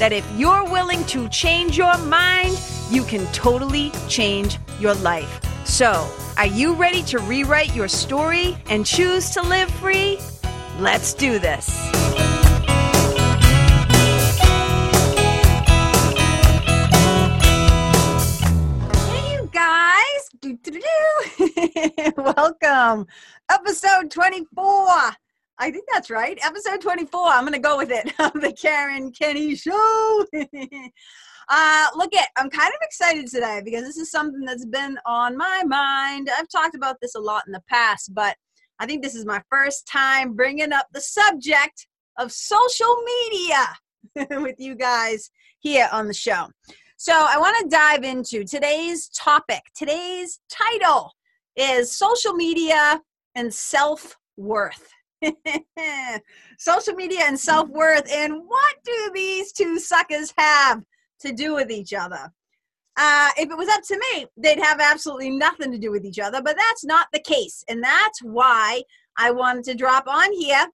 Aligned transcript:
that 0.00 0.14
if 0.14 0.24
you're 0.34 0.64
willing 0.64 1.04
to 1.04 1.28
change 1.28 1.76
your 1.76 1.96
mind, 1.98 2.58
you 2.88 3.04
can 3.04 3.30
totally 3.32 3.92
change 4.08 4.56
your 4.78 4.94
life. 4.94 5.40
So, 5.66 6.10
are 6.38 6.46
you 6.46 6.72
ready 6.72 7.02
to 7.02 7.18
rewrite 7.18 7.76
your 7.76 7.86
story 7.86 8.56
and 8.70 8.86
choose 8.86 9.28
to 9.32 9.42
live 9.42 9.70
free? 9.72 10.18
Let's 10.78 11.12
do 11.12 11.38
this. 11.38 11.68
Hey, 19.04 19.32
you 19.34 19.50
guys. 19.52 20.30
Welcome. 22.16 23.06
Episode 23.50 24.10
24. 24.10 25.10
I 25.60 25.70
think 25.70 25.84
that's 25.92 26.08
right. 26.08 26.38
Episode 26.42 26.80
24. 26.80 27.20
I'm 27.26 27.42
going 27.42 27.52
to 27.52 27.58
go 27.58 27.76
with 27.76 27.90
it. 27.90 28.14
the 28.16 28.54
Karen 28.58 29.12
Kenney 29.12 29.54
Show. 29.54 30.24
uh, 30.34 31.86
look 31.94 32.14
at, 32.14 32.28
I'm 32.38 32.48
kind 32.48 32.68
of 32.70 32.80
excited 32.80 33.26
today 33.26 33.60
because 33.62 33.84
this 33.84 33.98
is 33.98 34.10
something 34.10 34.40
that's 34.40 34.64
been 34.64 34.96
on 35.04 35.36
my 35.36 35.62
mind. 35.66 36.30
I've 36.34 36.48
talked 36.48 36.74
about 36.74 36.96
this 37.02 37.14
a 37.14 37.20
lot 37.20 37.42
in 37.46 37.52
the 37.52 37.62
past, 37.68 38.14
but 38.14 38.36
I 38.78 38.86
think 38.86 39.02
this 39.02 39.14
is 39.14 39.26
my 39.26 39.42
first 39.50 39.86
time 39.86 40.32
bringing 40.32 40.72
up 40.72 40.86
the 40.94 41.00
subject 41.02 41.86
of 42.18 42.32
social 42.32 42.96
media 43.04 44.38
with 44.40 44.56
you 44.58 44.74
guys 44.74 45.30
here 45.58 45.90
on 45.92 46.08
the 46.08 46.14
show. 46.14 46.46
So 46.96 47.12
I 47.12 47.36
want 47.36 47.58
to 47.58 47.76
dive 47.76 48.02
into 48.02 48.44
today's 48.44 49.08
topic. 49.10 49.60
Today's 49.74 50.40
title 50.50 51.12
is 51.54 51.92
social 51.92 52.32
media 52.32 53.02
and 53.34 53.52
self 53.52 54.16
worth. 54.38 54.90
social 56.58 56.94
media 56.94 57.20
and 57.24 57.38
self 57.38 57.68
worth. 57.68 58.10
And 58.12 58.42
what 58.46 58.76
do 58.84 59.10
these 59.14 59.52
two 59.52 59.78
suckers 59.78 60.32
have 60.36 60.82
to 61.20 61.32
do 61.32 61.54
with 61.54 61.70
each 61.70 61.92
other? 61.92 62.32
Uh, 62.96 63.30
if 63.38 63.50
it 63.50 63.56
was 63.56 63.68
up 63.68 63.82
to 63.82 63.98
me, 64.12 64.26
they'd 64.36 64.58
have 64.58 64.80
absolutely 64.80 65.30
nothing 65.30 65.72
to 65.72 65.78
do 65.78 65.90
with 65.90 66.04
each 66.04 66.18
other, 66.18 66.42
but 66.42 66.56
that's 66.56 66.84
not 66.84 67.06
the 67.12 67.20
case. 67.20 67.64
And 67.68 67.82
that's 67.82 68.22
why 68.22 68.82
I 69.16 69.30
wanted 69.30 69.64
to 69.64 69.74
drop 69.74 70.06
on 70.06 70.32
here 70.32 70.66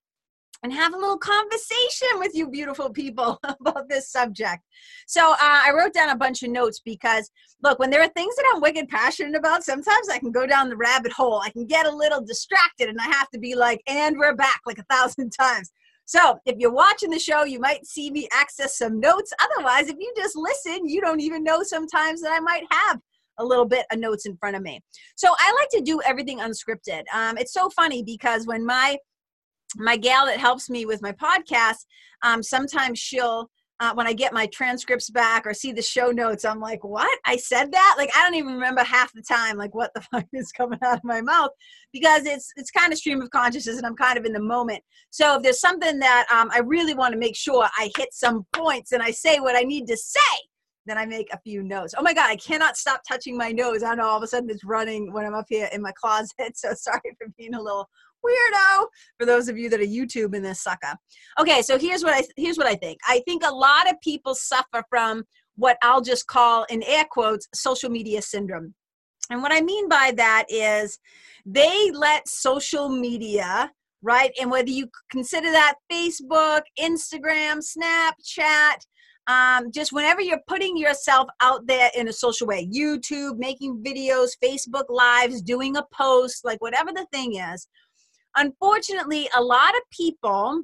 and 0.67 0.75
have 0.75 0.95
a 0.95 0.99
little 0.99 1.17
conversation 1.17 2.09
with 2.19 2.35
you 2.35 2.51
beautiful 2.51 2.91
people 2.91 3.39
about 3.45 3.89
this 3.89 4.11
subject. 4.11 4.65
So 5.07 5.31
uh, 5.31 5.37
I 5.41 5.71
wrote 5.73 5.95
down 5.95 6.09
a 6.09 6.17
bunch 6.17 6.43
of 6.43 6.51
notes 6.51 6.81
because, 6.85 7.31
look, 7.63 7.79
when 7.79 7.89
there 7.89 8.03
are 8.03 8.09
things 8.09 8.35
that 8.35 8.53
I'm 8.53 8.61
wicked 8.61 8.89
passionate 8.89 9.37
about, 9.37 9.63
sometimes 9.63 10.09
I 10.09 10.19
can 10.19 10.33
go 10.33 10.45
down 10.45 10.69
the 10.69 10.77
rabbit 10.77 11.13
hole. 11.13 11.41
I 11.41 11.51
can 11.51 11.67
get 11.67 11.87
a 11.87 11.95
little 11.95 12.21
distracted 12.21 12.89
and 12.89 12.99
I 13.01 13.05
have 13.05 13.31
to 13.31 13.39
be 13.39 13.55
like, 13.55 13.81
and 13.87 14.19
we're 14.19 14.35
back 14.35 14.59
like 14.67 14.79
a 14.79 14.83
thousand 14.93 15.31
times. 15.31 15.71
So 16.05 16.41
if 16.47 16.57
you're 16.59 16.73
watching 16.73 17.11
the 17.11 17.19
show, 17.21 17.45
you 17.45 17.61
might 17.61 17.87
see 17.87 18.11
me 18.11 18.29
access 18.33 18.77
some 18.77 18.99
notes. 18.99 19.33
Otherwise, 19.41 19.89
if 19.89 19.97
you 20.01 20.13
just 20.17 20.35
listen, 20.35 20.89
you 20.89 21.01
don't 21.01 21.21
even 21.21 21.45
know 21.45 21.63
sometimes 21.63 22.23
that 22.23 22.33
I 22.33 22.41
might 22.41 22.65
have 22.73 22.99
a 23.39 23.45
little 23.45 23.67
bit 23.67 23.87
of 23.93 24.01
notes 24.01 24.27
in 24.27 24.37
front 24.37 24.57
of 24.57 24.63
me. 24.63 24.81
So 25.15 25.29
I 25.39 25.53
like 25.61 25.69
to 25.71 25.81
do 25.81 26.01
everything 26.05 26.41
unscripted. 26.41 27.05
Um, 27.15 27.39
it's 27.39 27.53
so 27.53 27.71
funny 27.71 28.03
because 28.03 28.49
when 28.49 28.67
my 28.67 28.97
my 29.77 29.97
gal 29.97 30.27
that 30.27 30.39
helps 30.39 30.69
me 30.69 30.87
with 30.87 31.03
my 31.03 31.13
podcast, 31.13 31.87
um, 32.23 32.43
sometimes 32.43 32.99
she'll 32.99 33.51
uh, 33.79 33.93
when 33.93 34.07
I 34.07 34.15
get 34.15 34.33
my 34.33 34.47
transcripts 34.47 35.11
back 35.11 35.47
or 35.47 35.53
see 35.53 35.71
the 35.71 35.83
show 35.83 36.11
notes, 36.11 36.45
I'm 36.45 36.61
like, 36.61 36.83
what? 36.83 37.19
I 37.27 37.37
said 37.37 37.73
that? 37.73 37.95
Like, 37.99 38.11
I 38.17 38.23
don't 38.23 38.35
even 38.35 38.55
remember 38.55 38.83
half 38.83 39.13
the 39.13 39.23
time, 39.23 39.59
like 39.59 39.75
what 39.75 39.93
the 39.95 40.01
fuck 40.13 40.25
is 40.33 40.51
coming 40.53 40.79
out 40.83 40.97
of 40.97 41.05
my 41.05 41.21
mouth 41.21 41.51
because 41.93 42.25
it's, 42.25 42.51
it's 42.57 42.71
kind 42.71 42.93
of 42.93 42.99
stream 42.99 43.21
of 43.21 43.31
consciousness 43.31 43.77
and 43.77 43.87
I'm 43.87 43.97
kind 43.97 44.19
of 44.19 44.25
in 44.25 44.33
the 44.33 44.41
moment. 44.41 44.83
So 45.11 45.37
if 45.37 45.43
there's 45.43 45.61
something 45.61 45.99
that 45.99 46.27
um, 46.33 46.51
I 46.53 46.61
really 46.61 46.95
want 46.95 47.13
to 47.13 47.19
make 47.19 47.37
sure 47.37 47.69
I 47.77 47.91
hit 47.97 48.15
some 48.15 48.47
points 48.55 48.93
and 48.93 49.03
I 49.03 49.11
say 49.11 49.41
what 49.41 49.57
I 49.57 49.63
need 49.63 49.87
to 49.89 49.97
say, 49.97 50.21
then 50.87 50.97
I 50.97 51.05
make 51.05 51.29
a 51.33 51.41
few 51.41 51.63
notes. 51.63 51.95
Oh 51.99 52.03
my 52.03 52.15
God, 52.15 52.31
I 52.31 52.37
cannot 52.37 52.77
stop 52.77 53.03
touching 53.07 53.37
my 53.37 53.51
nose. 53.51 53.83
I 53.83 53.95
know 53.95 54.07
all 54.07 54.17
of 54.17 54.23
a 54.23 54.27
sudden 54.27 54.49
it's 54.49 54.65
running 54.65 55.13
when 55.13 55.27
I'm 55.27 55.35
up 55.35 55.47
here 55.49 55.69
in 55.73 55.83
my 55.83 55.93
closet. 55.93 56.33
So 56.55 56.73
sorry 56.75 57.01
for 57.19 57.27
being 57.37 57.55
a 57.55 57.61
little 57.61 57.89
weirdo 58.27 58.87
for 59.19 59.27
those 59.27 59.49
of 59.49 59.57
you 59.57 59.69
that 59.71 59.81
are 59.81 59.85
YouTube 59.85 60.35
in 60.35 60.43
this 60.43 60.63
sucker. 60.63 60.95
Okay, 61.39 61.63
so 61.63 61.79
here's 61.79 62.03
what 62.03 62.15
I 62.15 62.23
here's 62.37 62.59
what 62.59 62.67
I 62.67 62.75
think. 62.75 62.99
I 63.07 63.21
think 63.27 63.43
a 63.45 63.55
lot 63.55 63.89
of 63.91 64.01
people 64.03 64.35
suffer 64.35 64.83
from 64.89 65.25
what 65.57 65.79
I'll 65.83 66.03
just 66.03 66.27
call 66.27 66.65
in 66.69 66.83
air 66.83 67.07
quotes 67.11 67.49
social 67.55 67.91
media 67.91 68.23
syndrome. 68.23 68.75
And 69.31 69.43
what 69.43 69.53
I 69.53 69.61
mean 69.61 69.89
by 69.89 70.13
that 70.17 70.45
is 70.49 70.99
they 71.45 71.91
let 71.93 72.29
social 72.29 72.89
media, 72.89 73.73
right? 74.03 74.31
And 74.41 74.51
whether 74.51 74.71
you 74.71 74.89
consider 75.11 75.51
that 75.51 75.75
Facebook, 75.91 76.63
Instagram, 76.79 77.61
Snapchat, 77.61 78.77
um, 79.29 79.73
just 79.73 79.93
whenever 79.93 80.21
you're 80.21 80.43
putting 80.47 80.77
yourself 80.77 81.29
out 81.41 81.67
there 81.67 81.91
in 81.97 82.07
a 82.07 82.13
social 82.13 82.47
way, 82.47 82.69
YouTube, 82.73 83.39
making 83.39 83.83
videos, 83.83 84.31
Facebook 84.43 84.85
Lives, 84.89 85.43
doing 85.43 85.77
a 85.77 85.85
post, 85.93 86.45
like 86.45 86.61
whatever 86.61 86.93
the 86.93 87.07
thing 87.13 87.37
is, 87.37 87.67
unfortunately, 88.37 89.29
a 89.37 89.43
lot 89.43 89.75
of 89.75 89.83
people, 89.91 90.63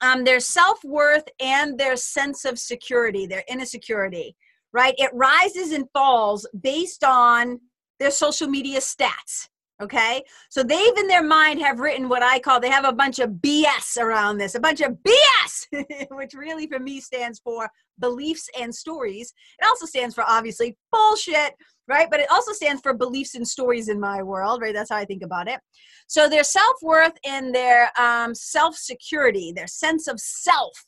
um, 0.00 0.24
their 0.24 0.40
self 0.40 0.82
worth 0.84 1.24
and 1.40 1.78
their 1.78 1.96
sense 1.96 2.44
of 2.44 2.58
security, 2.58 3.26
their 3.26 3.44
inner 3.48 3.66
security, 3.66 4.36
right? 4.72 4.94
It 4.98 5.10
rises 5.12 5.72
and 5.72 5.86
falls 5.92 6.48
based 6.62 7.04
on 7.04 7.60
their 7.98 8.10
social 8.10 8.48
media 8.48 8.80
stats. 8.80 9.48
Okay. 9.80 10.22
So 10.50 10.62
they've 10.62 10.96
in 10.98 11.06
their 11.06 11.22
mind 11.22 11.60
have 11.62 11.80
written 11.80 12.08
what 12.08 12.22
I 12.22 12.38
call, 12.38 12.60
they 12.60 12.68
have 12.68 12.84
a 12.84 12.92
bunch 12.92 13.18
of 13.18 13.30
BS 13.30 13.96
around 13.98 14.36
this, 14.36 14.54
a 14.54 14.60
bunch 14.60 14.82
of 14.82 14.98
BS, 15.06 16.06
which 16.10 16.34
really 16.34 16.66
for 16.66 16.78
me 16.78 17.00
stands 17.00 17.38
for 17.38 17.70
beliefs 17.98 18.48
and 18.58 18.74
stories. 18.74 19.32
It 19.58 19.66
also 19.66 19.86
stands 19.86 20.14
for 20.14 20.24
obviously 20.28 20.76
bullshit, 20.92 21.54
right? 21.88 22.08
But 22.10 22.20
it 22.20 22.30
also 22.30 22.52
stands 22.52 22.82
for 22.82 22.92
beliefs 22.92 23.34
and 23.34 23.46
stories 23.46 23.88
in 23.88 23.98
my 23.98 24.22
world, 24.22 24.60
right? 24.60 24.74
That's 24.74 24.90
how 24.90 24.96
I 24.96 25.06
think 25.06 25.22
about 25.22 25.48
it. 25.48 25.60
So 26.08 26.28
their 26.28 26.44
self 26.44 26.76
worth 26.82 27.14
and 27.24 27.54
their 27.54 27.90
um, 27.98 28.34
self 28.34 28.76
security, 28.76 29.52
their 29.54 29.66
sense 29.66 30.08
of 30.08 30.20
self 30.20 30.84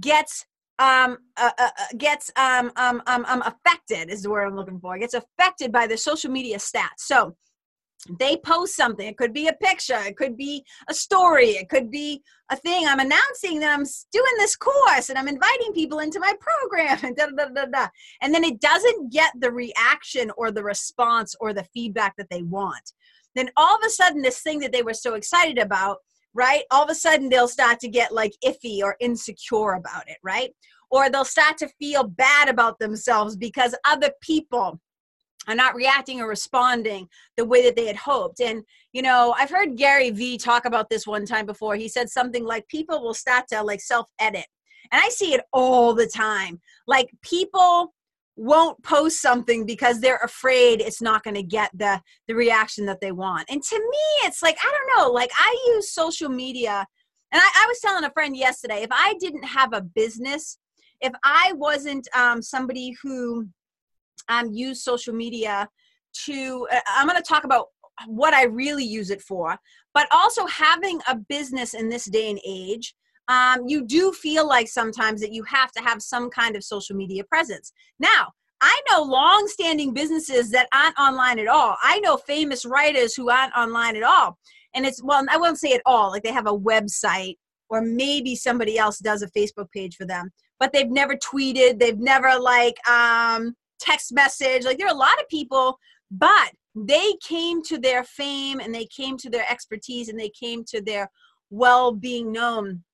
gets 0.00 0.46
um, 0.78 1.18
uh, 1.36 1.50
uh, 1.58 1.70
uh, 1.78 1.84
gets 1.96 2.30
um, 2.36 2.70
um, 2.76 3.02
um, 3.06 3.24
um, 3.26 3.42
affected 3.42 4.10
is 4.10 4.22
the 4.22 4.30
word 4.30 4.46
I'm 4.46 4.54
looking 4.56 4.78
for. 4.78 4.96
Gets 4.96 5.14
affected 5.14 5.72
by 5.72 5.86
the 5.86 5.96
social 5.96 6.30
media 6.30 6.56
stats. 6.58 6.98
So 6.98 7.36
they 8.18 8.36
post 8.36 8.76
something. 8.76 9.06
It 9.06 9.16
could 9.16 9.32
be 9.32 9.48
a 9.48 9.52
picture. 9.54 9.98
It 9.98 10.16
could 10.16 10.36
be 10.36 10.64
a 10.88 10.94
story. 10.94 11.50
It 11.50 11.68
could 11.68 11.90
be 11.90 12.22
a 12.50 12.56
thing. 12.56 12.86
I'm 12.86 13.00
announcing 13.00 13.60
that 13.60 13.74
I'm 13.74 13.84
doing 14.12 14.32
this 14.38 14.56
course 14.56 15.08
and 15.08 15.18
I'm 15.18 15.28
inviting 15.28 15.72
people 15.72 15.98
into 15.98 16.20
my 16.20 16.32
program 16.40 16.98
and 17.02 17.16
da 17.16 17.26
da 17.26 17.48
da 17.48 17.66
da. 17.66 17.88
And 18.22 18.32
then 18.32 18.44
it 18.44 18.60
doesn't 18.60 19.12
get 19.12 19.32
the 19.38 19.50
reaction 19.50 20.30
or 20.36 20.50
the 20.50 20.62
response 20.62 21.34
or 21.40 21.52
the 21.52 21.66
feedback 21.74 22.14
that 22.16 22.30
they 22.30 22.42
want. 22.42 22.92
Then 23.34 23.50
all 23.56 23.74
of 23.74 23.82
a 23.84 23.90
sudden, 23.90 24.22
this 24.22 24.40
thing 24.40 24.60
that 24.60 24.72
they 24.72 24.82
were 24.82 24.94
so 24.94 25.14
excited 25.14 25.58
about, 25.58 25.98
right? 26.34 26.62
All 26.70 26.84
of 26.84 26.90
a 26.90 26.94
sudden, 26.94 27.28
they'll 27.28 27.48
start 27.48 27.78
to 27.80 27.88
get 27.88 28.12
like 28.12 28.34
iffy 28.44 28.82
or 28.82 28.96
insecure 29.00 29.74
about 29.74 30.08
it, 30.08 30.16
right? 30.22 30.50
Or 30.90 31.10
they'll 31.10 31.24
start 31.24 31.58
to 31.58 31.68
feel 31.78 32.04
bad 32.04 32.48
about 32.48 32.78
themselves 32.78 33.36
because 33.36 33.74
other 33.84 34.10
people 34.22 34.80
not 35.54 35.74
reacting 35.74 36.20
or 36.20 36.28
responding 36.28 37.08
the 37.36 37.44
way 37.44 37.62
that 37.62 37.76
they 37.76 37.86
had 37.86 37.96
hoped. 37.96 38.40
And, 38.40 38.62
you 38.92 39.02
know, 39.02 39.34
I've 39.38 39.50
heard 39.50 39.76
Gary 39.76 40.10
Vee 40.10 40.38
talk 40.38 40.64
about 40.64 40.90
this 40.90 41.06
one 41.06 41.24
time 41.24 41.46
before. 41.46 41.76
He 41.76 41.88
said 41.88 42.10
something 42.10 42.44
like 42.44 42.68
people 42.68 43.02
will 43.02 43.14
start 43.14 43.46
to 43.48 43.62
like 43.62 43.80
self 43.80 44.08
edit. 44.20 44.46
And 44.92 45.00
I 45.02 45.08
see 45.08 45.34
it 45.34 45.42
all 45.52 45.94
the 45.94 46.06
time. 46.06 46.60
Like 46.86 47.10
people 47.22 47.94
won't 48.38 48.80
post 48.84 49.20
something 49.20 49.66
because 49.66 50.00
they're 50.00 50.20
afraid 50.22 50.80
it's 50.80 51.02
not 51.02 51.24
going 51.24 51.34
to 51.34 51.42
get 51.42 51.70
the 51.74 52.00
the 52.28 52.34
reaction 52.34 52.86
that 52.86 53.00
they 53.00 53.12
want. 53.12 53.44
And 53.50 53.62
to 53.62 53.78
me, 53.78 54.26
it's 54.26 54.42
like 54.42 54.56
I 54.62 54.70
don't 54.70 54.98
know. 54.98 55.12
Like 55.12 55.30
I 55.36 55.72
use 55.74 55.92
social 55.92 56.28
media, 56.28 56.86
and 57.32 57.42
I, 57.42 57.64
I 57.64 57.66
was 57.66 57.80
telling 57.80 58.04
a 58.04 58.12
friend 58.12 58.36
yesterday, 58.36 58.82
if 58.82 58.90
I 58.92 59.14
didn't 59.18 59.44
have 59.44 59.72
a 59.72 59.82
business, 59.82 60.58
if 61.00 61.12
I 61.24 61.52
wasn't 61.56 62.08
um, 62.14 62.40
somebody 62.40 62.94
who 63.02 63.48
um, 64.28 64.52
use 64.52 64.82
social 64.82 65.14
media 65.14 65.68
to 66.24 66.66
uh, 66.72 66.80
i'm 66.96 67.06
going 67.06 67.16
to 67.16 67.28
talk 67.28 67.44
about 67.44 67.66
what 68.06 68.34
i 68.34 68.44
really 68.44 68.84
use 68.84 69.10
it 69.10 69.20
for 69.22 69.56
but 69.94 70.06
also 70.10 70.46
having 70.46 71.00
a 71.08 71.16
business 71.16 71.74
in 71.74 71.88
this 71.88 72.04
day 72.06 72.30
and 72.30 72.40
age 72.46 72.94
um, 73.28 73.66
you 73.66 73.84
do 73.84 74.10
feel 74.12 74.48
like 74.48 74.68
sometimes 74.68 75.20
that 75.20 75.32
you 75.32 75.42
have 75.42 75.70
to 75.72 75.82
have 75.82 76.00
some 76.00 76.30
kind 76.30 76.56
of 76.56 76.64
social 76.64 76.96
media 76.96 77.24
presence 77.24 77.72
now 77.98 78.28
I 78.60 78.80
know 78.90 79.02
long-standing 79.02 79.92
businesses 79.92 80.50
that 80.50 80.68
aren't 80.74 80.98
online 80.98 81.38
at 81.38 81.46
all. 81.46 81.76
I 81.80 82.00
know 82.00 82.16
famous 82.16 82.64
writers 82.64 83.14
who 83.14 83.30
aren't 83.30 83.54
online 83.54 83.96
at 83.96 84.02
all. 84.02 84.36
And 84.74 84.84
it's 84.84 85.02
well, 85.02 85.24
I 85.30 85.36
won't 85.36 85.58
say 85.58 85.72
at 85.72 85.82
all, 85.86 86.10
like 86.10 86.22
they 86.22 86.32
have 86.32 86.46
a 86.46 86.58
website 86.58 87.36
or 87.70 87.82
maybe 87.82 88.34
somebody 88.34 88.78
else 88.78 88.98
does 88.98 89.22
a 89.22 89.30
Facebook 89.30 89.70
page 89.70 89.96
for 89.96 90.06
them, 90.06 90.30
but 90.58 90.72
they've 90.72 90.90
never 90.90 91.16
tweeted, 91.16 91.78
they've 91.78 91.98
never 91.98 92.38
like 92.38 92.76
um 92.88 93.54
text 93.78 94.12
message. 94.12 94.64
Like 94.64 94.78
there 94.78 94.86
are 94.86 94.94
a 94.94 94.98
lot 94.98 95.20
of 95.20 95.28
people, 95.28 95.78
but 96.10 96.52
they 96.74 97.14
came 97.22 97.62
to 97.64 97.78
their 97.78 98.04
fame 98.04 98.60
and 98.60 98.74
they 98.74 98.86
came 98.86 99.16
to 99.18 99.30
their 99.30 99.44
expertise 99.50 100.08
and 100.08 100.18
they 100.18 100.30
came 100.30 100.64
to 100.64 100.80
their 100.80 101.10
well 101.50 101.92
being 101.92 102.30
known 102.32 102.84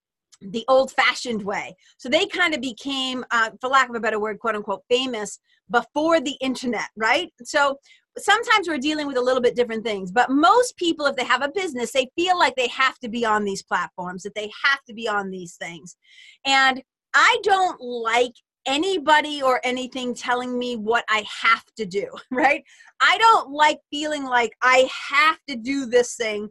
the 0.40 0.64
old 0.68 0.92
fashioned 0.92 1.42
way. 1.42 1.74
So 1.96 2.08
they 2.08 2.26
kind 2.26 2.54
of 2.54 2.60
became, 2.60 3.24
uh, 3.30 3.50
for 3.60 3.68
lack 3.68 3.88
of 3.88 3.94
a 3.94 4.00
better 4.00 4.20
word, 4.20 4.38
quote 4.38 4.54
unquote, 4.54 4.82
famous 4.90 5.38
before 5.70 6.20
the 6.20 6.36
internet, 6.40 6.88
right? 6.96 7.32
So 7.44 7.78
sometimes 8.18 8.68
we're 8.68 8.78
dealing 8.78 9.06
with 9.06 9.16
a 9.16 9.22
little 9.22 9.40
bit 9.40 9.56
different 9.56 9.84
things, 9.84 10.12
but 10.12 10.30
most 10.30 10.76
people, 10.76 11.06
if 11.06 11.16
they 11.16 11.24
have 11.24 11.42
a 11.42 11.50
business, 11.54 11.92
they 11.92 12.10
feel 12.16 12.38
like 12.38 12.54
they 12.56 12.68
have 12.68 12.98
to 13.00 13.08
be 13.08 13.24
on 13.24 13.44
these 13.44 13.62
platforms, 13.62 14.22
that 14.22 14.34
they 14.34 14.50
have 14.64 14.82
to 14.86 14.94
be 14.94 15.08
on 15.08 15.30
these 15.30 15.56
things. 15.56 15.96
And 16.44 16.82
I 17.14 17.38
don't 17.42 17.80
like 17.80 18.34
anybody 18.66 19.42
or 19.42 19.60
anything 19.64 20.14
telling 20.14 20.58
me 20.58 20.76
what 20.76 21.04
I 21.08 21.24
have 21.42 21.64
to 21.76 21.86
do, 21.86 22.08
right? 22.30 22.62
I 23.00 23.18
don't 23.18 23.50
like 23.50 23.80
feeling 23.90 24.24
like 24.24 24.54
I 24.62 24.88
have 25.10 25.38
to 25.48 25.56
do 25.56 25.86
this 25.86 26.16
thing 26.16 26.48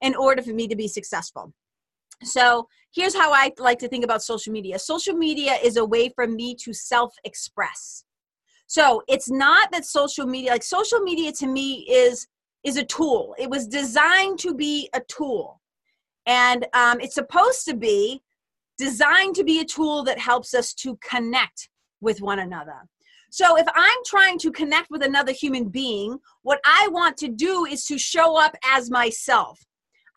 in 0.00 0.14
order 0.14 0.42
for 0.42 0.52
me 0.52 0.68
to 0.68 0.76
be 0.76 0.88
successful. 0.88 1.52
So 2.22 2.68
here's 2.94 3.14
how 3.14 3.32
I 3.32 3.52
like 3.58 3.78
to 3.80 3.88
think 3.88 4.04
about 4.04 4.22
social 4.22 4.52
media 4.52 4.78
social 4.78 5.14
media 5.14 5.54
is 5.62 5.76
a 5.76 5.84
way 5.84 6.08
for 6.14 6.26
me 6.26 6.54
to 6.56 6.72
self 6.72 7.14
express. 7.24 8.04
So 8.66 9.02
it's 9.06 9.30
not 9.30 9.70
that 9.72 9.84
social 9.84 10.26
media, 10.26 10.52
like 10.52 10.62
social 10.62 11.00
media 11.00 11.32
to 11.32 11.46
me 11.46 11.86
is 11.88 12.26
is 12.64 12.76
a 12.76 12.84
tool. 12.84 13.34
It 13.38 13.48
was 13.48 13.66
designed 13.66 14.38
to 14.40 14.54
be 14.54 14.88
a 14.92 15.00
tool. 15.08 15.60
And 16.26 16.66
um, 16.74 17.00
it's 17.00 17.14
supposed 17.14 17.64
to 17.66 17.74
be 17.74 18.22
designed 18.78 19.34
to 19.36 19.44
be 19.44 19.60
a 19.60 19.64
tool 19.64 20.02
that 20.04 20.18
helps 20.18 20.54
us 20.54 20.74
to 20.74 20.98
connect 21.02 21.68
with 22.00 22.20
one 22.20 22.38
another. 22.38 22.82
So 23.30 23.58
if 23.58 23.66
I'm 23.74 23.98
trying 24.06 24.38
to 24.38 24.52
connect 24.52 24.90
with 24.90 25.02
another 25.02 25.32
human 25.32 25.68
being, 25.68 26.18
what 26.42 26.60
I 26.64 26.88
want 26.90 27.16
to 27.18 27.28
do 27.28 27.66
is 27.66 27.84
to 27.86 27.98
show 27.98 28.40
up 28.40 28.56
as 28.64 28.90
myself. 28.90 29.60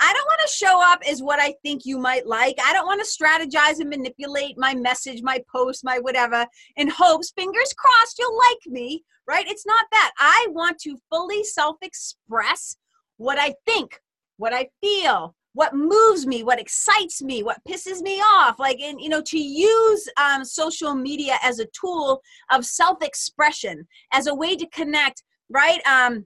I 0.01 0.13
don't 0.13 0.25
want 0.27 0.39
to 0.41 0.53
show 0.53 0.81
up 0.81 1.01
as 1.09 1.21
what 1.21 1.39
I 1.41 1.53
think 1.61 1.81
you 1.85 1.97
might 1.97 2.25
like. 2.25 2.55
I 2.63 2.71
don't 2.71 2.85
want 2.85 3.03
to 3.03 3.23
strategize 3.23 3.81
and 3.81 3.89
manipulate 3.89 4.57
my 4.57 4.73
message, 4.73 5.21
my 5.21 5.43
post, 5.53 5.83
my 5.83 5.99
whatever, 5.99 6.45
in 6.77 6.87
hopes, 6.87 7.33
fingers 7.35 7.73
crossed, 7.77 8.17
you'll 8.17 8.37
like 8.37 8.65
me, 8.67 9.03
right? 9.27 9.45
It's 9.47 9.65
not 9.65 9.85
that. 9.91 10.11
I 10.17 10.47
want 10.51 10.79
to 10.79 10.97
fully 11.09 11.43
self 11.43 11.75
express 11.81 12.77
what 13.17 13.37
I 13.37 13.55
think, 13.65 13.99
what 14.37 14.53
I 14.53 14.69
feel, 14.81 15.35
what 15.53 15.73
moves 15.73 16.27
me 16.27 16.43
what 16.43 16.59
excites 16.59 17.21
me 17.21 17.41
what 17.41 17.63
pisses 17.67 18.01
me 18.01 18.19
off 18.19 18.59
like 18.59 18.79
and 18.79 19.01
you 19.01 19.09
know 19.09 19.21
to 19.21 19.39
use 19.39 20.07
um, 20.17 20.45
social 20.45 20.93
media 20.93 21.37
as 21.43 21.59
a 21.59 21.67
tool 21.67 22.21
of 22.51 22.65
self-expression 22.65 23.87
as 24.13 24.27
a 24.27 24.35
way 24.35 24.55
to 24.55 24.67
connect 24.67 25.23
right? 25.49 25.85
Um, 25.87 26.25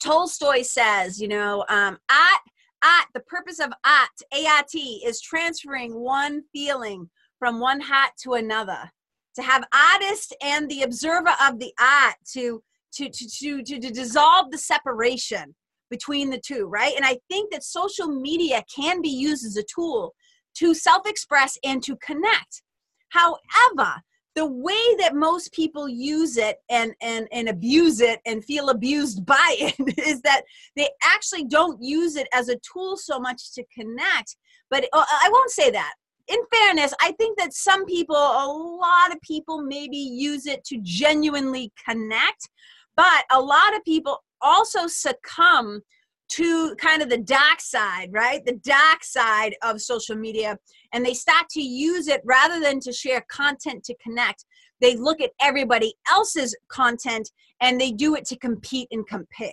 tolstoy 0.00 0.62
says 0.62 1.20
you 1.20 1.28
know 1.28 1.64
um, 1.68 1.98
at 2.10 2.40
at 2.82 3.06
the 3.14 3.20
purpose 3.20 3.58
of 3.58 3.72
at 3.84 4.08
ait 4.32 5.02
is 5.04 5.20
transferring 5.20 5.94
one 5.94 6.42
feeling 6.52 7.08
from 7.38 7.60
one 7.60 7.80
hat 7.80 8.12
to 8.22 8.34
another. 8.34 8.90
To 9.36 9.42
have 9.42 9.64
artist 9.94 10.34
and 10.42 10.70
the 10.70 10.82
observer 10.82 11.34
of 11.42 11.58
the 11.58 11.72
art 11.80 12.14
to 12.32 12.62
to 12.94 13.08
to 13.08 13.28
to, 13.28 13.62
to, 13.62 13.80
to 13.80 13.90
dissolve 13.90 14.50
the 14.50 14.58
separation 14.58 15.54
between 15.94 16.28
the 16.28 16.40
two, 16.44 16.66
right? 16.66 16.92
And 16.96 17.04
I 17.04 17.18
think 17.30 17.52
that 17.52 17.62
social 17.62 18.08
media 18.08 18.64
can 18.74 19.00
be 19.00 19.10
used 19.10 19.46
as 19.46 19.56
a 19.56 19.62
tool 19.62 20.12
to 20.54 20.74
self 20.74 21.06
express 21.06 21.56
and 21.62 21.80
to 21.84 21.96
connect. 21.98 22.62
However, 23.10 24.02
the 24.34 24.46
way 24.46 24.96
that 24.98 25.14
most 25.14 25.52
people 25.52 25.88
use 25.88 26.36
it 26.36 26.56
and, 26.68 26.92
and, 27.00 27.28
and 27.30 27.48
abuse 27.48 28.00
it 28.00 28.18
and 28.26 28.44
feel 28.44 28.70
abused 28.70 29.24
by 29.36 29.56
it 29.60 29.98
is 29.98 30.20
that 30.22 30.42
they 30.74 30.88
actually 31.04 31.44
don't 31.44 31.80
use 31.80 32.16
it 32.16 32.26
as 32.34 32.48
a 32.48 32.58
tool 32.72 32.96
so 32.96 33.20
much 33.20 33.52
to 33.54 33.62
connect. 33.72 34.36
But 34.70 34.86
uh, 34.92 35.04
I 35.08 35.28
won't 35.30 35.52
say 35.52 35.70
that. 35.70 35.94
In 36.26 36.40
fairness, 36.52 36.92
I 37.00 37.12
think 37.12 37.38
that 37.38 37.52
some 37.52 37.84
people, 37.84 38.16
a 38.16 38.48
lot 38.48 39.12
of 39.14 39.20
people, 39.20 39.62
maybe 39.62 39.98
use 39.98 40.46
it 40.46 40.64
to 40.64 40.78
genuinely 40.82 41.70
connect. 41.88 42.48
But 42.96 43.24
a 43.30 43.40
lot 43.40 43.76
of 43.76 43.84
people 43.84 44.24
also 44.44 44.86
succumb 44.86 45.80
to 46.28 46.74
kind 46.76 47.02
of 47.02 47.08
the 47.08 47.18
dark 47.18 47.60
side, 47.60 48.10
right? 48.12 48.44
The 48.44 48.60
dark 48.64 49.04
side 49.04 49.54
of 49.62 49.80
social 49.80 50.16
media. 50.16 50.58
And 50.92 51.04
they 51.04 51.14
start 51.14 51.48
to 51.50 51.60
use 51.60 52.08
it 52.08 52.22
rather 52.24 52.60
than 52.60 52.80
to 52.80 52.92
share 52.92 53.24
content 53.30 53.84
to 53.84 53.94
connect. 54.02 54.44
They 54.80 54.96
look 54.96 55.20
at 55.20 55.32
everybody 55.40 55.94
else's 56.10 56.56
content 56.68 57.30
and 57.60 57.80
they 57.80 57.92
do 57.92 58.14
it 58.14 58.24
to 58.26 58.36
compete 58.36 58.88
and 58.90 59.06
compare, 59.06 59.52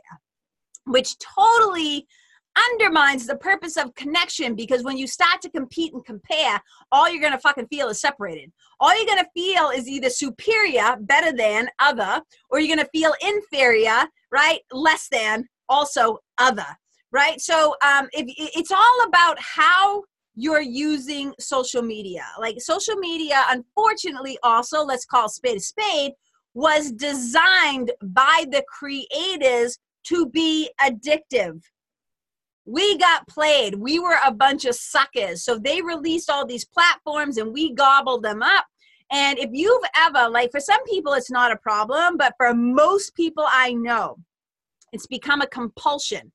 which 0.86 1.16
totally 1.20 2.08
undermines 2.72 3.28
the 3.28 3.38
purpose 3.38 3.78
of 3.78 3.94
connection 3.96 4.56
because 4.56 4.84
when 4.84 4.98
you 4.98 5.08
start 5.08 5.42
to 5.42 5.50
compete 5.50 5.94
and 5.94 6.06
compare, 6.06 6.62
all 6.92 7.10
you're 7.10 7.22
going 7.22 7.34
to 7.34 7.40
fucking 7.40 7.68
feel 7.68 7.90
is 7.90 8.02
separated. 8.02 8.52
All 8.80 8.96
you're 8.96 9.08
going 9.08 9.24
to 9.24 9.30
feel 9.34 9.70
is 9.70 9.88
either 9.88 10.10
superior, 10.10 10.98
better 11.02 11.36
than, 11.36 11.70
other, 11.80 12.22
or 12.50 12.60
you're 12.60 12.76
going 12.76 12.86
to 12.86 12.92
feel 12.92 13.14
inferior, 13.22 14.04
right? 14.32 14.60
Less 14.72 15.08
than, 15.10 15.48
also 15.70 16.20
other, 16.38 16.66
right? 17.12 17.40
So 17.40 17.76
um, 17.86 18.08
if, 18.12 18.26
it's 18.56 18.72
all 18.72 19.06
about 19.08 19.38
how 19.40 20.04
you're 20.36 20.62
using 20.62 21.34
social 21.40 21.82
media. 21.82 22.26
Like 22.40 22.62
social 22.62 22.96
media, 22.96 23.44
unfortunately, 23.50 24.38
also, 24.44 24.84
let's 24.84 25.06
call 25.06 25.30
spade 25.30 25.58
a 25.58 25.60
spade, 25.60 26.14
was 26.54 26.92
designed 26.92 27.92
by 28.02 28.46
the 28.52 28.64
creators 28.68 29.78
to 30.04 30.28
be 30.30 30.70
addictive 30.82 31.62
we 32.72 32.98
got 32.98 33.28
played. 33.28 33.76
We 33.76 34.00
were 34.00 34.18
a 34.26 34.32
bunch 34.32 34.64
of 34.64 34.76
suckers. 34.76 35.44
So 35.44 35.58
they 35.58 35.82
released 35.82 36.30
all 36.30 36.46
these 36.46 36.64
platforms 36.64 37.38
and 37.38 37.52
we 37.52 37.74
gobbled 37.74 38.24
them 38.24 38.42
up. 38.42 38.66
And 39.12 39.38
if 39.38 39.50
you've 39.52 39.84
ever, 39.98 40.30
like 40.30 40.52
for 40.52 40.62
some 40.62 40.82
people, 40.86 41.12
it's 41.14 41.30
not 41.30 41.52
a 41.52 41.58
problem, 41.58 42.16
but 42.16 42.34
for 42.38 42.54
most 42.54 43.14
people 43.14 43.46
I 43.46 43.74
know, 43.74 44.18
it's 44.94 45.06
become 45.06 45.42
a 45.42 45.48
compulsion. 45.48 46.32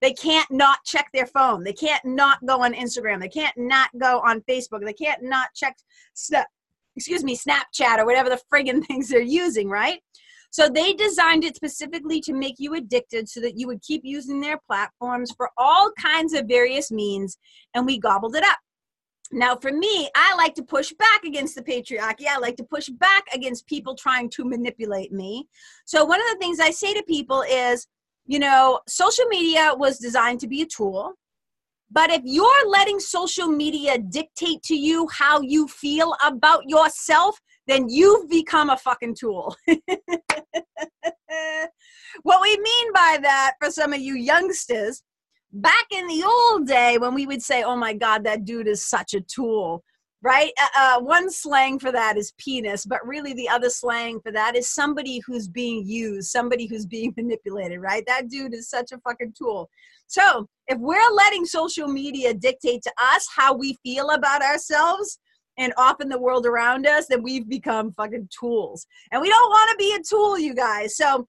They 0.00 0.12
can't 0.12 0.50
not 0.50 0.78
check 0.84 1.08
their 1.12 1.26
phone. 1.26 1.64
They 1.64 1.72
can't 1.72 2.04
not 2.04 2.38
go 2.46 2.62
on 2.62 2.72
Instagram. 2.72 3.20
They 3.20 3.28
can't 3.28 3.56
not 3.58 3.90
go 4.00 4.20
on 4.20 4.42
Facebook. 4.42 4.84
They 4.84 4.92
can't 4.92 5.24
not 5.24 5.48
check, 5.54 5.76
excuse 6.94 7.24
me, 7.24 7.36
Snapchat 7.36 7.98
or 7.98 8.06
whatever 8.06 8.28
the 8.30 8.40
friggin' 8.52 8.84
things 8.86 9.08
they're 9.08 9.20
using, 9.20 9.68
right? 9.68 10.00
So 10.50 10.68
they 10.68 10.92
designed 10.92 11.44
it 11.44 11.56
specifically 11.56 12.20
to 12.22 12.32
make 12.32 12.56
you 12.58 12.74
addicted 12.74 13.28
so 13.28 13.40
that 13.40 13.56
you 13.56 13.66
would 13.68 13.82
keep 13.82 14.02
using 14.04 14.40
their 14.40 14.58
platforms 14.66 15.32
for 15.36 15.50
all 15.56 15.90
kinds 15.98 16.32
of 16.34 16.46
various 16.46 16.90
means, 16.90 17.38
and 17.74 17.86
we 17.86 17.98
gobbled 17.98 18.34
it 18.34 18.44
up. 18.44 18.58
Now, 19.32 19.54
for 19.54 19.72
me, 19.72 20.10
I 20.16 20.34
like 20.34 20.54
to 20.56 20.64
push 20.64 20.92
back 20.94 21.22
against 21.24 21.54
the 21.54 21.62
patriarchy. 21.62 22.26
I 22.28 22.38
like 22.38 22.56
to 22.56 22.64
push 22.64 22.88
back 22.88 23.24
against 23.32 23.68
people 23.68 23.94
trying 23.94 24.28
to 24.30 24.44
manipulate 24.44 25.12
me. 25.12 25.46
So, 25.84 26.04
one 26.04 26.20
of 26.20 26.26
the 26.32 26.38
things 26.38 26.58
I 26.58 26.70
say 26.70 26.94
to 26.94 27.02
people 27.04 27.42
is, 27.42 27.86
you 28.26 28.40
know, 28.40 28.80
social 28.88 29.26
media 29.26 29.72
was 29.76 29.98
designed 29.98 30.40
to 30.40 30.48
be 30.48 30.62
a 30.62 30.66
tool. 30.66 31.14
But 31.92 32.10
if 32.10 32.22
you're 32.24 32.68
letting 32.68 32.98
social 32.98 33.48
media 33.48 33.98
dictate 33.98 34.62
to 34.64 34.76
you 34.76 35.08
how 35.12 35.40
you 35.40 35.68
feel 35.68 36.14
about 36.24 36.68
yourself, 36.68 37.40
then 37.70 37.88
you've 37.88 38.28
become 38.28 38.70
a 38.70 38.76
fucking 38.76 39.14
tool. 39.14 39.56
what 42.22 42.42
we 42.42 42.56
mean 42.58 42.92
by 42.92 43.18
that 43.22 43.54
for 43.60 43.70
some 43.70 43.92
of 43.92 44.00
you 44.00 44.14
youngsters, 44.14 45.02
back 45.52 45.86
in 45.90 46.06
the 46.06 46.24
old 46.24 46.66
day 46.66 46.98
when 46.98 47.14
we 47.14 47.26
would 47.26 47.42
say, 47.42 47.62
oh 47.62 47.76
my 47.76 47.92
God, 47.92 48.24
that 48.24 48.44
dude 48.44 48.68
is 48.68 48.84
such 48.84 49.14
a 49.14 49.20
tool, 49.20 49.82
right? 50.22 50.52
Uh, 50.60 50.68
uh, 50.76 51.00
one 51.00 51.30
slang 51.30 51.78
for 51.78 51.92
that 51.92 52.16
is 52.16 52.32
penis, 52.38 52.84
but 52.84 53.06
really 53.06 53.32
the 53.34 53.48
other 53.48 53.70
slang 53.70 54.20
for 54.20 54.32
that 54.32 54.56
is 54.56 54.68
somebody 54.68 55.20
who's 55.26 55.48
being 55.48 55.86
used, 55.86 56.30
somebody 56.30 56.66
who's 56.66 56.86
being 56.86 57.12
manipulated, 57.16 57.80
right? 57.80 58.04
That 58.06 58.28
dude 58.28 58.54
is 58.54 58.68
such 58.68 58.92
a 58.92 58.98
fucking 58.98 59.34
tool. 59.36 59.68
So 60.06 60.48
if 60.66 60.78
we're 60.78 61.12
letting 61.12 61.46
social 61.46 61.88
media 61.88 62.34
dictate 62.34 62.82
to 62.82 62.92
us 62.98 63.28
how 63.34 63.54
we 63.54 63.78
feel 63.84 64.10
about 64.10 64.42
ourselves, 64.42 65.18
and 65.60 65.72
often 65.76 66.08
the 66.08 66.18
world 66.18 66.46
around 66.46 66.86
us, 66.86 67.06
that 67.06 67.22
we've 67.22 67.48
become 67.48 67.92
fucking 67.92 68.28
tools. 68.36 68.86
And 69.12 69.20
we 69.20 69.28
don't 69.28 69.50
want 69.50 69.70
to 69.70 69.76
be 69.76 69.94
a 69.94 70.02
tool, 70.02 70.38
you 70.38 70.54
guys. 70.54 70.96
So 70.96 71.28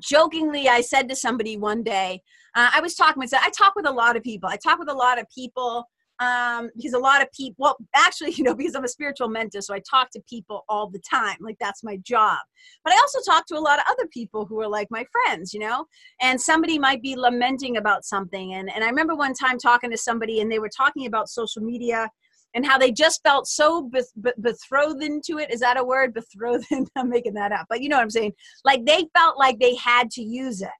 jokingly, 0.00 0.68
I 0.68 0.82
said 0.82 1.08
to 1.08 1.16
somebody 1.16 1.56
one 1.56 1.82
day, 1.82 2.22
uh, 2.54 2.70
I 2.74 2.80
was 2.80 2.94
talking 2.94 3.20
with, 3.20 3.32
I 3.34 3.50
talk 3.50 3.74
with 3.74 3.86
a 3.86 3.92
lot 3.92 4.16
of 4.16 4.22
people. 4.22 4.48
I 4.48 4.56
talk 4.56 4.78
with 4.78 4.90
a 4.90 4.94
lot 4.94 5.18
of 5.18 5.26
people 5.34 5.86
um, 6.18 6.70
because 6.76 6.92
a 6.92 6.98
lot 6.98 7.22
of 7.22 7.30
people, 7.32 7.56
well, 7.58 7.76
actually, 7.94 8.32
you 8.36 8.44
know, 8.44 8.54
because 8.54 8.74
I'm 8.74 8.84
a 8.84 8.88
spiritual 8.88 9.28
mentor, 9.28 9.60
so 9.62 9.74
I 9.74 9.80
talk 9.88 10.10
to 10.10 10.20
people 10.28 10.64
all 10.68 10.88
the 10.88 11.00
time. 11.00 11.36
Like 11.40 11.56
that's 11.60 11.82
my 11.82 11.96
job. 11.98 12.38
But 12.84 12.92
I 12.92 12.96
also 12.96 13.20
talk 13.30 13.46
to 13.46 13.56
a 13.56 13.60
lot 13.60 13.78
of 13.78 13.84
other 13.90 14.06
people 14.08 14.44
who 14.46 14.60
are 14.60 14.68
like 14.68 14.88
my 14.90 15.04
friends, 15.12 15.54
you 15.54 15.60
know, 15.60 15.86
and 16.20 16.40
somebody 16.40 16.78
might 16.78 17.02
be 17.02 17.16
lamenting 17.16 17.78
about 17.78 18.04
something. 18.04 18.54
And, 18.54 18.70
and 18.74 18.84
I 18.84 18.88
remember 18.88 19.14
one 19.14 19.34
time 19.34 19.58
talking 19.58 19.90
to 19.90 19.96
somebody 19.96 20.40
and 20.40 20.52
they 20.52 20.58
were 20.58 20.70
talking 20.74 21.06
about 21.06 21.28
social 21.28 21.62
media 21.62 22.10
and 22.56 22.66
how 22.66 22.78
they 22.78 22.90
just 22.90 23.22
felt 23.22 23.46
so 23.46 23.82
beth- 23.82 24.12
betrothed 24.40 25.02
into 25.02 25.38
it. 25.38 25.52
Is 25.52 25.60
that 25.60 25.76
a 25.76 25.84
word? 25.84 26.14
Betrothed? 26.14 26.66
I'm 26.96 27.10
making 27.10 27.34
that 27.34 27.52
up, 27.52 27.66
but 27.68 27.82
you 27.82 27.88
know 27.88 27.96
what 27.96 28.02
I'm 28.02 28.10
saying? 28.10 28.32
Like 28.64 28.84
they 28.84 29.06
felt 29.16 29.38
like 29.38 29.60
they 29.60 29.76
had 29.76 30.10
to 30.12 30.22
use 30.22 30.62
it. 30.62 30.70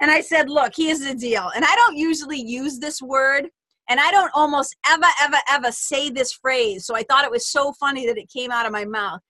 And 0.00 0.10
I 0.10 0.22
said, 0.22 0.48
look, 0.48 0.72
here's 0.76 1.00
the 1.00 1.14
deal. 1.14 1.50
And 1.54 1.64
I 1.64 1.74
don't 1.76 1.96
usually 1.96 2.40
use 2.40 2.78
this 2.78 3.02
word 3.02 3.48
and 3.90 4.00
I 4.00 4.10
don't 4.10 4.30
almost 4.34 4.74
ever, 4.88 5.06
ever, 5.22 5.38
ever 5.50 5.70
say 5.70 6.08
this 6.08 6.32
phrase. 6.32 6.86
So 6.86 6.96
I 6.96 7.02
thought 7.02 7.24
it 7.24 7.30
was 7.30 7.50
so 7.50 7.72
funny 7.74 8.06
that 8.06 8.18
it 8.18 8.30
came 8.30 8.50
out 8.50 8.66
of 8.66 8.72
my 8.72 8.84
mouth. 8.84 9.20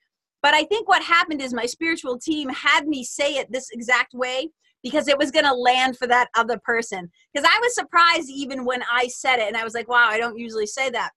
But 0.40 0.54
I 0.54 0.64
think 0.64 0.88
what 0.88 1.02
happened 1.02 1.42
is 1.42 1.52
my 1.52 1.66
spiritual 1.66 2.18
team 2.18 2.48
had 2.50 2.86
me 2.86 3.02
say 3.02 3.34
it 3.34 3.50
this 3.50 3.70
exact 3.72 4.14
way 4.14 4.50
because 4.82 5.08
it 5.08 5.18
was 5.18 5.32
going 5.32 5.44
to 5.44 5.54
land 5.54 5.96
for 5.96 6.06
that 6.06 6.28
other 6.36 6.58
person. 6.64 7.10
Because 7.32 7.48
I 7.48 7.58
was 7.60 7.74
surprised 7.74 8.30
even 8.30 8.64
when 8.64 8.82
I 8.90 9.08
said 9.08 9.38
it, 9.38 9.48
and 9.48 9.56
I 9.56 9.64
was 9.64 9.74
like, 9.74 9.88
wow, 9.88 10.06
I 10.08 10.18
don't 10.18 10.38
usually 10.38 10.66
say 10.66 10.90
that. 10.90 11.10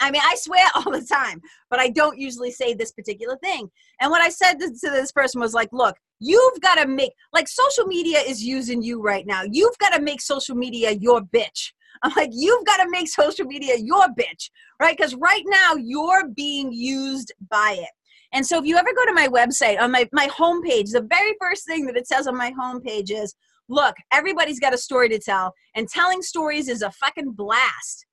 I 0.00 0.10
mean, 0.10 0.22
I 0.24 0.34
swear 0.36 0.66
all 0.74 0.90
the 0.90 1.04
time, 1.04 1.40
but 1.70 1.80
I 1.80 1.88
don't 1.88 2.18
usually 2.18 2.50
say 2.50 2.74
this 2.74 2.92
particular 2.92 3.36
thing. 3.38 3.68
And 4.00 4.10
what 4.10 4.22
I 4.22 4.28
said 4.28 4.54
to, 4.54 4.68
to 4.68 4.90
this 4.90 5.12
person 5.12 5.40
was 5.40 5.54
like, 5.54 5.68
look, 5.72 5.96
you've 6.20 6.60
got 6.60 6.76
to 6.76 6.86
make, 6.86 7.12
like, 7.32 7.48
social 7.48 7.86
media 7.86 8.18
is 8.20 8.44
using 8.44 8.82
you 8.82 9.00
right 9.00 9.26
now. 9.26 9.42
You've 9.50 9.78
got 9.78 9.90
to 9.90 10.02
make 10.02 10.20
social 10.20 10.54
media 10.54 10.92
your 10.92 11.20
bitch. 11.20 11.72
I'm 12.02 12.12
like, 12.16 12.30
you've 12.32 12.64
got 12.64 12.78
to 12.78 12.90
make 12.90 13.08
social 13.08 13.46
media 13.46 13.76
your 13.76 14.06
bitch, 14.08 14.50
right? 14.80 14.96
Because 14.96 15.14
right 15.14 15.44
now 15.46 15.74
you're 15.74 16.28
being 16.28 16.72
used 16.72 17.32
by 17.50 17.76
it. 17.78 17.90
And 18.32 18.46
so 18.46 18.58
if 18.58 18.64
you 18.64 18.76
ever 18.76 18.92
go 18.94 19.04
to 19.06 19.12
my 19.12 19.28
website, 19.28 19.78
on 19.78 19.92
my, 19.92 20.08
my 20.12 20.26
homepage, 20.28 20.90
the 20.92 21.06
very 21.08 21.34
first 21.38 21.66
thing 21.66 21.84
that 21.86 21.96
it 21.96 22.08
says 22.08 22.26
on 22.26 22.36
my 22.36 22.50
homepage 22.52 23.10
is, 23.10 23.34
look, 23.68 23.94
everybody's 24.12 24.58
got 24.58 24.74
a 24.74 24.78
story 24.78 25.08
to 25.10 25.18
tell, 25.18 25.52
and 25.74 25.88
telling 25.88 26.22
stories 26.22 26.68
is 26.68 26.82
a 26.82 26.90
fucking 26.92 27.32
blast. 27.32 28.06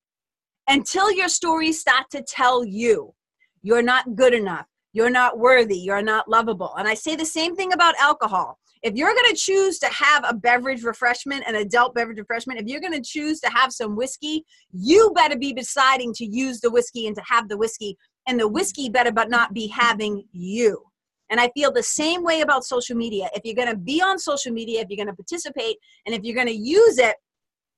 Until 0.68 1.12
your 1.12 1.28
stories 1.28 1.80
start 1.80 2.06
to 2.12 2.22
tell 2.22 2.64
you 2.64 3.12
you're 3.62 3.82
not 3.82 4.14
good 4.14 4.34
enough, 4.34 4.66
you're 4.92 5.10
not 5.10 5.38
worthy, 5.38 5.78
you're 5.78 6.02
not 6.02 6.28
lovable. 6.28 6.74
And 6.76 6.88
I 6.88 6.94
say 6.94 7.16
the 7.16 7.24
same 7.24 7.56
thing 7.56 7.72
about 7.72 7.94
alcohol 8.00 8.58
if 8.82 8.94
you're 8.94 9.12
going 9.12 9.30
to 9.30 9.36
choose 9.36 9.78
to 9.80 9.88
have 9.88 10.24
a 10.26 10.34
beverage 10.34 10.82
refreshment, 10.82 11.44
an 11.46 11.56
adult 11.56 11.94
beverage 11.94 12.18
refreshment, 12.18 12.60
if 12.60 12.66
you're 12.66 12.80
going 12.80 12.94
to 12.94 13.02
choose 13.02 13.40
to 13.40 13.50
have 13.50 13.72
some 13.72 13.94
whiskey, 13.94 14.44
you 14.72 15.12
better 15.14 15.36
be 15.36 15.52
deciding 15.52 16.14
to 16.14 16.24
use 16.24 16.60
the 16.60 16.70
whiskey 16.70 17.06
and 17.06 17.14
to 17.16 17.22
have 17.28 17.48
the 17.48 17.58
whiskey. 17.58 17.98
And 18.26 18.40
the 18.40 18.48
whiskey 18.48 18.88
better 18.88 19.12
but 19.12 19.28
not 19.28 19.52
be 19.52 19.66
having 19.66 20.24
you. 20.32 20.82
And 21.30 21.40
I 21.40 21.50
feel 21.50 21.72
the 21.72 21.82
same 21.82 22.24
way 22.24 22.40
about 22.40 22.64
social 22.64 22.96
media. 22.96 23.28
If 23.34 23.42
you're 23.44 23.54
going 23.54 23.68
to 23.68 23.76
be 23.76 24.00
on 24.00 24.18
social 24.18 24.52
media, 24.52 24.80
if 24.80 24.88
you're 24.88 24.96
going 24.96 25.14
to 25.14 25.14
participate, 25.14 25.76
and 26.06 26.14
if 26.14 26.22
you're 26.24 26.34
going 26.34 26.46
to 26.46 26.52
use 26.52 26.98
it, 26.98 27.16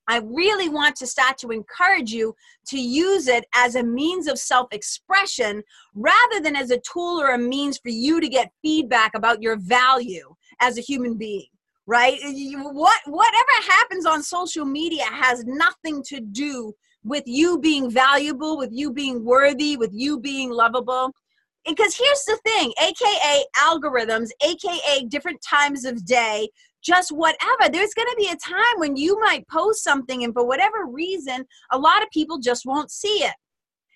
I 0.09 0.19
really 0.19 0.69
want 0.69 0.97
to 0.97 1.07
start 1.07 1.39
to 1.39 1.51
encourage 1.51 2.13
you 2.13 2.35
to 2.67 2.79
use 2.79 3.29
it 3.29 3.45
as 3.55 3.77
a 3.77 3.83
means 3.83 4.27
of 4.27 4.39
self 4.39 4.69
expression 4.73 5.63
rather 5.95 6.41
than 6.41 6.57
as 6.57 6.71
a 6.71 6.81
tool 6.81 7.21
or 7.21 7.35
a 7.35 7.39
means 7.39 7.79
for 7.79 7.91
you 7.91 8.21
to 8.21 8.29
get 8.29 8.53
feedback 8.63 9.15
about 9.15 9.43
your 9.43 9.57
value 9.57 10.35
as 10.61 10.79
a 10.79 10.83
human 10.83 11.17
being 11.17 11.47
right? 11.87 12.17
What 12.23 13.01
whatever 13.07 13.53
happens 13.69 14.07
on 14.07 14.23
social 14.23 14.65
media 14.65 15.05
has 15.05 15.45
nothing 15.45 16.03
to 16.05 16.21
do 16.21 16.73
with 17.05 17.25
you 17.27 17.59
being 17.59 17.91
valuable 17.91 18.57
with 18.57 18.71
you 18.73 18.93
being 18.93 19.25
worthy 19.25 19.77
with 19.77 19.91
you 19.93 20.21
being 20.21 20.51
lovable. 20.51 21.13
Because 21.67 21.97
here's 21.97 22.25
the 22.25 22.39
thing 22.45 22.73
aka 22.83 23.45
algorithms 23.59 24.31
aka 24.45 25.05
different 25.07 25.41
times 25.43 25.85
of 25.85 26.05
day 26.05 26.49
just 26.83 27.12
whatever 27.12 27.71
there's 27.71 27.95
going 27.95 28.09
to 28.09 28.17
be 28.19 28.29
a 28.29 28.37
time 28.37 28.79
when 28.79 28.97
you 28.97 29.19
might 29.21 29.47
post 29.49 29.85
something 29.85 30.25
and 30.25 30.35
for 30.35 30.47
whatever 30.47 30.87
reason 30.87 31.45
a 31.71 31.79
lot 31.79 32.03
of 32.03 32.11
people 32.11 32.39
just 32.39 32.67
won't 32.67 32.91
see 32.91 33.25
it 33.25 33.35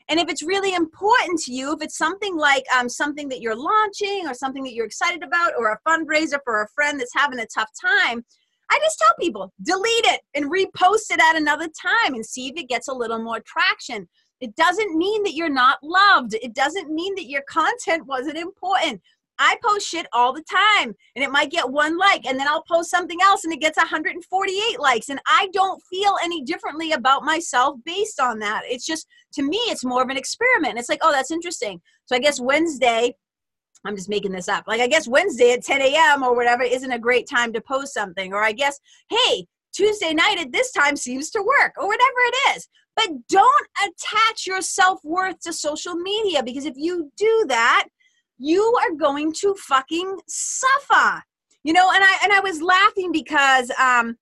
and 0.09 0.21
if 0.21 0.28
it's 0.28 0.43
really 0.43 0.75
important 0.75 1.40
to 1.40 1.52
you, 1.52 1.73
if 1.73 1.83
it's 1.83 1.99
something 1.99 2.37
like 2.37 2.64
um, 2.76 2.88
something 2.88 3.28
that 3.28 3.40
you're 3.40 3.57
launching 3.57 4.26
or 4.26 4.35
something 4.35 4.62
that 4.62 4.73
you're 4.73 4.87
excited 4.87 5.23
about 5.23 5.52
or 5.59 5.73
a 5.73 5.81
fundraiser 5.88 6.38
for 6.45 6.62
a 6.62 6.69
friend 6.75 7.00
that's 7.00 7.14
having 7.14 7.40
a 7.40 7.47
tough 7.47 7.71
time, 7.81 8.25
I 8.71 8.78
just 8.83 8.99
tell 8.99 9.14
people 9.21 9.52
delete 9.62 10.05
it 10.07 10.21
and 10.35 10.50
repost 10.50 11.11
it 11.11 11.21
at 11.21 11.37
another 11.37 11.66
time 11.66 12.14
and 12.14 12.25
see 12.25 12.49
if 12.49 12.57
it 12.57 12.69
gets 12.69 12.88
a 12.88 12.95
little 12.95 13.19
more 13.19 13.40
traction. 13.40 14.09
It 14.40 14.55
doesn't 14.55 14.97
mean 14.97 15.23
that 15.23 15.35
you're 15.35 15.49
not 15.49 15.78
loved. 15.83 16.35
It 16.35 16.55
doesn't 16.55 16.90
mean 16.90 17.14
that 17.16 17.28
your 17.28 17.43
content 17.49 18.07
wasn't 18.07 18.37
important. 18.37 19.00
I 19.38 19.57
post 19.64 19.88
shit 19.88 20.07
all 20.12 20.33
the 20.33 20.45
time 20.50 20.95
and 21.14 21.25
it 21.25 21.31
might 21.31 21.50
get 21.50 21.71
one 21.71 21.99
like 21.99 22.26
and 22.26 22.38
then 22.38 22.49
I'll 22.49 22.62
post 22.62 22.90
something 22.90 23.19
else 23.23 23.45
and 23.45 23.52
it 23.52 23.61
gets 23.61 23.76
148 23.76 24.81
likes 24.81 25.09
and 25.09 25.21
I 25.26 25.49
don't 25.52 25.83
feel 25.90 26.16
any 26.23 26.43
differently 26.43 26.93
about 26.93 27.25
myself 27.25 27.76
based 27.85 28.21
on 28.21 28.38
that. 28.40 28.62
It's 28.64 28.87
just 28.87 29.07
to 29.35 29.43
me 29.43 29.59
it's 29.69 29.85
more 29.85 30.02
of 30.02 30.09
an 30.09 30.16
experiment. 30.16 30.78
It's 30.78 30.88
like, 30.88 31.00
oh, 31.02 31.12
that's 31.12 31.31
interesting. 31.31 31.81
So 32.07 32.16
I 32.16 32.19
guess 32.19 32.40
Wednesday 32.40 33.14
I'm 33.85 33.97
just 33.97 34.09
making 34.09 34.33
this 34.33 34.49
up. 34.49 34.64
Like 34.66 34.81
I 34.81 34.88
guess 34.88 35.09
Wednesday 35.09 35.52
at 35.52 35.62
10 35.62 35.81
a.m. 35.81 36.23
or 36.23 36.35
whatever 36.35 36.62
isn't 36.62 36.93
a 36.93 36.99
great 36.99 37.28
time 37.28 37.52
to 37.52 37.61
post 37.61 37.95
something. 37.95 38.33
Or 38.33 38.43
I 38.43 38.52
guess, 38.52 38.81
hey, 39.11 39.47
Tuesday 39.73 40.14
night 40.14 40.38
at 40.38 40.52
this 40.52 40.73
time 40.73 40.97
seems 40.97 41.31
to 41.31 41.40
work, 41.40 41.75
or 41.76 41.87
whatever 41.87 42.19
it 42.19 42.57
is. 42.57 42.69
But 42.97 43.11
don't 43.28 43.66
attach 43.85 44.47
your 44.47 44.62
self 44.62 45.00
worth 45.05 45.38
to 45.40 45.52
social 45.52 45.95
media 45.95 46.43
because 46.43 46.64
if 46.64 46.75
you 46.76 47.12
do 47.16 47.45
that, 47.49 47.87
you 48.38 48.62
are 48.83 48.95
going 48.95 49.33
to 49.33 49.55
fucking 49.55 50.19
suffer. 50.28 51.23
You 51.62 51.73
know 51.73 51.90
and 51.93 52.05
i 52.05 52.19
and 52.23 52.33
i 52.33 52.38
was 52.38 52.62
laughing 52.62 53.11
because 53.11 53.73
um 53.73 54.16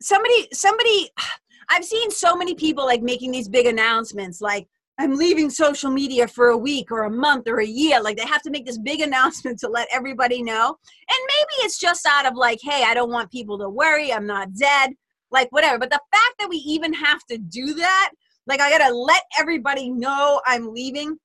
somebody 0.00 0.48
somebody 0.50 1.10
i've 1.68 1.84
seen 1.84 2.10
so 2.10 2.34
many 2.34 2.54
people 2.54 2.86
like 2.86 3.02
making 3.02 3.32
these 3.32 3.50
big 3.50 3.66
announcements 3.66 4.40
like 4.40 4.66
i'm 4.98 5.14
leaving 5.16 5.50
social 5.50 5.90
media 5.90 6.26
for 6.26 6.48
a 6.48 6.56
week 6.56 6.90
or 6.90 7.04
a 7.04 7.10
month 7.10 7.48
or 7.48 7.60
a 7.60 7.66
year. 7.66 8.00
Like 8.00 8.16
they 8.16 8.26
have 8.26 8.40
to 8.42 8.50
make 8.50 8.64
this 8.64 8.78
big 8.78 9.00
announcement 9.08 9.58
to 9.60 9.68
let 9.68 9.88
everybody 9.92 10.42
know. 10.42 10.68
And 10.68 11.18
maybe 11.20 11.66
it's 11.66 11.78
just 11.78 12.06
out 12.06 12.24
of 12.24 12.34
like 12.34 12.60
hey 12.62 12.84
i 12.86 12.94
don't 12.94 13.10
want 13.10 13.30
people 13.30 13.58
to 13.58 13.68
worry. 13.68 14.10
I'm 14.10 14.26
not 14.26 14.54
dead. 14.54 14.92
Like 15.30 15.48
whatever. 15.50 15.78
But 15.78 15.90
the 15.90 16.00
fact 16.12 16.34
that 16.38 16.48
we 16.48 16.56
even 16.58 16.94
have 16.94 17.20
to 17.30 17.36
do 17.36 17.74
that 17.74 18.12
like 18.46 18.60
i 18.60 18.70
gotta 18.70 18.94
let 18.94 19.22
everybody 19.38 19.90
know 19.90 20.40
i'm 20.46 20.72
leaving 20.72 21.16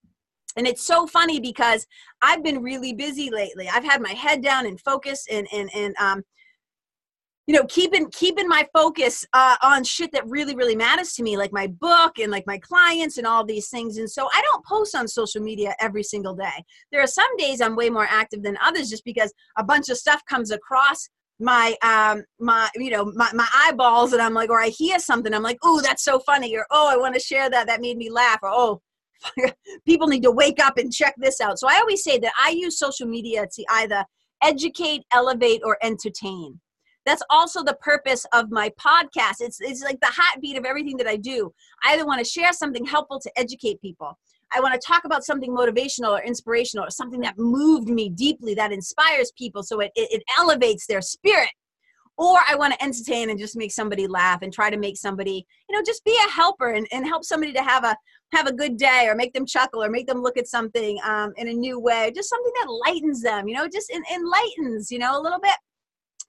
and 0.57 0.67
it's 0.67 0.83
so 0.83 1.07
funny 1.07 1.39
because 1.39 1.85
i've 2.21 2.43
been 2.43 2.61
really 2.61 2.93
busy 2.93 3.29
lately. 3.29 3.67
I've 3.69 3.83
had 3.83 4.01
my 4.01 4.13
head 4.13 4.41
down 4.41 4.65
and 4.65 4.79
focus 4.79 5.25
and 5.29 5.47
and 5.53 5.69
and 5.73 5.95
um 5.99 6.23
you 7.49 7.55
know 7.55 7.65
keeping 7.67 8.07
keeping 8.11 8.47
my 8.47 8.67
focus 8.73 9.25
uh, 9.33 9.55
on 9.63 9.83
shit 9.83 10.11
that 10.11 10.27
really 10.27 10.55
really 10.55 10.75
matters 10.75 11.13
to 11.13 11.23
me 11.23 11.35
like 11.35 11.51
my 11.51 11.65
book 11.65 12.19
and 12.19 12.31
like 12.31 12.45
my 12.45 12.59
clients 12.59 13.17
and 13.17 13.25
all 13.25 13.43
these 13.43 13.69
things. 13.69 13.97
And 13.97 14.09
so 14.09 14.29
i 14.31 14.41
don't 14.41 14.63
post 14.65 14.95
on 14.95 15.07
social 15.07 15.41
media 15.41 15.73
every 15.79 16.03
single 16.03 16.35
day. 16.35 16.63
There 16.91 17.01
are 17.01 17.07
some 17.07 17.35
days 17.37 17.59
i'm 17.59 17.75
way 17.75 17.89
more 17.89 18.07
active 18.07 18.43
than 18.43 18.55
others 18.63 18.89
just 18.89 19.03
because 19.03 19.33
a 19.57 19.63
bunch 19.63 19.89
of 19.89 19.97
stuff 19.97 20.23
comes 20.25 20.51
across 20.51 21.09
my 21.39 21.75
um 21.81 22.23
my 22.39 22.69
you 22.75 22.91
know 22.91 23.11
my, 23.15 23.31
my 23.33 23.47
eyeballs 23.55 24.11
and 24.13 24.21
i'm 24.21 24.33
like 24.33 24.49
or 24.49 24.59
i 24.59 24.67
hear 24.67 24.99
something 24.99 25.33
i'm 25.33 25.41
like 25.41 25.57
oh 25.63 25.81
that's 25.81 26.03
so 26.03 26.19
funny 26.19 26.53
or 26.55 26.65
oh 26.69 26.89
i 26.91 26.97
want 26.97 27.15
to 27.15 27.19
share 27.19 27.49
that. 27.49 27.65
That 27.65 27.81
made 27.81 27.97
me 27.97 28.11
laugh 28.11 28.39
or 28.43 28.49
oh 28.49 28.81
people 29.85 30.07
need 30.07 30.23
to 30.23 30.31
wake 30.31 30.63
up 30.63 30.77
and 30.77 30.91
check 30.91 31.15
this 31.17 31.41
out. 31.41 31.59
So 31.59 31.67
I 31.67 31.77
always 31.77 32.03
say 32.03 32.17
that 32.19 32.33
I 32.41 32.49
use 32.49 32.77
social 32.77 33.07
media 33.07 33.47
to 33.51 33.65
either 33.71 34.03
educate, 34.43 35.03
elevate, 35.11 35.61
or 35.63 35.77
entertain. 35.81 36.59
That's 37.05 37.23
also 37.29 37.63
the 37.63 37.77
purpose 37.81 38.25
of 38.33 38.51
my 38.51 38.69
podcast. 38.79 39.37
It's, 39.39 39.59
it's 39.61 39.83
like 39.83 39.99
the 39.99 40.11
heartbeat 40.11 40.57
of 40.57 40.65
everything 40.65 40.97
that 40.97 41.07
I 41.07 41.15
do. 41.15 41.51
I 41.83 41.93
either 41.93 42.05
want 42.05 42.19
to 42.19 42.29
share 42.29 42.53
something 42.53 42.85
helpful 42.85 43.19
to 43.19 43.31
educate 43.35 43.81
people. 43.81 44.17
I 44.51 44.59
want 44.59 44.73
to 44.73 44.85
talk 44.85 45.05
about 45.05 45.23
something 45.23 45.51
motivational 45.51 46.09
or 46.09 46.21
inspirational 46.21 46.85
or 46.85 46.89
something 46.89 47.21
that 47.21 47.37
moved 47.37 47.87
me 47.87 48.09
deeply, 48.09 48.55
that 48.55 48.71
inspires 48.71 49.31
people 49.37 49.63
so 49.63 49.79
it, 49.79 49.91
it, 49.95 50.11
it 50.11 50.23
elevates 50.37 50.87
their 50.87 51.01
spirit 51.01 51.49
or 52.19 52.37
I 52.45 52.55
want 52.55 52.73
to 52.73 52.83
entertain 52.83 53.29
and 53.29 53.39
just 53.39 53.55
make 53.55 53.71
somebody 53.71 54.05
laugh 54.05 54.41
and 54.41 54.51
try 54.51 54.69
to 54.69 54.77
make 54.77 54.97
somebody, 54.97 55.47
you 55.69 55.75
know, 55.75 55.81
just 55.85 56.03
be 56.03 56.15
a 56.27 56.29
helper 56.29 56.73
and, 56.73 56.85
and 56.91 57.07
help 57.07 57.23
somebody 57.23 57.53
to 57.53 57.63
have 57.63 57.85
a 57.85 57.95
have 58.33 58.47
a 58.47 58.53
good 58.53 58.77
day 58.77 59.05
or 59.07 59.15
make 59.15 59.33
them 59.33 59.45
chuckle 59.45 59.83
or 59.83 59.89
make 59.89 60.07
them 60.07 60.21
look 60.21 60.37
at 60.37 60.47
something 60.47 60.99
um, 61.03 61.33
in 61.37 61.47
a 61.47 61.53
new 61.53 61.79
way, 61.79 62.11
just 62.15 62.29
something 62.29 62.53
that 62.61 62.71
lightens 62.85 63.21
them, 63.21 63.47
you 63.47 63.55
know, 63.55 63.67
just 63.67 63.91
en- 63.91 64.03
enlightens, 64.13 64.91
you 64.91 64.99
know, 64.99 65.19
a 65.19 65.21
little 65.21 65.39
bit. 65.39 65.57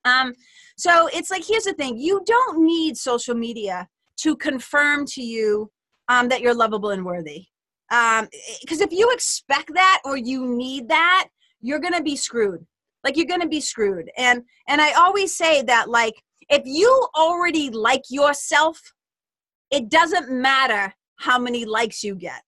Um, 0.05 0.33
so 0.79 1.09
it's 1.13 1.31
like, 1.31 1.45
here's 1.47 1.65
the 1.65 1.75
thing 1.75 1.99
you 1.99 2.23
don't 2.27 2.65
need 2.65 2.97
social 2.97 3.35
media 3.35 3.87
to 4.19 4.37
confirm 4.37 5.05
to 5.07 5.23
you 5.23 5.71
um, 6.09 6.29
that 6.29 6.41
you're 6.41 6.55
lovable 6.55 6.91
and 6.91 7.05
worthy. 7.05 7.47
Because 7.91 8.81
um, 8.81 8.87
if 8.87 8.93
you 8.93 9.11
expect 9.13 9.75
that 9.75 10.01
or 10.05 10.17
you 10.17 10.47
need 10.47 10.89
that, 10.89 11.29
you're 11.61 11.81
to 11.81 12.03
be 12.03 12.17
screwed 12.17 12.65
like 13.05 13.17
you're 13.17 13.39
to 13.39 13.49
be 13.49 13.61
screwed 13.61 14.11
and 14.17 14.43
and 14.69 14.81
i 14.81 14.93
always 14.93 15.35
say 15.35 15.63
that 15.63 15.89
like 15.89 16.15
if 16.49 16.63
you 16.65 17.09
already 17.17 17.71
like 17.71 18.03
yourself 18.11 18.81
it 19.71 19.89
doesn't 19.89 20.31
matter 20.31 20.93
how 21.21 21.39
many 21.39 21.65
likes 21.65 22.03
you 22.03 22.15
get. 22.15 22.43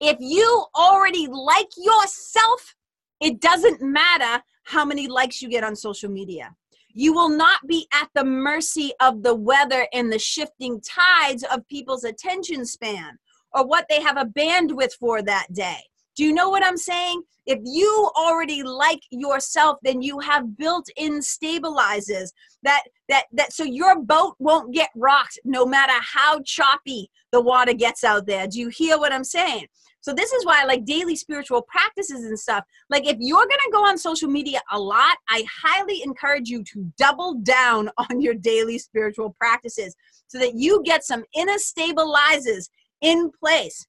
If 0.00 0.16
you 0.18 0.64
already 0.74 1.28
like 1.28 1.68
yourself, 1.76 2.74
it 3.20 3.40
doesn't 3.40 3.82
matter 3.82 4.42
how 4.64 4.84
many 4.84 5.06
likes 5.08 5.42
you 5.42 5.48
get 5.48 5.62
on 5.62 5.76
social 5.76 6.10
media. 6.10 6.54
You 6.94 7.12
will 7.12 7.28
not 7.28 7.60
be 7.66 7.86
at 7.92 8.08
the 8.14 8.24
mercy 8.24 8.92
of 9.00 9.22
the 9.22 9.34
weather 9.34 9.86
and 9.92 10.10
the 10.10 10.18
shifting 10.18 10.80
tides 10.80 11.44
of 11.44 11.68
people's 11.68 12.04
attention 12.04 12.64
span 12.64 13.18
or 13.52 13.66
what 13.66 13.84
they 13.88 14.00
have 14.00 14.16
a 14.16 14.24
bandwidth 14.24 14.94
for 14.98 15.22
that 15.22 15.46
day. 15.52 15.78
Do 16.16 16.24
you 16.24 16.32
know 16.32 16.48
what 16.48 16.64
I'm 16.64 16.76
saying? 16.76 17.22
If 17.46 17.58
you 17.64 18.10
already 18.16 18.62
like 18.62 19.00
yourself, 19.10 19.78
then 19.82 20.00
you 20.00 20.18
have 20.20 20.56
built-in 20.56 21.20
stabilizers 21.22 22.32
that 22.62 22.82
that 23.12 23.24
that 23.32 23.52
so 23.52 23.62
your 23.62 24.00
boat 24.00 24.34
won't 24.38 24.72
get 24.72 24.88
rocked 24.96 25.38
no 25.44 25.66
matter 25.66 25.92
how 26.00 26.40
choppy 26.40 27.10
the 27.30 27.40
water 27.40 27.74
gets 27.74 28.04
out 28.04 28.26
there. 28.26 28.46
Do 28.46 28.58
you 28.58 28.68
hear 28.68 28.98
what 28.98 29.12
I'm 29.12 29.24
saying? 29.24 29.66
So 30.00 30.14
this 30.14 30.32
is 30.32 30.46
why 30.46 30.64
like 30.64 30.86
daily 30.86 31.14
spiritual 31.14 31.62
practices 31.62 32.24
and 32.24 32.38
stuff. 32.38 32.64
Like 32.88 33.06
if 33.06 33.18
you're 33.20 33.36
going 33.36 33.48
to 33.48 33.70
go 33.70 33.84
on 33.84 33.98
social 33.98 34.28
media 34.30 34.60
a 34.72 34.78
lot, 34.78 35.18
I 35.28 35.44
highly 35.62 36.02
encourage 36.02 36.48
you 36.48 36.64
to 36.64 36.90
double 36.96 37.34
down 37.34 37.90
on 37.98 38.22
your 38.22 38.34
daily 38.34 38.78
spiritual 38.78 39.36
practices 39.38 39.94
so 40.26 40.38
that 40.38 40.54
you 40.54 40.82
get 40.82 41.04
some 41.04 41.22
inner 41.36 41.58
stabilizers 41.58 42.70
in 43.02 43.30
place. 43.30 43.86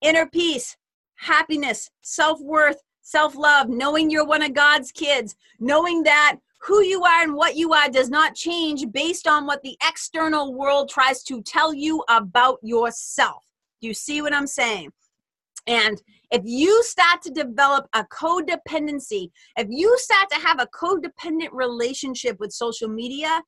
Inner 0.00 0.26
peace, 0.26 0.76
happiness, 1.16 1.90
self-worth, 2.02 2.80
self-love, 3.02 3.68
knowing 3.68 4.10
you're 4.10 4.26
one 4.26 4.42
of 4.42 4.54
God's 4.54 4.90
kids, 4.90 5.36
knowing 5.60 6.02
that 6.04 6.36
who 6.60 6.82
you 6.82 7.04
are 7.04 7.22
and 7.22 7.34
what 7.34 7.56
you 7.56 7.72
are 7.72 7.88
does 7.88 8.10
not 8.10 8.34
change 8.34 8.84
based 8.92 9.26
on 9.26 9.46
what 9.46 9.62
the 9.62 9.76
external 9.86 10.54
world 10.54 10.88
tries 10.88 11.22
to 11.24 11.42
tell 11.42 11.72
you 11.72 12.02
about 12.08 12.58
yourself. 12.62 13.44
Do 13.80 13.88
you 13.88 13.94
see 13.94 14.22
what 14.22 14.34
I'm 14.34 14.46
saying? 14.46 14.90
And 15.66 16.02
if 16.30 16.42
you 16.44 16.82
start 16.82 17.22
to 17.22 17.30
develop 17.30 17.86
a 17.92 18.04
codependency, 18.04 19.30
if 19.56 19.68
you 19.70 19.94
start 19.98 20.28
to 20.30 20.36
have 20.36 20.60
a 20.60 20.68
codependent 20.68 21.50
relationship 21.52 22.38
with 22.40 22.52
social 22.52 22.88
media, 22.88 23.42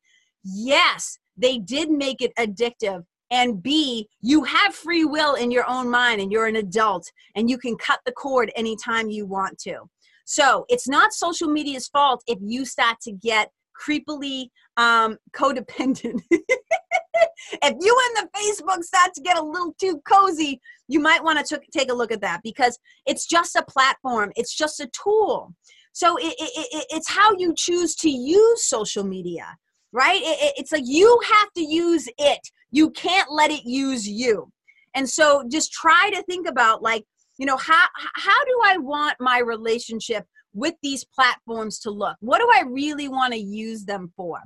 yes, 0.44 1.18
they 1.36 1.58
did 1.58 1.90
make 1.90 2.22
it 2.22 2.34
addictive. 2.36 3.04
And 3.30 3.62
B, 3.62 4.08
you 4.20 4.44
have 4.44 4.74
free 4.74 5.04
will 5.04 5.34
in 5.34 5.50
your 5.50 5.68
own 5.68 5.88
mind 5.88 6.20
and 6.20 6.32
you're 6.32 6.46
an 6.46 6.56
adult 6.56 7.10
and 7.36 7.48
you 7.48 7.58
can 7.58 7.76
cut 7.76 8.00
the 8.04 8.12
cord 8.12 8.52
anytime 8.56 9.08
you 9.08 9.24
want 9.24 9.58
to. 9.60 9.88
So 10.30 10.64
it's 10.68 10.86
not 10.86 11.12
social 11.12 11.48
media's 11.48 11.88
fault 11.88 12.22
if 12.28 12.38
you 12.40 12.64
start 12.64 13.00
to 13.00 13.10
get 13.10 13.50
creepily 13.76 14.50
um, 14.76 15.16
codependent. 15.34 16.20
if 16.30 17.74
you 17.80 18.00
and 18.06 18.16
the 18.16 18.28
Facebook 18.38 18.84
start 18.84 19.12
to 19.14 19.22
get 19.22 19.36
a 19.36 19.42
little 19.42 19.74
too 19.80 20.00
cozy, 20.06 20.60
you 20.86 21.00
might 21.00 21.24
want 21.24 21.44
to 21.44 21.60
take 21.76 21.90
a 21.90 21.94
look 21.94 22.12
at 22.12 22.20
that 22.20 22.42
because 22.44 22.78
it's 23.06 23.26
just 23.26 23.56
a 23.56 23.64
platform, 23.64 24.30
it's 24.36 24.54
just 24.54 24.78
a 24.78 24.88
tool. 24.92 25.52
So 25.94 26.16
it, 26.16 26.32
it, 26.38 26.68
it, 26.74 26.86
it's 26.90 27.10
how 27.10 27.32
you 27.36 27.52
choose 27.56 27.96
to 27.96 28.08
use 28.08 28.64
social 28.64 29.02
media, 29.02 29.56
right? 29.90 30.20
it's 30.22 30.70
like 30.70 30.84
you 30.86 31.20
have 31.28 31.52
to 31.54 31.62
use 31.62 32.08
it, 32.18 32.52
you 32.70 32.90
can't 32.90 33.32
let 33.32 33.50
it 33.50 33.64
use 33.64 34.06
you. 34.06 34.52
And 34.94 35.10
so 35.10 35.42
just 35.50 35.72
try 35.72 36.08
to 36.14 36.22
think 36.22 36.48
about 36.48 36.82
like, 36.82 37.04
you 37.40 37.46
know, 37.46 37.56
how, 37.56 37.86
how 38.16 38.44
do 38.44 38.60
I 38.66 38.76
want 38.76 39.16
my 39.18 39.38
relationship 39.38 40.26
with 40.52 40.74
these 40.82 41.04
platforms 41.04 41.78
to 41.80 41.90
look? 41.90 42.16
What 42.20 42.38
do 42.38 42.48
I 42.52 42.64
really 42.68 43.08
want 43.08 43.32
to 43.32 43.40
use 43.40 43.86
them 43.86 44.12
for? 44.14 44.40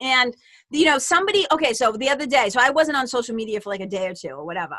And, 0.00 0.32
you 0.70 0.84
know, 0.84 0.98
somebody, 0.98 1.46
okay, 1.50 1.72
so 1.72 1.90
the 1.90 2.08
other 2.08 2.26
day, 2.26 2.48
so 2.48 2.60
I 2.62 2.70
wasn't 2.70 2.96
on 2.96 3.08
social 3.08 3.34
media 3.34 3.60
for 3.60 3.70
like 3.70 3.80
a 3.80 3.88
day 3.88 4.06
or 4.06 4.14
two 4.14 4.30
or 4.30 4.46
whatever. 4.46 4.76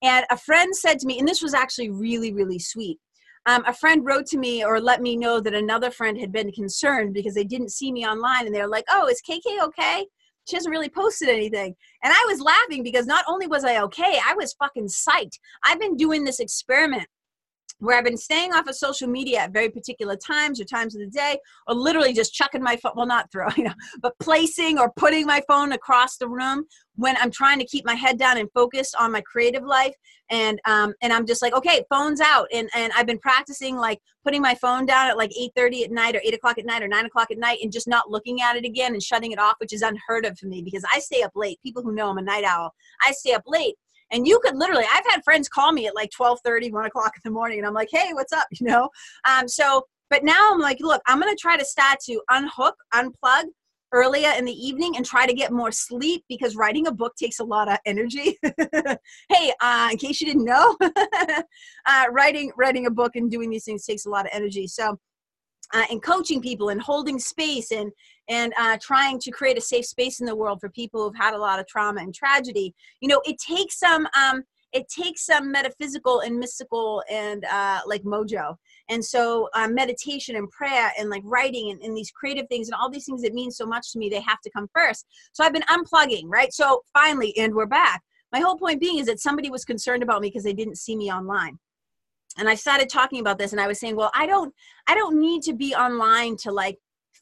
And 0.00 0.24
a 0.30 0.36
friend 0.36 0.74
said 0.76 1.00
to 1.00 1.08
me, 1.08 1.18
and 1.18 1.26
this 1.26 1.42
was 1.42 1.54
actually 1.54 1.90
really, 1.90 2.32
really 2.32 2.60
sweet. 2.60 2.98
Um, 3.46 3.64
a 3.66 3.74
friend 3.74 4.04
wrote 4.04 4.26
to 4.26 4.38
me 4.38 4.64
or 4.64 4.80
let 4.80 5.02
me 5.02 5.16
know 5.16 5.40
that 5.40 5.54
another 5.54 5.90
friend 5.90 6.16
had 6.16 6.30
been 6.30 6.52
concerned 6.52 7.14
because 7.14 7.34
they 7.34 7.44
didn't 7.44 7.72
see 7.72 7.90
me 7.90 8.06
online 8.06 8.46
and 8.46 8.54
they're 8.54 8.68
like, 8.68 8.84
oh, 8.90 9.08
is 9.08 9.20
KK 9.28 9.60
okay? 9.60 10.06
She 10.46 10.56
hasn't 10.56 10.70
really 10.70 10.88
posted 10.88 11.28
anything. 11.28 11.74
And 12.02 12.12
I 12.12 12.24
was 12.28 12.40
laughing 12.40 12.82
because 12.82 13.06
not 13.06 13.24
only 13.28 13.46
was 13.46 13.64
I 13.64 13.82
okay, 13.82 14.18
I 14.24 14.34
was 14.34 14.54
fucking 14.54 14.86
psyched. 14.86 15.38
I've 15.64 15.80
been 15.80 15.96
doing 15.96 16.24
this 16.24 16.40
experiment 16.40 17.08
where 17.78 17.98
I've 17.98 18.04
been 18.04 18.16
staying 18.16 18.52
off 18.52 18.68
of 18.68 18.74
social 18.74 19.08
media 19.08 19.40
at 19.40 19.52
very 19.52 19.68
particular 19.68 20.16
times 20.16 20.60
or 20.60 20.64
times 20.64 20.94
of 20.94 21.00
the 21.00 21.08
day, 21.08 21.38
or 21.66 21.74
literally 21.74 22.12
just 22.12 22.32
chucking 22.32 22.62
my 22.62 22.76
phone, 22.76 22.92
well, 22.96 23.06
not 23.06 23.30
throwing, 23.30 23.52
you 23.56 23.64
know, 23.64 23.74
but 24.00 24.18
placing 24.18 24.78
or 24.78 24.90
putting 24.96 25.26
my 25.26 25.42
phone 25.46 25.72
across 25.72 26.16
the 26.16 26.28
room 26.28 26.64
when 26.96 27.16
I'm 27.18 27.30
trying 27.30 27.58
to 27.58 27.66
keep 27.66 27.84
my 27.84 27.94
head 27.94 28.18
down 28.18 28.38
and 28.38 28.50
focused 28.52 28.96
on 28.98 29.12
my 29.12 29.20
creative 29.20 29.62
life. 29.62 29.94
And, 30.30 30.58
um, 30.66 30.94
and 31.02 31.12
I'm 31.12 31.26
just 31.26 31.42
like, 31.42 31.54
okay, 31.54 31.84
phone's 31.90 32.20
out. 32.20 32.48
And, 32.52 32.68
and 32.74 32.92
I've 32.96 33.06
been 33.06 33.18
practicing 33.18 33.76
like 33.76 34.00
putting 34.24 34.40
my 34.40 34.54
phone 34.54 34.86
down 34.86 35.08
at 35.08 35.18
like 35.18 35.30
8.30 35.30 35.84
at 35.84 35.90
night 35.90 36.16
or 36.16 36.20
8 36.24 36.34
o'clock 36.34 36.58
at 36.58 36.64
night 36.64 36.82
or 36.82 36.88
9 36.88 37.04
o'clock 37.04 37.30
at 37.30 37.38
night 37.38 37.58
and 37.62 37.70
just 37.70 37.86
not 37.86 38.10
looking 38.10 38.40
at 38.40 38.56
it 38.56 38.64
again 38.64 38.94
and 38.94 39.02
shutting 39.02 39.32
it 39.32 39.38
off, 39.38 39.56
which 39.58 39.72
is 39.74 39.82
unheard 39.82 40.24
of 40.24 40.38
for 40.38 40.46
me 40.46 40.62
because 40.62 40.84
I 40.92 40.98
stay 40.98 41.22
up 41.22 41.32
late. 41.34 41.60
People 41.62 41.82
who 41.82 41.94
know 41.94 42.08
I'm 42.08 42.18
a 42.18 42.22
night 42.22 42.44
owl, 42.44 42.74
I 43.06 43.12
stay 43.12 43.34
up 43.34 43.44
late 43.46 43.76
and 44.12 44.26
you 44.26 44.38
could 44.42 44.56
literally 44.56 44.84
i've 44.92 45.06
had 45.08 45.22
friends 45.24 45.48
call 45.48 45.72
me 45.72 45.86
at 45.86 45.94
like 45.94 46.10
12 46.10 46.38
30 46.44 46.70
1 46.70 46.86
o'clock 46.86 47.12
in 47.16 47.20
the 47.24 47.30
morning 47.30 47.58
and 47.58 47.66
i'm 47.66 47.74
like 47.74 47.88
hey 47.90 48.10
what's 48.12 48.32
up? 48.32 48.46
You 48.60 48.66
know? 48.66 48.88
Um, 49.28 49.48
so 49.48 49.82
but 50.10 50.24
now 50.24 50.52
i'm 50.52 50.60
like 50.60 50.78
look 50.80 51.02
i'm 51.06 51.20
going 51.20 51.34
to 51.34 51.40
try 51.40 51.56
to 51.56 51.64
start 51.64 51.98
to 52.06 52.20
unhook 52.30 52.74
unplug 52.94 53.44
earlier 53.92 54.30
in 54.36 54.44
the 54.44 54.52
evening 54.52 54.96
and 54.96 55.06
try 55.06 55.26
to 55.26 55.32
get 55.32 55.52
more 55.52 55.70
sleep 55.70 56.24
because 56.28 56.56
writing 56.56 56.86
a 56.86 56.92
book 56.92 57.14
takes 57.16 57.38
a 57.38 57.44
lot 57.44 57.68
of 57.68 57.78
energy. 57.86 58.38
Hey 59.28 59.52
uh, 59.60 59.88
in 59.92 59.98
case 59.98 60.20
you 60.20 60.26
didn't 60.26 60.44
know 60.44 60.76
uh, 61.86 62.04
writing 62.10 62.52
writing 62.56 62.86
a 62.86 62.90
book 62.90 63.16
and 63.16 63.30
doing 63.30 63.50
these 63.50 63.64
things 63.64 63.84
takes 63.84 64.06
a 64.06 64.10
lot 64.10 64.26
of 64.26 64.30
energy. 64.32 64.66
So 64.66 64.98
uh, 65.74 65.84
and 65.90 66.02
coaching 66.02 66.40
people 66.40 66.68
and 66.68 66.80
holding 66.80 67.18
space 67.18 67.72
and 67.72 67.90
and 68.28 68.52
uh, 68.58 68.76
trying 68.80 69.18
to 69.20 69.30
create 69.30 69.58
a 69.58 69.60
safe 69.60 69.86
space 69.86 70.20
in 70.20 70.26
the 70.26 70.36
world 70.36 70.60
for 70.60 70.68
people 70.70 71.02
who've 71.02 71.16
had 71.16 71.34
a 71.34 71.38
lot 71.38 71.58
of 71.58 71.66
trauma 71.66 72.00
and 72.00 72.14
tragedy. 72.14 72.74
You 73.00 73.08
know 73.08 73.20
it 73.24 73.38
takes 73.38 73.78
some 73.78 74.06
um, 74.18 74.42
it 74.72 74.88
takes 74.88 75.24
some 75.24 75.50
metaphysical 75.50 76.20
and 76.20 76.38
mystical 76.38 77.02
and 77.10 77.44
uh, 77.46 77.80
like 77.86 78.02
mojo. 78.02 78.56
And 78.90 79.04
so 79.04 79.48
uh, 79.54 79.68
meditation 79.68 80.36
and 80.36 80.50
prayer 80.50 80.92
and 80.98 81.08
like 81.08 81.22
writing 81.24 81.70
and, 81.70 81.80
and 81.82 81.96
these 81.96 82.10
creative 82.10 82.46
things 82.48 82.68
and 82.68 82.74
all 82.74 82.90
these 82.90 83.06
things 83.06 83.22
that 83.22 83.32
mean 83.32 83.50
so 83.50 83.64
much 83.64 83.92
to 83.92 83.98
me 83.98 84.08
they 84.08 84.20
have 84.20 84.40
to 84.42 84.50
come 84.50 84.68
first. 84.74 85.06
So 85.32 85.44
i've 85.44 85.52
been 85.52 85.62
unplugging 85.62 86.24
right? 86.26 86.52
So 86.52 86.82
finally 86.92 87.36
and 87.38 87.54
we're 87.54 87.66
back. 87.66 88.02
My 88.32 88.40
whole 88.40 88.58
point 88.58 88.80
being 88.80 88.98
is 88.98 89.06
that 89.06 89.20
somebody 89.20 89.50
was 89.50 89.64
concerned 89.64 90.02
about 90.02 90.20
me 90.20 90.28
because 90.28 90.44
they 90.44 90.52
didn't 90.52 90.76
see 90.76 90.96
me 90.96 91.10
online. 91.10 91.58
And 92.38 92.50
i 92.50 92.54
started 92.54 92.90
talking 92.90 93.20
about 93.20 93.38
this 93.38 93.52
and 93.52 93.60
i 93.60 93.66
was 93.66 93.80
saying 93.80 93.96
well 93.96 94.10
i 94.14 94.26
don't 94.26 94.52
i 94.86 94.94
don't 94.94 95.18
need 95.18 95.42
to 95.44 95.54
be 95.54 95.74
online 95.74 96.36
to 96.38 96.52
like 96.52 96.76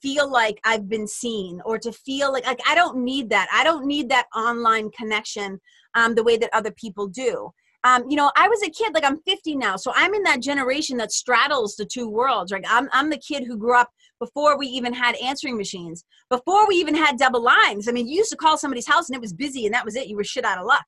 feel 0.05 0.31
like 0.31 0.61
i've 0.64 0.87
been 0.87 1.07
seen 1.07 1.62
or 1.64 1.79
to 1.79 1.90
feel 1.90 2.31
like 2.31 2.45
like 2.47 2.61
i 2.69 2.75
don't 2.75 2.99
need 3.03 3.31
that. 3.31 3.49
I 3.51 3.64
don't 3.64 3.87
need 3.87 4.11
that 4.11 4.27
online 4.37 4.90
connection 4.90 5.59
um, 5.95 6.14
the 6.14 6.23
way 6.23 6.37
that 6.37 6.51
other 6.53 6.73
people 6.73 7.07
do. 7.09 7.51
Um, 7.85 8.05
you 8.11 8.17
know 8.17 8.31
i 8.37 8.47
was 8.49 8.62
a 8.62 8.71
kid 8.71 8.93
like 8.95 9.05
i'm 9.05 9.21
50 9.27 9.57
now 9.57 9.77
so 9.77 9.93
i'm 9.95 10.14
in 10.14 10.23
that 10.25 10.40
generation 10.43 10.97
that 10.99 11.12
straddles 11.12 11.77
the 11.77 11.85
two 11.85 12.09
worlds 12.09 12.53
right? 12.53 12.64
I'm, 12.77 12.88
I'm 12.93 13.11
the 13.11 13.25
kid 13.29 13.45
who 13.47 13.57
grew 13.59 13.79
up 13.79 13.90
before 14.19 14.59
we 14.59 14.67
even 14.67 14.93
had 14.93 15.17
answering 15.17 15.57
machines 15.57 16.05
before 16.31 16.67
we 16.69 16.77
even 16.77 16.95
had 16.95 17.19
double 17.19 17.43
lines. 17.43 17.88
I 17.88 17.93
mean 17.93 18.07
you 18.09 18.19
used 18.19 18.35
to 18.35 18.43
call 18.45 18.57
somebody's 18.59 18.88
house 18.93 19.09
and 19.09 19.17
it 19.17 19.27
was 19.27 19.33
busy 19.45 19.67
and 19.67 19.75
that 19.75 19.85
was 19.85 19.97
it. 19.97 20.09
You 20.09 20.17
were 20.17 20.25
shit 20.25 20.45
out 20.45 20.59
of 20.59 20.67
luck. 20.67 20.87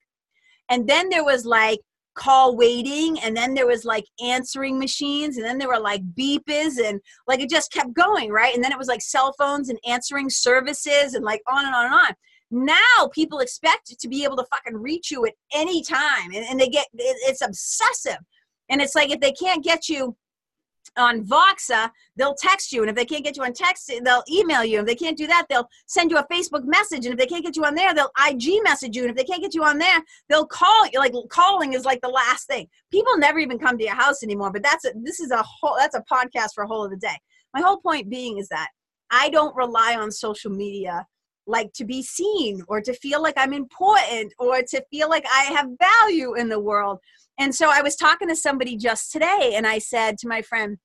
And 0.69 0.89
then 0.89 1.09
there 1.09 1.25
was 1.25 1.45
like 1.45 1.81
call 2.17 2.57
waiting 2.57 3.19
and 3.21 3.37
then 3.37 3.55
there 3.55 3.67
was 3.67 3.85
like 3.85 4.07
answering 4.25 4.79
machines 4.79 5.37
and 5.37 5.47
then 5.47 5.59
there 5.59 5.69
were 5.69 5.79
like 5.79 6.03
beepers 6.15 6.83
and 6.83 7.01
like 7.29 7.41
it 7.41 7.51
just 7.51 7.73
kept 7.73 7.95
going 7.95 8.31
right? 8.31 8.55
And 8.55 8.65
then 8.65 8.73
it 8.73 8.79
was 8.79 8.89
like 8.89 9.03
cell 9.03 9.35
phones 9.39 9.69
and 9.69 9.79
answering 9.87 10.29
services 10.29 11.15
and 11.15 11.25
like 11.25 11.43
on 11.47 11.65
and 11.65 11.75
on 11.75 11.85
and 11.85 11.95
on. 11.95 12.15
Now 12.51 13.09
people 13.13 13.41
expect 13.41 13.99
to 13.99 14.09
be 14.09 14.25
able 14.25 14.37
to 14.37 14.47
fucking 14.51 14.77
reach 14.77 15.11
you 15.11 15.27
at 15.27 15.35
any 15.55 15.83
time 15.83 16.33
and, 16.35 16.45
and 16.45 16.59
they 16.59 16.69
get 16.69 16.87
it, 16.95 17.17
it's 17.29 17.43
obsessive. 17.43 18.19
And 18.69 18.81
it's 18.81 18.95
like 18.95 19.11
if 19.11 19.21
they 19.21 19.33
can't 19.33 19.63
get 19.63 19.89
you 19.89 20.17
on 20.97 21.25
Voxer, 21.25 21.91
they'll 22.17 22.35
text 22.35 22.73
you. 22.73 22.83
And 22.83 22.91
if 22.91 22.97
they 22.97 23.05
can't 23.05 23.25
get 23.25 23.37
you 23.37 23.45
on 23.45 23.53
text, 23.53 23.93
they'll 24.03 24.23
email 24.31 24.65
you. 24.65 24.81
If 24.81 24.87
they 24.87 24.95
can't 24.95 25.17
do 25.17 25.27
that, 25.27 25.47
they'll 25.49 25.69
send 25.87 26.11
you 26.11 26.19
a 26.19 26.27
Facebook 26.27 26.65
message. 26.65 27.07
And 27.07 27.13
if 27.13 27.19
they 27.19 27.27
can't 27.27 27.45
get 27.45 27.57
you 27.57 27.65
on 27.65 27.75
there, 27.75 27.95
they'll 27.95 28.11
IG 28.27 28.63
message 28.63 28.97
you. 28.97 29.03
And 29.03 29.11
if 29.11 29.17
they 29.17 29.25
can't 29.25 29.43
get 29.43 29.55
you 29.55 29.65
on 29.65 29.79
there, 29.79 30.01
they'll 30.29 30.47
call 30.47 30.87
you. 30.93 30.99
Like 30.99 31.13
calling 31.29 31.75
is 31.75 31.85
like 31.85 32.01
the 32.01 32.09
last 32.09 32.47
thing. 32.47 32.69
People 32.91 33.17
never 33.19 33.39
even 33.39 33.59
come 33.59 33.79
to 33.79 33.85
your 33.85 33.95
house 33.95 34.23
anymore. 34.23 34.53
But 34.53 34.63
that's 34.63 34.85
a, 34.85 34.93
this 35.03 35.21
is 35.21 35.31
a 35.31 35.43
whole, 35.43 35.77
that's 35.79 35.97
a 35.97 36.05
podcast 36.11 36.55
for 36.55 36.65
a 36.65 36.69
whole 36.69 36.85
of 36.85 36.91
the 36.91 36.97
day. 36.97 37.17
My 37.55 37.61
whole 37.61 37.79
point 37.79 38.11
being 38.11 38.39
is 38.39 38.49
that 38.49 38.69
I 39.11 39.31
don't 39.31 39.55
rely 39.57 39.97
on 39.97 40.11
social 40.11 40.51
media 40.51 41.07
like 41.47 41.73
to 41.75 41.85
be 41.85 42.03
seen 42.03 42.63
or 42.69 42.81
to 42.81 42.93
feel 42.95 43.23
like 43.23 43.35
I'm 43.37 43.53
important 43.53 44.33
or 44.39 44.63
to 44.63 44.85
feel 44.91 45.09
like 45.09 45.25
I 45.33 45.45
have 45.45 45.69
value 45.81 46.35
in 46.35 46.49
the 46.49 46.59
world. 46.59 46.99
And 47.39 47.55
so 47.55 47.71
I 47.71 47.83
was 47.83 47.97
talking 47.97 48.29
to 48.29 48.37
somebody 48.37 48.77
just 48.77 49.13
today 49.13 49.53
and 49.55 49.67
I 49.67 49.79
said 49.79 50.19
to 50.19 50.29
my 50.29 50.43
friend, 50.43 50.79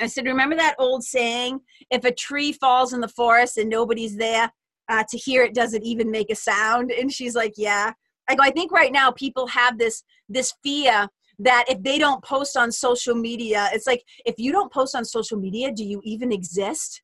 I 0.00 0.06
said, 0.06 0.26
remember 0.26 0.56
that 0.56 0.76
old 0.78 1.02
saying, 1.02 1.60
if 1.90 2.04
a 2.04 2.12
tree 2.12 2.52
falls 2.52 2.92
in 2.92 3.00
the 3.00 3.08
forest 3.08 3.58
and 3.58 3.68
nobody's 3.68 4.16
there, 4.16 4.52
uh, 4.88 5.04
to 5.08 5.18
hear 5.18 5.42
it 5.42 5.54
doesn't 5.54 5.84
even 5.84 6.10
make 6.10 6.30
a 6.30 6.34
sound. 6.34 6.90
And 6.90 7.12
she's 7.12 7.34
like, 7.34 7.54
yeah. 7.56 7.92
I 8.28 8.34
go, 8.34 8.42
I 8.42 8.50
think 8.50 8.72
right 8.72 8.92
now 8.92 9.10
people 9.10 9.46
have 9.48 9.78
this 9.78 10.02
this 10.28 10.52
fear 10.62 11.08
that 11.38 11.64
if 11.68 11.82
they 11.82 11.98
don't 11.98 12.22
post 12.22 12.56
on 12.56 12.70
social 12.72 13.14
media, 13.14 13.68
it's 13.72 13.86
like 13.86 14.04
if 14.26 14.34
you 14.38 14.52
don't 14.52 14.72
post 14.72 14.94
on 14.94 15.04
social 15.04 15.38
media, 15.38 15.72
do 15.72 15.84
you 15.84 16.00
even 16.04 16.32
exist? 16.32 17.02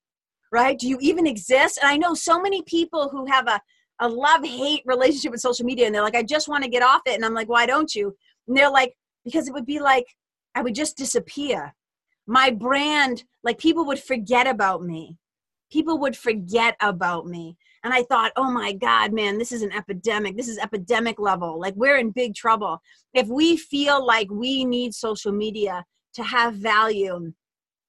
Right? 0.52 0.78
Do 0.78 0.88
you 0.88 0.98
even 1.00 1.26
exist? 1.26 1.78
And 1.80 1.90
I 1.90 1.96
know 1.96 2.14
so 2.14 2.40
many 2.40 2.62
people 2.62 3.08
who 3.08 3.26
have 3.26 3.48
a 3.48 3.60
a 4.00 4.08
love 4.08 4.44
hate 4.44 4.82
relationship 4.86 5.30
with 5.30 5.40
social 5.40 5.64
media 5.64 5.86
and 5.86 5.94
they're 5.94 6.02
like, 6.02 6.16
I 6.16 6.24
just 6.24 6.48
want 6.48 6.64
to 6.64 6.70
get 6.70 6.82
off 6.82 7.02
it. 7.06 7.14
And 7.14 7.24
I'm 7.24 7.32
like, 7.32 7.48
why 7.48 7.64
don't 7.64 7.94
you? 7.94 8.14
And 8.48 8.56
they're 8.56 8.70
like, 8.70 8.92
because 9.24 9.46
it 9.46 9.54
would 9.54 9.66
be 9.66 9.78
like 9.78 10.06
I 10.54 10.62
would 10.62 10.74
just 10.74 10.96
disappear. 10.96 11.74
My 12.26 12.50
brand, 12.50 13.24
like 13.42 13.58
people 13.58 13.84
would 13.86 14.00
forget 14.00 14.46
about 14.46 14.82
me. 14.82 15.18
People 15.70 15.98
would 15.98 16.16
forget 16.16 16.76
about 16.80 17.26
me. 17.26 17.56
And 17.82 17.92
I 17.92 18.02
thought, 18.04 18.32
oh 18.36 18.50
my 18.50 18.72
God, 18.72 19.12
man, 19.12 19.38
this 19.38 19.52
is 19.52 19.62
an 19.62 19.72
epidemic. 19.72 20.36
This 20.36 20.48
is 20.48 20.56
epidemic 20.58 21.18
level. 21.18 21.60
Like 21.60 21.74
we're 21.76 21.98
in 21.98 22.10
big 22.10 22.34
trouble. 22.34 22.80
If 23.12 23.28
we 23.28 23.58
feel 23.58 24.04
like 24.04 24.30
we 24.30 24.64
need 24.64 24.94
social 24.94 25.32
media 25.32 25.84
to 26.14 26.22
have 26.22 26.54
value, 26.54 27.32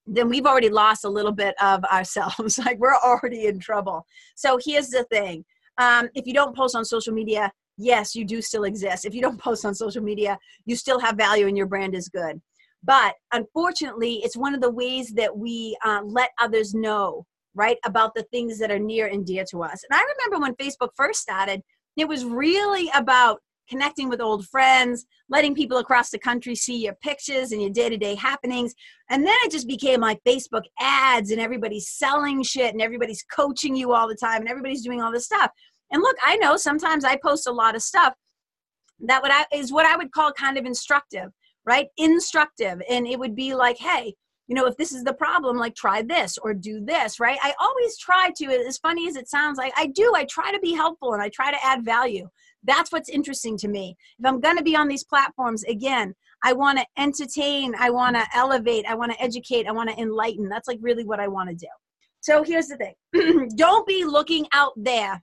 then 0.05 0.29
we've 0.29 0.45
already 0.45 0.69
lost 0.69 1.05
a 1.05 1.09
little 1.09 1.31
bit 1.31 1.55
of 1.61 1.83
ourselves. 1.93 2.57
like 2.59 2.77
we're 2.79 2.95
already 2.95 3.45
in 3.45 3.59
trouble. 3.59 4.05
So 4.35 4.59
here's 4.63 4.89
the 4.89 5.05
thing 5.05 5.45
um, 5.77 6.09
if 6.13 6.25
you 6.25 6.33
don't 6.33 6.55
post 6.55 6.75
on 6.75 6.85
social 6.85 7.13
media, 7.13 7.51
yes, 7.77 8.15
you 8.15 8.25
do 8.25 8.41
still 8.41 8.63
exist. 8.63 9.05
If 9.05 9.13
you 9.13 9.21
don't 9.21 9.39
post 9.41 9.65
on 9.65 9.75
social 9.75 10.03
media, 10.03 10.37
you 10.65 10.75
still 10.75 10.99
have 10.99 11.15
value 11.15 11.47
and 11.47 11.57
your 11.57 11.67
brand 11.67 11.95
is 11.95 12.09
good. 12.09 12.41
But 12.85 13.15
unfortunately, 13.33 14.21
it's 14.23 14.37
one 14.37 14.53
of 14.53 14.61
the 14.61 14.71
ways 14.71 15.11
that 15.13 15.35
we 15.35 15.77
uh, 15.83 16.01
let 16.05 16.29
others 16.39 16.73
know 16.73 17.25
right 17.55 17.77
about 17.85 18.13
the 18.13 18.23
things 18.31 18.59
that 18.59 18.69
are 18.69 18.79
near 18.79 19.07
and 19.07 19.25
dear 19.25 19.45
to 19.49 19.63
us. 19.63 19.81
And 19.89 19.97
i 19.97 20.03
remember 20.03 20.41
when 20.41 20.55
facebook 20.55 20.89
first 20.95 21.21
started 21.21 21.61
it 21.97 22.07
was 22.07 22.25
really 22.25 22.91
about 22.93 23.39
connecting 23.67 24.09
with 24.09 24.21
old 24.21 24.45
friends 24.47 25.05
letting 25.29 25.55
people 25.55 25.77
across 25.79 26.11
the 26.11 26.19
country 26.19 26.53
see 26.53 26.77
your 26.77 26.93
pictures 27.01 27.51
and 27.51 27.59
your 27.59 27.71
day-to-day 27.71 28.13
happenings. 28.13 28.75
And 29.09 29.25
then 29.25 29.35
it 29.43 29.51
just 29.51 29.67
became 29.67 30.01
like 30.01 30.19
facebook 30.27 30.63
ads 30.79 31.31
and 31.31 31.41
everybody's 31.41 31.89
selling 31.89 32.43
shit 32.43 32.73
and 32.73 32.81
everybody's 32.81 33.23
coaching 33.23 33.75
you 33.75 33.93
all 33.93 34.07
the 34.07 34.15
time 34.15 34.41
and 34.41 34.49
everybody's 34.49 34.83
doing 34.83 35.01
all 35.01 35.11
this 35.11 35.25
stuff. 35.25 35.49
And 35.91 36.01
look 36.01 36.17
i 36.23 36.35
know 36.37 36.57
sometimes 36.57 37.05
i 37.05 37.15
post 37.15 37.47
a 37.47 37.51
lot 37.51 37.75
of 37.75 37.81
stuff 37.81 38.13
that 38.99 39.21
what 39.21 39.31
I, 39.31 39.45
is 39.55 39.71
what 39.71 39.85
i 39.85 39.95
would 39.95 40.11
call 40.11 40.31
kind 40.31 40.57
of 40.57 40.65
instructive 40.65 41.29
right? 41.65 41.87
Instructive. 41.97 42.81
And 42.89 43.07
it 43.07 43.19
would 43.19 43.35
be 43.35 43.55
like 43.55 43.77
hey 43.77 44.15
you 44.47 44.55
know 44.55 44.65
if 44.67 44.77
this 44.77 44.91
is 44.91 45.03
the 45.03 45.13
problem 45.13 45.57
like 45.57 45.75
try 45.75 46.01
this 46.01 46.37
or 46.37 46.53
do 46.53 46.83
this 46.83 47.19
right? 47.19 47.39
I 47.41 47.53
always 47.59 47.97
try 47.97 48.31
to 48.37 48.45
as 48.45 48.77
funny 48.77 49.07
as 49.07 49.15
it 49.15 49.29
sounds 49.29 49.57
like 49.57 49.73
i 49.75 49.87
do. 49.87 50.13
I 50.15 50.25
try 50.25 50.51
to 50.51 50.59
be 50.59 50.73
helpful 50.73 51.13
and 51.13 51.21
i 51.21 51.29
try 51.29 51.51
to 51.51 51.65
add 51.65 51.83
value. 51.83 52.29
That's 52.63 52.91
what's 52.91 53.09
interesting 53.09 53.57
to 53.57 53.67
me. 53.67 53.95
If 54.19 54.25
i'm 54.25 54.39
going 54.39 54.57
to 54.57 54.63
be 54.63 54.75
on 54.75 54.87
these 54.87 55.03
platforms 55.03 55.63
again 55.63 56.13
i 56.43 56.53
want 56.53 56.77
to 56.77 56.85
entertain 56.97 57.73
i 57.79 57.89
want 57.89 58.15
to 58.15 58.25
elevate 58.33 58.85
i 58.87 58.95
want 58.95 59.11
to 59.11 59.21
educate 59.21 59.67
i 59.67 59.71
want 59.71 59.89
to 59.89 59.99
enlighten. 59.99 60.49
That's 60.49 60.67
like 60.67 60.79
really 60.81 61.05
what 61.05 61.19
i 61.19 61.27
want 61.27 61.49
to 61.49 61.55
do. 61.55 61.67
So 62.21 62.43
here's 62.43 62.67
the 62.67 62.77
thing. 62.77 63.49
Don't 63.55 63.85
be 63.87 64.03
looking 64.03 64.47
out 64.51 64.73
there 64.75 65.21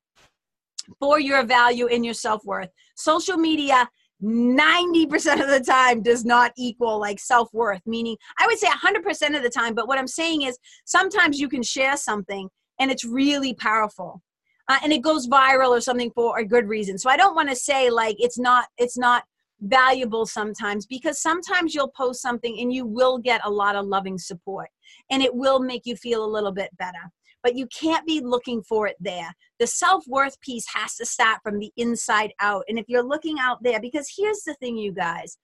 for 1.00 1.18
your 1.18 1.44
value 1.44 1.86
and 1.88 2.04
your 2.04 2.14
self-worth. 2.14 2.68
Social 2.96 3.36
media 3.36 3.88
90% 4.22 5.42
of 5.42 5.48
the 5.48 5.62
time 5.66 6.00
does 6.02 6.24
not 6.24 6.52
equal 6.56 6.98
like 6.98 7.18
self-worth 7.18 7.80
meaning 7.86 8.16
i 8.38 8.46
would 8.46 8.58
say 8.58 8.68
100% 8.68 9.36
of 9.36 9.42
the 9.42 9.50
time 9.50 9.74
but 9.74 9.88
what 9.88 9.98
i'm 9.98 10.06
saying 10.06 10.42
is 10.42 10.58
sometimes 10.84 11.40
you 11.40 11.48
can 11.48 11.62
share 11.62 11.96
something 11.96 12.48
and 12.78 12.90
it's 12.90 13.04
really 13.04 13.52
powerful 13.54 14.22
uh, 14.68 14.78
and 14.82 14.92
it 14.92 15.02
goes 15.02 15.28
viral 15.28 15.70
or 15.70 15.80
something 15.80 16.10
for 16.14 16.38
a 16.38 16.44
good 16.44 16.68
reason. 16.68 16.98
So 16.98 17.10
i 17.10 17.16
don't 17.16 17.34
want 17.34 17.48
to 17.48 17.56
say 17.56 17.90
like 17.90 18.16
it's 18.18 18.38
not 18.38 18.66
it's 18.78 18.96
not 18.96 19.24
valuable 19.60 20.26
sometimes 20.26 20.86
because 20.86 21.20
sometimes 21.20 21.74
you'll 21.74 21.92
post 21.96 22.20
something 22.20 22.58
and 22.60 22.72
you 22.72 22.84
will 22.84 23.18
get 23.18 23.40
a 23.44 23.50
lot 23.50 23.76
of 23.76 23.86
loving 23.86 24.18
support 24.18 24.68
and 25.10 25.22
it 25.22 25.32
will 25.32 25.60
make 25.60 25.82
you 25.84 25.94
feel 25.94 26.24
a 26.24 26.26
little 26.26 26.50
bit 26.50 26.76
better 26.78 27.10
but 27.42 27.56
you 27.56 27.66
can't 27.66 28.06
be 28.06 28.20
looking 28.20 28.62
for 28.62 28.86
it 28.86 28.96
there. 29.00 29.34
The 29.58 29.66
self 29.66 30.04
worth 30.06 30.40
piece 30.40 30.66
has 30.74 30.96
to 30.96 31.06
start 31.06 31.40
from 31.42 31.58
the 31.58 31.72
inside 31.76 32.32
out. 32.40 32.64
And 32.68 32.78
if 32.78 32.86
you're 32.88 33.06
looking 33.06 33.38
out 33.40 33.62
there, 33.62 33.80
because 33.80 34.12
here's 34.16 34.42
the 34.42 34.54
thing, 34.54 34.76
you 34.76 34.92
guys 34.92 35.36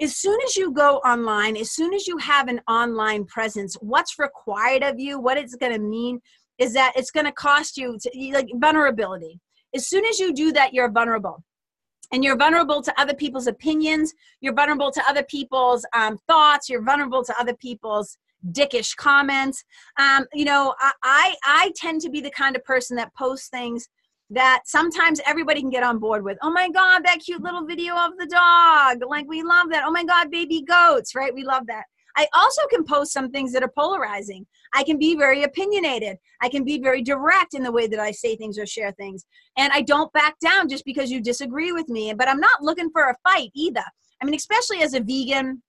as 0.00 0.16
soon 0.16 0.38
as 0.44 0.56
you 0.56 0.72
go 0.72 0.96
online, 0.98 1.56
as 1.56 1.70
soon 1.70 1.94
as 1.94 2.06
you 2.06 2.18
have 2.18 2.48
an 2.48 2.60
online 2.68 3.24
presence, 3.24 3.76
what's 3.80 4.18
required 4.18 4.82
of 4.82 4.98
you, 4.98 5.18
what 5.18 5.38
it's 5.38 5.56
going 5.56 5.72
to 5.72 5.78
mean 5.78 6.20
is 6.58 6.72
that 6.74 6.92
it's 6.96 7.10
going 7.10 7.26
to 7.26 7.32
cost 7.32 7.76
you 7.76 7.98
to, 8.00 8.30
like 8.32 8.48
vulnerability. 8.56 9.40
As 9.74 9.88
soon 9.88 10.04
as 10.04 10.18
you 10.18 10.34
do 10.34 10.52
that, 10.52 10.74
you're 10.74 10.90
vulnerable. 10.90 11.42
And 12.12 12.22
you're 12.22 12.36
vulnerable 12.36 12.82
to 12.82 13.00
other 13.00 13.14
people's 13.14 13.48
opinions. 13.48 14.14
You're 14.40 14.54
vulnerable 14.54 14.92
to 14.92 15.02
other 15.08 15.24
people's 15.24 15.84
um, 15.92 16.18
thoughts. 16.28 16.68
You're 16.68 16.82
vulnerable 16.82 17.24
to 17.24 17.34
other 17.40 17.54
people's 17.54 18.16
dickish 18.52 18.96
comments. 18.96 19.64
Um, 19.98 20.26
you 20.32 20.44
know, 20.44 20.74
I, 21.02 21.34
I 21.44 21.72
tend 21.76 22.00
to 22.02 22.10
be 22.10 22.20
the 22.20 22.30
kind 22.30 22.56
of 22.56 22.64
person 22.64 22.96
that 22.96 23.14
posts 23.14 23.48
things 23.48 23.88
that 24.30 24.62
sometimes 24.66 25.20
everybody 25.26 25.60
can 25.60 25.70
get 25.70 25.84
on 25.84 25.98
board 25.98 26.24
with. 26.24 26.36
Oh 26.42 26.50
my 26.50 26.68
God, 26.68 27.04
that 27.04 27.20
cute 27.24 27.42
little 27.42 27.64
video 27.64 27.94
of 27.96 28.12
the 28.18 28.26
dog. 28.26 28.98
Like, 29.08 29.26
we 29.28 29.42
love 29.42 29.68
that. 29.70 29.84
Oh 29.86 29.90
my 29.92 30.04
God, 30.04 30.30
baby 30.30 30.62
goats, 30.62 31.14
right? 31.14 31.32
We 31.32 31.44
love 31.44 31.66
that. 31.68 31.84
I 32.16 32.26
also 32.34 32.62
can 32.70 32.82
post 32.84 33.12
some 33.12 33.30
things 33.30 33.52
that 33.52 33.62
are 33.62 33.72
polarizing. 33.76 34.46
I 34.74 34.82
can 34.84 34.98
be 34.98 35.16
very 35.16 35.42
opinionated. 35.42 36.16
I 36.40 36.48
can 36.48 36.64
be 36.64 36.80
very 36.80 37.02
direct 37.02 37.54
in 37.54 37.62
the 37.62 37.70
way 37.70 37.86
that 37.86 38.00
I 38.00 38.10
say 38.10 38.36
things 38.36 38.58
or 38.58 38.66
share 38.66 38.92
things. 38.92 39.26
And 39.58 39.70
I 39.72 39.82
don't 39.82 40.12
back 40.12 40.38
down 40.40 40.68
just 40.68 40.84
because 40.86 41.10
you 41.10 41.20
disagree 41.20 41.72
with 41.72 41.88
me. 41.88 42.14
But 42.14 42.28
I'm 42.28 42.40
not 42.40 42.62
looking 42.62 42.90
for 42.90 43.02
a 43.02 43.16
fight 43.28 43.50
either. 43.54 43.84
I 44.20 44.24
mean, 44.24 44.34
especially 44.34 44.82
as 44.82 44.94
a 44.94 45.00
vegan, 45.00 45.62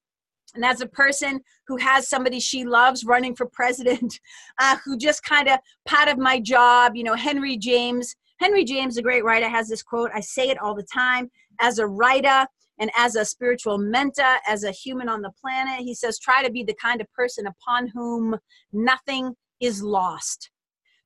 and 0.56 0.66
as 0.66 0.82
a 0.82 0.88
person 0.88 1.42
who 1.68 1.78
has 1.78 2.08
somebody 2.08 2.40
she 2.40 2.66
loves 2.66 3.06
running 3.06 3.36
for 3.36 3.46
president, 3.46 4.20
uh, 4.60 4.78
who 4.84 4.98
just 4.98 5.24
kind 5.24 5.48
of 5.48 5.60
part 5.86 6.08
of 6.08 6.18
my 6.18 6.40
job, 6.40 6.96
you 6.96 7.04
know, 7.04 7.16
Henry 7.16 7.58
James. 7.58 8.16
Henry 8.40 8.64
James, 8.64 8.98
a 8.98 9.02
great 9.02 9.24
writer, 9.24 9.50
has 9.50 9.68
this 9.68 9.84
quote. 9.84 10.12
I 10.14 10.22
say 10.22 10.50
it 10.50 10.60
all 10.60 10.76
the 10.76 10.88
time. 10.94 11.30
As 11.60 11.80
a 11.80 11.88
writer 11.88 12.46
and 12.80 12.92
as 12.96 13.16
a 13.16 13.26
spiritual 13.26 13.78
mentor, 13.78 14.38
as 14.48 14.64
a 14.64 14.72
human 14.72 15.10
on 15.10 15.22
the 15.22 15.32
planet, 15.42 15.80
he 15.80 15.96
says, 15.96 16.20
try 16.20 16.44
to 16.44 16.52
be 16.52 16.64
the 16.64 16.76
kind 16.76 17.02
of 17.02 17.12
person 17.14 17.48
upon 17.48 17.88
whom 17.88 18.38
nothing 18.72 19.36
is 19.60 19.82
lost. 19.82 20.52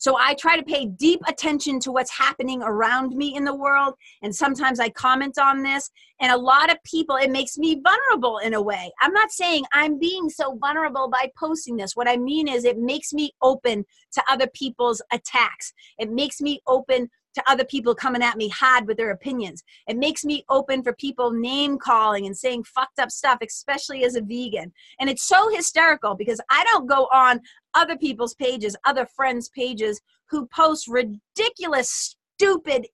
So 0.01 0.17
I 0.17 0.33
try 0.33 0.57
to 0.57 0.63
pay 0.63 0.87
deep 0.87 1.21
attention 1.27 1.79
to 1.81 1.91
what's 1.91 2.09
happening 2.09 2.63
around 2.63 3.15
me 3.15 3.35
in 3.35 3.45
the 3.45 3.53
world. 3.53 3.93
And 4.23 4.35
sometimes 4.35 4.79
I 4.79 4.89
comment 4.89 5.37
on 5.37 5.61
this. 5.61 5.91
And 6.19 6.31
a 6.31 6.37
lot 6.37 6.71
of 6.71 6.77
people, 6.83 7.17
it 7.17 7.29
makes 7.29 7.55
me 7.59 7.79
vulnerable 7.83 8.39
in 8.39 8.55
a 8.55 8.61
way. 8.61 8.91
I'm 8.99 9.13
not 9.13 9.31
saying 9.31 9.63
I'm 9.73 9.99
being 9.99 10.27
so 10.27 10.57
vulnerable 10.59 11.07
by 11.07 11.29
posting 11.37 11.77
this. 11.77 11.95
What 11.95 12.09
I 12.09 12.17
mean 12.17 12.47
is, 12.47 12.65
it 12.65 12.79
makes 12.79 13.13
me 13.13 13.31
open 13.43 13.85
to 14.13 14.23
other 14.27 14.47
people's 14.55 15.03
attacks. 15.13 15.71
It 15.99 16.11
makes 16.11 16.41
me 16.41 16.63
open 16.65 17.07
to 17.35 17.43
other 17.47 17.63
people 17.63 17.95
coming 17.95 18.21
at 18.21 18.37
me 18.37 18.49
hard 18.49 18.87
with 18.87 18.97
their 18.97 19.11
opinions. 19.11 19.63
It 19.87 19.97
makes 19.97 20.23
me 20.25 20.43
open 20.49 20.83
for 20.83 20.93
people 20.93 21.31
name 21.31 21.77
calling 21.77 22.25
and 22.25 22.37
saying 22.37 22.63
fucked 22.65 22.99
up 22.99 23.11
stuff, 23.11 23.39
especially 23.41 24.03
as 24.03 24.15
a 24.15 24.21
vegan. 24.21 24.71
And 24.99 25.09
it's 25.09 25.27
so 25.27 25.49
hysterical 25.53 26.15
because 26.15 26.41
I 26.49 26.63
don't 26.65 26.87
go 26.87 27.07
on 27.11 27.41
other 27.73 27.97
people's 27.97 28.33
pages, 28.35 28.75
other 28.85 29.05
friends' 29.05 29.49
pages 29.49 30.01
who 30.29 30.47
post 30.47 30.87
ridiculous, 30.87 32.15
stupid, 32.37 32.87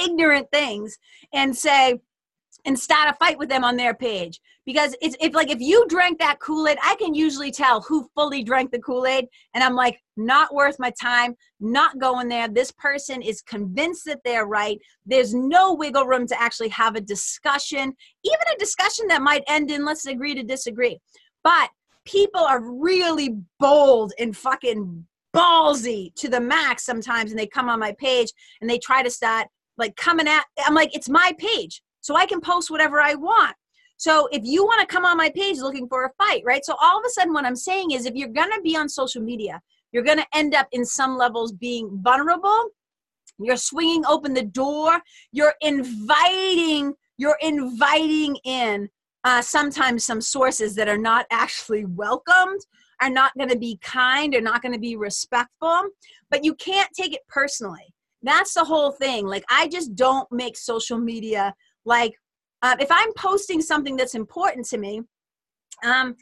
ignorant 0.00 0.48
things 0.52 0.98
and 1.32 1.56
say, 1.56 2.00
and 2.64 2.78
start 2.78 3.10
a 3.10 3.14
fight 3.14 3.38
with 3.38 3.48
them 3.48 3.64
on 3.64 3.76
their 3.76 3.94
page. 3.94 4.40
Because 4.64 4.96
it's 5.02 5.16
if 5.20 5.34
like 5.34 5.50
if 5.50 5.60
you 5.60 5.86
drank 5.88 6.18
that 6.18 6.38
kool-aid 6.40 6.78
i 6.82 6.96
can 6.96 7.14
usually 7.14 7.50
tell 7.50 7.82
who 7.82 8.08
fully 8.14 8.42
drank 8.42 8.70
the 8.70 8.78
kool-aid 8.78 9.26
and 9.52 9.62
i'm 9.62 9.74
like 9.74 10.00
not 10.16 10.54
worth 10.54 10.78
my 10.78 10.90
time 11.00 11.34
not 11.60 11.98
going 11.98 12.28
there. 12.28 12.48
This 12.48 12.70
person 12.70 13.22
is 13.22 13.42
convinced 13.42 14.04
that 14.04 14.20
they're 14.24 14.46
right. 14.46 14.78
There's 15.06 15.34
no 15.34 15.74
wiggle 15.74 16.06
room 16.06 16.26
to 16.28 16.40
actually 16.40 16.68
have 16.68 16.94
a 16.94 17.00
discussion 17.00 17.94
even 18.24 18.54
a 18.54 18.58
discussion 18.58 19.06
that 19.08 19.22
might 19.22 19.42
end 19.48 19.70
in 19.70 19.84
let's 19.84 20.06
agree 20.06 20.34
to 20.34 20.42
disagree. 20.42 20.98
But 21.42 21.70
people 22.04 22.40
are 22.40 22.60
really 22.62 23.36
bold 23.58 24.12
and 24.18 24.36
fucking 24.36 25.06
ballsy 25.34 26.14
to 26.14 26.28
the 26.28 26.40
max 26.40 26.84
sometimes 26.84 27.30
and 27.30 27.38
they 27.38 27.46
come 27.46 27.68
on 27.68 27.80
my 27.80 27.92
page 27.92 28.32
and 28.60 28.70
they 28.70 28.78
try 28.78 29.02
to 29.02 29.10
start 29.10 29.48
like 29.76 29.96
coming 29.96 30.28
at 30.28 30.44
i'm 30.64 30.74
like 30.74 30.94
it's 30.94 31.08
my 31.08 31.32
page 31.38 31.82
so 32.04 32.14
I 32.14 32.26
can 32.26 32.42
post 32.42 32.70
whatever 32.70 33.00
I 33.00 33.14
want. 33.14 33.56
So 33.96 34.28
if 34.30 34.42
you 34.44 34.62
want 34.64 34.82
to 34.82 34.86
come 34.86 35.06
on 35.06 35.16
my 35.16 35.30
page 35.30 35.56
looking 35.58 35.88
for 35.88 36.04
a 36.04 36.12
fight, 36.22 36.42
right? 36.44 36.62
So 36.62 36.76
all 36.82 36.98
of 36.98 37.04
a 37.06 37.08
sudden, 37.08 37.32
what 37.32 37.46
I'm 37.46 37.56
saying 37.56 37.92
is 37.92 38.04
if 38.04 38.14
you're 38.14 38.28
going 38.28 38.50
to 38.50 38.60
be 38.60 38.76
on 38.76 38.90
social 38.90 39.22
media, 39.22 39.58
you're 39.90 40.02
going 40.04 40.18
to 40.18 40.26
end 40.34 40.54
up 40.54 40.68
in 40.72 40.84
some 40.84 41.16
levels 41.16 41.52
being 41.52 41.88
vulnerable. 42.02 42.66
You're 43.38 43.56
swinging 43.56 44.04
open 44.04 44.34
the 44.34 44.42
door. 44.42 45.00
You're 45.32 45.54
inviting, 45.62 46.92
you're 47.16 47.38
inviting 47.40 48.36
in 48.44 48.90
uh, 49.24 49.40
sometimes 49.40 50.04
some 50.04 50.20
sources 50.20 50.74
that 50.74 50.88
are 50.88 50.98
not 50.98 51.24
actually 51.30 51.86
welcomed, 51.86 52.60
are 53.00 53.08
not 53.08 53.32
going 53.38 53.48
to 53.48 53.58
be 53.58 53.78
kind, 53.80 54.34
are 54.34 54.42
not 54.42 54.60
going 54.60 54.74
to 54.74 54.78
be 54.78 54.96
respectful, 54.96 55.84
but 56.30 56.44
you 56.44 56.54
can't 56.56 56.90
take 56.92 57.14
it 57.14 57.22
personally 57.28 57.94
That's 58.22 58.52
the 58.52 58.64
whole 58.64 58.92
thing. 58.92 59.26
Like, 59.26 59.44
I 59.48 59.68
just 59.68 59.94
don't 59.94 60.30
make 60.30 60.56
social 60.56 60.98
media 60.98 61.54
like, 61.84 62.14
uh, 62.62 62.76
if 62.80 62.88
I'm 62.90 63.12
posting 63.14 63.60
something 63.60 63.96
that's 63.96 64.14
important 64.14 64.66
to 64.66 64.78
me, 64.78 65.02
um, 65.84 66.16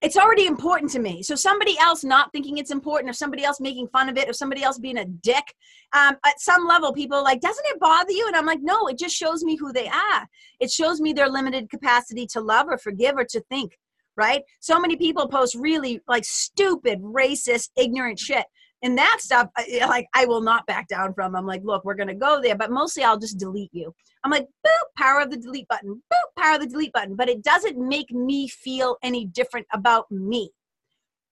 it's 0.00 0.16
already 0.16 0.46
important 0.46 0.92
to 0.92 1.00
me. 1.00 1.22
So 1.22 1.34
somebody 1.34 1.76
else 1.78 2.04
not 2.04 2.30
thinking 2.30 2.58
it's 2.58 2.70
important, 2.70 3.10
or 3.10 3.14
somebody 3.14 3.42
else 3.42 3.60
making 3.60 3.88
fun 3.88 4.08
of 4.08 4.16
it, 4.16 4.28
or 4.28 4.32
somebody 4.32 4.62
else 4.62 4.78
being 4.78 4.98
a 4.98 5.04
dick, 5.04 5.54
um, 5.92 6.16
at 6.24 6.40
some 6.40 6.66
level, 6.66 6.92
people 6.92 7.22
like, 7.22 7.40
doesn't 7.40 7.66
it 7.66 7.80
bother 7.80 8.12
you? 8.12 8.26
And 8.28 8.36
I'm 8.36 8.46
like, 8.46 8.60
no, 8.62 8.86
it 8.86 8.98
just 8.98 9.16
shows 9.16 9.42
me 9.42 9.56
who 9.56 9.72
they 9.72 9.88
are. 9.88 10.26
It 10.60 10.70
shows 10.70 11.00
me 11.00 11.12
their 11.12 11.28
limited 11.28 11.68
capacity 11.70 12.26
to 12.28 12.40
love 12.40 12.66
or 12.68 12.78
forgive 12.78 13.16
or 13.16 13.24
to 13.24 13.40
think. 13.48 13.72
Right? 14.16 14.42
So 14.58 14.80
many 14.80 14.96
people 14.96 15.28
post 15.28 15.54
really 15.54 16.00
like 16.08 16.24
stupid, 16.24 17.00
racist, 17.02 17.70
ignorant 17.76 18.18
shit 18.18 18.46
and 18.82 18.96
that 18.96 19.18
stuff 19.20 19.48
uh, 19.56 19.62
like 19.88 20.06
i 20.14 20.24
will 20.24 20.40
not 20.40 20.66
back 20.66 20.88
down 20.88 21.12
from. 21.14 21.34
I'm 21.34 21.46
like 21.46 21.62
look 21.64 21.84
we're 21.84 21.94
gonna 21.94 22.14
go 22.14 22.40
there 22.40 22.56
but 22.56 22.70
mostly 22.70 23.02
i'll 23.02 23.18
just 23.18 23.38
delete 23.38 23.72
you. 23.72 23.94
I'm 24.24 24.30
like 24.30 24.46
boop 24.66 24.84
power 24.96 25.20
of 25.20 25.30
the 25.30 25.36
delete 25.36 25.68
button. 25.68 26.02
Boop 26.12 26.42
power 26.42 26.54
of 26.54 26.60
the 26.60 26.66
delete 26.66 26.92
button. 26.92 27.14
But 27.14 27.28
it 27.28 27.42
doesn't 27.42 27.78
make 27.78 28.10
me 28.10 28.48
feel 28.48 28.96
any 29.02 29.26
different 29.26 29.66
about 29.72 30.10
me. 30.10 30.50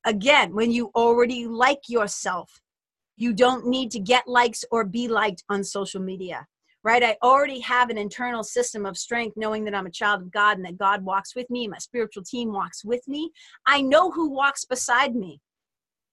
Again 0.05 0.55
when 0.55 0.71
you 0.71 0.91
already 0.95 1.47
like 1.47 1.89
yourself 1.89 2.61
you 3.17 3.33
don't 3.33 3.67
need 3.67 3.91
to 3.93 3.99
get 3.99 4.29
likes 4.29 4.65
or 4.71 4.85
be 4.85 5.09
liked 5.09 5.43
on 5.49 5.65
social 5.65 6.01
media 6.01 6.47
right? 6.85 7.03
I 7.03 7.17
already 7.21 7.59
have 7.61 7.91
an 7.91 7.99
internal 7.99 8.45
system 8.45 8.87
of 8.87 8.97
strength 8.97 9.37
knowing 9.37 9.65
that 9.65 9.75
i'm 9.75 9.87
a 9.87 9.91
child 9.91 10.23
of 10.23 10.31
god 10.31 10.57
and 10.57 10.65
that 10.65 10.79
god 10.79 11.05
walks 11.05 11.35
with 11.35 11.51
me 11.51 11.67
my 11.67 11.79
spiritual 11.79 12.23
team 12.23 12.53
walks 12.53 12.85
with 12.85 13.07
me. 13.09 13.33
I 13.67 13.83
know 13.83 14.13
who 14.13 14.31
walks 14.31 14.65
beside 14.65 15.17
me 15.17 15.41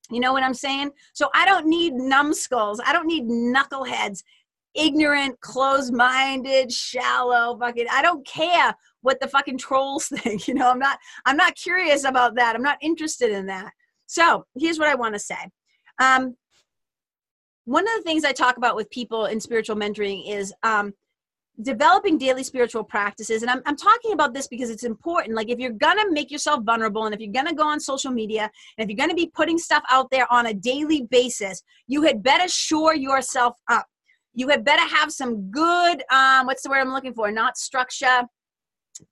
you 0.09 0.19
know 0.19 0.33
what 0.33 0.43
I'm 0.43 0.53
saying? 0.53 0.91
So 1.13 1.29
I 1.33 1.45
don't 1.45 1.67
need 1.67 1.93
numbskulls. 1.93 2.81
I 2.85 2.93
don't 2.93 3.07
need 3.07 3.25
knuckleheads, 3.25 4.23
ignorant, 4.73 5.39
closed-minded, 5.41 6.71
shallow 6.71 7.57
fucking 7.57 7.87
I 7.91 8.01
don't 8.01 8.25
care 8.25 8.75
what 9.01 9.19
the 9.19 9.27
fucking 9.27 9.57
trolls 9.57 10.07
think. 10.13 10.47
You 10.47 10.55
know, 10.55 10.69
I'm 10.69 10.79
not 10.79 10.99
I'm 11.25 11.37
not 11.37 11.55
curious 11.55 12.03
about 12.03 12.35
that. 12.35 12.55
I'm 12.55 12.63
not 12.63 12.77
interested 12.81 13.31
in 13.31 13.45
that. 13.47 13.71
So 14.07 14.45
here's 14.57 14.79
what 14.79 14.89
I 14.89 14.95
want 14.95 15.15
to 15.15 15.19
say. 15.19 15.49
Um, 15.99 16.35
one 17.65 17.87
of 17.87 17.93
the 17.95 18.03
things 18.03 18.25
I 18.25 18.33
talk 18.33 18.57
about 18.57 18.75
with 18.75 18.89
people 18.89 19.25
in 19.25 19.39
spiritual 19.39 19.77
mentoring 19.77 20.29
is 20.29 20.53
um, 20.63 20.93
developing 21.61 22.17
daily 22.17 22.43
spiritual 22.43 22.83
practices 22.83 23.43
and 23.43 23.51
I'm, 23.51 23.61
I'm 23.65 23.75
talking 23.75 24.13
about 24.13 24.33
this 24.33 24.47
because 24.47 24.71
it's 24.71 24.83
important. 24.83 25.35
Like 25.35 25.49
if 25.49 25.59
you're 25.59 25.71
gonna 25.71 26.09
make 26.09 26.31
yourself 26.31 26.63
vulnerable 26.63 27.05
and 27.05 27.13
if 27.13 27.21
you're 27.21 27.31
gonna 27.31 27.53
go 27.53 27.67
on 27.67 27.79
social 27.79 28.11
media 28.11 28.49
and 28.77 28.83
if 28.83 28.89
you're 28.89 29.05
gonna 29.05 29.15
be 29.15 29.27
putting 29.27 29.59
stuff 29.59 29.83
out 29.91 30.09
there 30.09 30.31
on 30.33 30.47
a 30.47 30.53
daily 30.53 31.03
basis 31.11 31.61
you 31.87 32.01
had 32.01 32.23
better 32.23 32.47
shore 32.47 32.95
yourself 32.95 33.55
up. 33.69 33.85
You 34.33 34.47
had 34.47 34.65
better 34.65 34.81
have 34.81 35.11
some 35.11 35.51
good 35.51 36.03
um, 36.11 36.47
what's 36.47 36.63
the 36.63 36.69
word 36.69 36.79
i'm 36.79 36.91
looking 36.91 37.13
for? 37.13 37.31
Not 37.31 37.57
structure. 37.57 38.23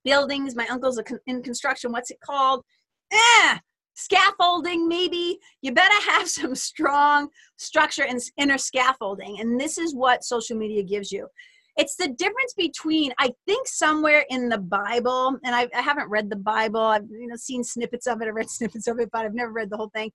Buildings. 0.04 0.56
My 0.56 0.66
uncle's 0.68 1.00
in 1.26 1.42
construction. 1.42 1.92
What's 1.92 2.10
it 2.10 2.18
called? 2.24 2.64
Eh, 3.12 3.58
scaffolding 3.94 4.88
maybe. 4.88 5.38
You 5.60 5.72
better 5.72 6.00
have 6.10 6.28
some 6.28 6.56
strong 6.56 7.28
structure 7.56 8.04
and 8.04 8.20
inner 8.36 8.58
scaffolding 8.58 9.38
and 9.38 9.60
this 9.60 9.78
is 9.78 9.94
what 9.94 10.24
social 10.24 10.56
media 10.56 10.82
gives 10.82 11.12
you 11.12 11.28
it's 11.76 11.96
the 11.96 12.08
difference 12.08 12.54
between 12.56 13.12
i 13.18 13.30
think 13.46 13.66
somewhere 13.66 14.24
in 14.30 14.48
the 14.48 14.58
bible 14.58 15.38
and 15.44 15.54
I, 15.54 15.68
I, 15.74 15.80
haven't 15.80 16.10
read 16.10 16.30
the 16.30 16.36
bible 16.36 16.80
i've 16.80 17.08
you 17.10 17.26
know 17.26 17.36
seen 17.36 17.64
snippets 17.64 18.06
of 18.06 18.20
it 18.20 18.28
i've 18.28 18.34
read 18.34 18.50
snippets 18.50 18.86
of 18.86 18.98
it 18.98 19.10
but 19.12 19.24
i've 19.24 19.34
never 19.34 19.52
read 19.52 19.70
the 19.70 19.76
whole 19.76 19.90
thing. 19.94 20.10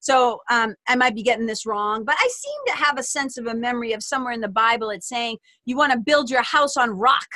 So 0.00 0.40
um, 0.50 0.74
i 0.88 0.94
might 0.94 1.14
be 1.14 1.22
getting 1.22 1.46
this 1.46 1.66
wrong 1.66 2.04
but 2.04 2.16
i 2.18 2.28
seem 2.30 2.60
to 2.66 2.84
have 2.84 2.98
a 2.98 3.02
sense 3.02 3.36
of 3.36 3.46
a 3.46 3.54
memory 3.54 3.92
of 3.92 4.02
somewhere 4.02 4.32
in 4.32 4.40
the 4.40 4.48
bible 4.48 4.90
it's 4.90 5.08
saying 5.08 5.38
you 5.64 5.76
want 5.76 5.92
to 5.92 5.98
build 5.98 6.30
your 6.30 6.42
house 6.42 6.76
on 6.76 6.90
rock 6.90 7.26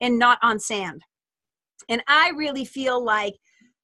and 0.00 0.18
not 0.18 0.38
on 0.42 0.58
sand. 0.58 1.02
And 1.88 2.02
i 2.08 2.32
really 2.36 2.64
feel 2.64 3.02
like 3.02 3.34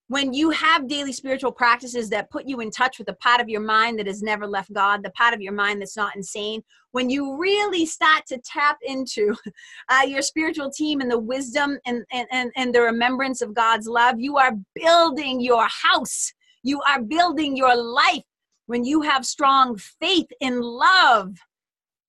when 0.08 0.34
you 0.34 0.50
have 0.50 0.86
daily 0.86 1.12
spiritual 1.12 1.52
practices 1.52 2.10
that 2.10 2.30
put 2.30 2.46
you 2.46 2.60
in 2.60 2.70
touch 2.70 2.98
with 2.98 3.06
the 3.06 3.14
part 3.14 3.40
of 3.40 3.48
your 3.48 3.60
mind 3.60 3.98
that 3.98 4.06
has 4.06 4.22
never 4.22 4.46
left 4.46 4.72
God, 4.72 5.02
the 5.02 5.10
part 5.10 5.32
of 5.32 5.40
your 5.40 5.52
mind 5.52 5.80
that's 5.80 5.96
not 5.96 6.14
insane, 6.14 6.62
when 6.92 7.08
you 7.08 7.38
really 7.38 7.86
start 7.86 8.26
to 8.26 8.38
tap 8.44 8.76
into 8.82 9.34
uh, 9.88 10.02
your 10.06 10.22
spiritual 10.22 10.70
team 10.70 11.00
and 11.00 11.10
the 11.10 11.18
wisdom 11.18 11.78
and, 11.86 12.04
and, 12.12 12.28
and, 12.30 12.52
and 12.54 12.74
the 12.74 12.82
remembrance 12.82 13.40
of 13.40 13.54
God's 13.54 13.86
love, 13.86 14.20
you 14.20 14.36
are 14.36 14.52
building 14.74 15.40
your 15.40 15.66
house. 15.68 16.32
You 16.62 16.80
are 16.82 17.02
building 17.02 17.56
your 17.56 17.76
life 17.76 18.22
when 18.66 18.84
you 18.84 19.02
have 19.02 19.26
strong 19.26 19.76
faith 19.76 20.28
in 20.40 20.60
love 20.60 21.34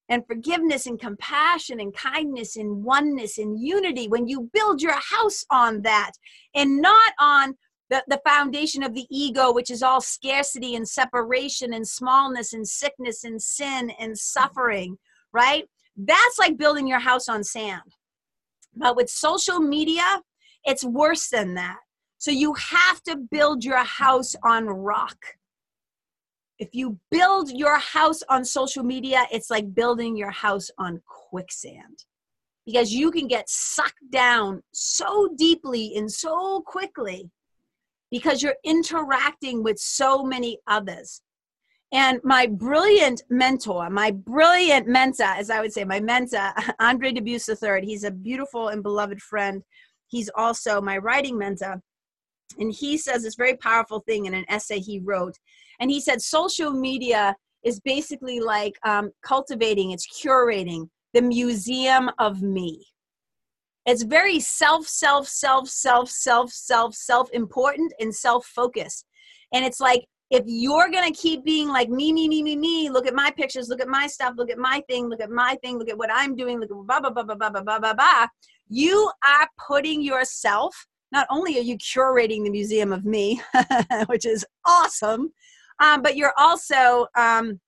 and 0.08 0.26
forgiveness 0.26 0.86
and 0.86 1.00
compassion 1.00 1.80
and 1.80 1.94
kindness 1.94 2.56
and 2.56 2.84
oneness 2.84 3.38
and 3.38 3.60
unity 3.60 4.08
when 4.08 4.28
you 4.28 4.48
build 4.52 4.80
your 4.80 4.94
house 4.94 5.44
on 5.50 5.82
that 5.82 6.12
and 6.54 6.80
not 6.80 7.12
on 7.18 7.56
the, 7.88 8.02
the 8.08 8.20
foundation 8.26 8.82
of 8.82 8.94
the 8.94 9.06
ego, 9.10 9.52
which 9.52 9.70
is 9.70 9.82
all 9.82 10.00
scarcity 10.00 10.74
and 10.74 10.88
separation 10.88 11.72
and 11.72 11.86
smallness 11.86 12.52
and 12.52 12.66
sickness 12.66 13.24
and 13.24 13.40
sin 13.40 13.90
and 14.00 14.18
suffering, 14.18 14.98
right? 15.32 15.64
That's 15.96 16.38
like 16.38 16.56
building 16.56 16.86
your 16.86 16.98
house 16.98 17.28
on 17.28 17.44
sand. 17.44 17.82
But 18.74 18.96
with 18.96 19.08
social 19.08 19.60
media, 19.60 20.20
it's 20.64 20.84
worse 20.84 21.28
than 21.28 21.54
that. 21.54 21.78
So 22.18 22.30
you 22.30 22.54
have 22.54 23.02
to 23.04 23.16
build 23.16 23.64
your 23.64 23.84
house 23.84 24.34
on 24.42 24.66
rock. 24.66 25.16
If 26.58 26.70
you 26.72 26.98
build 27.10 27.50
your 27.50 27.78
house 27.78 28.22
on 28.28 28.44
social 28.44 28.82
media, 28.82 29.26
it's 29.30 29.50
like 29.50 29.74
building 29.74 30.16
your 30.16 30.30
house 30.30 30.70
on 30.78 31.00
quicksand 31.06 32.04
because 32.64 32.92
you 32.92 33.10
can 33.10 33.28
get 33.28 33.48
sucked 33.48 34.10
down 34.10 34.62
so 34.72 35.28
deeply 35.36 35.94
and 35.96 36.10
so 36.10 36.62
quickly 36.66 37.30
because 38.10 38.42
you're 38.42 38.56
interacting 38.64 39.62
with 39.62 39.78
so 39.78 40.22
many 40.22 40.58
others. 40.66 41.22
And 41.92 42.20
my 42.24 42.46
brilliant 42.46 43.22
mentor, 43.30 43.88
my 43.90 44.10
brilliant 44.10 44.88
mentor, 44.88 45.24
as 45.24 45.50
I 45.50 45.60
would 45.60 45.72
say, 45.72 45.84
my 45.84 46.00
mentor, 46.00 46.52
Andre 46.80 47.12
Dubus 47.12 47.48
III, 47.48 47.86
he's 47.86 48.04
a 48.04 48.10
beautiful 48.10 48.68
and 48.68 48.82
beloved 48.82 49.20
friend. 49.20 49.62
He's 50.08 50.30
also 50.34 50.80
my 50.80 50.98
writing 50.98 51.38
mentor. 51.38 51.80
And 52.58 52.72
he 52.72 52.96
says 52.96 53.22
this 53.22 53.34
very 53.34 53.56
powerful 53.56 54.00
thing 54.00 54.26
in 54.26 54.34
an 54.34 54.44
essay 54.48 54.78
he 54.78 55.00
wrote. 55.00 55.34
And 55.80 55.90
he 55.90 56.00
said, 56.00 56.22
social 56.22 56.72
media 56.72 57.34
is 57.64 57.80
basically 57.80 58.40
like 58.40 58.74
um, 58.84 59.10
cultivating, 59.22 59.90
it's 59.90 60.06
curating 60.22 60.88
the 61.12 61.22
museum 61.22 62.10
of 62.18 62.42
me. 62.42 62.86
It's 63.86 64.02
very 64.02 64.40
self, 64.40 64.88
self, 64.88 65.28
self, 65.28 65.68
self, 65.68 66.10
self, 66.10 66.50
self, 66.50 66.94
self 66.94 67.30
important 67.32 67.92
and 68.00 68.14
self 68.14 68.44
focused. 68.46 69.06
And 69.54 69.64
it's 69.64 69.80
like, 69.80 70.04
if 70.30 70.42
you're 70.46 70.90
going 70.90 71.10
to 71.10 71.16
keep 71.16 71.44
being 71.44 71.68
like 71.68 71.88
me, 71.88 72.12
me, 72.12 72.28
me, 72.28 72.42
me, 72.42 72.56
me, 72.56 72.90
look 72.90 73.06
at 73.06 73.14
my 73.14 73.30
pictures, 73.30 73.68
look 73.68 73.80
at 73.80 73.86
my 73.86 74.08
stuff, 74.08 74.34
look 74.36 74.50
at 74.50 74.58
my 74.58 74.82
thing, 74.88 75.08
look 75.08 75.20
at 75.20 75.30
my 75.30 75.56
thing, 75.62 75.78
look 75.78 75.88
at 75.88 75.96
what 75.96 76.10
I'm 76.12 76.34
doing, 76.34 76.58
look 76.58 76.70
at 76.70 76.76
blah, 76.76 77.00
blah, 77.00 77.10
blah, 77.10 77.22
blah, 77.22 77.36
blah, 77.36 77.50
blah, 77.50 77.62
blah, 77.62 77.78
blah, 77.78 77.94
blah, 77.94 78.26
you 78.68 79.08
are 79.24 79.48
putting 79.68 80.02
yourself, 80.02 80.74
not 81.12 81.28
only 81.30 81.56
are 81.58 81.62
you 81.62 81.78
curating 81.78 82.42
the 82.42 82.50
museum 82.50 82.92
of 82.92 83.04
me, 83.04 83.40
which 84.06 84.26
is 84.26 84.44
awesome, 84.64 85.32
um, 85.78 86.02
but 86.02 86.16
you're 86.16 86.34
also 86.36 87.06
um, 87.16 87.60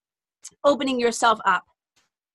opening 0.65 0.99
yourself 0.99 1.39
up 1.45 1.63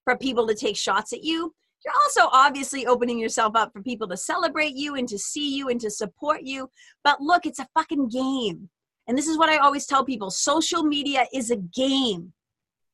for 0.05 0.17
people 0.17 0.47
to 0.47 0.55
take 0.55 0.77
shots 0.77 1.11
at 1.11 1.21
you 1.23 1.53
you're 1.85 1.93
also 2.05 2.29
obviously 2.31 2.85
opening 2.85 3.19
yourself 3.19 3.55
up 3.55 3.73
for 3.73 3.81
people 3.81 4.07
to 4.07 4.17
celebrate 4.17 4.75
you 4.75 4.95
and 4.95 5.07
to 5.09 5.19
see 5.19 5.55
you 5.55 5.69
and 5.69 5.79
to 5.81 5.89
support 5.89 6.43
you. 6.43 6.69
But 7.03 7.21
look, 7.21 7.45
it's 7.45 7.59
a 7.59 7.67
fucking 7.73 8.09
game. 8.09 8.69
And 9.07 9.17
this 9.17 9.27
is 9.27 9.37
what 9.37 9.49
I 9.49 9.57
always 9.57 9.85
tell 9.85 10.05
people 10.05 10.29
social 10.29 10.83
media 10.83 11.25
is 11.33 11.51
a 11.51 11.57
game, 11.57 12.31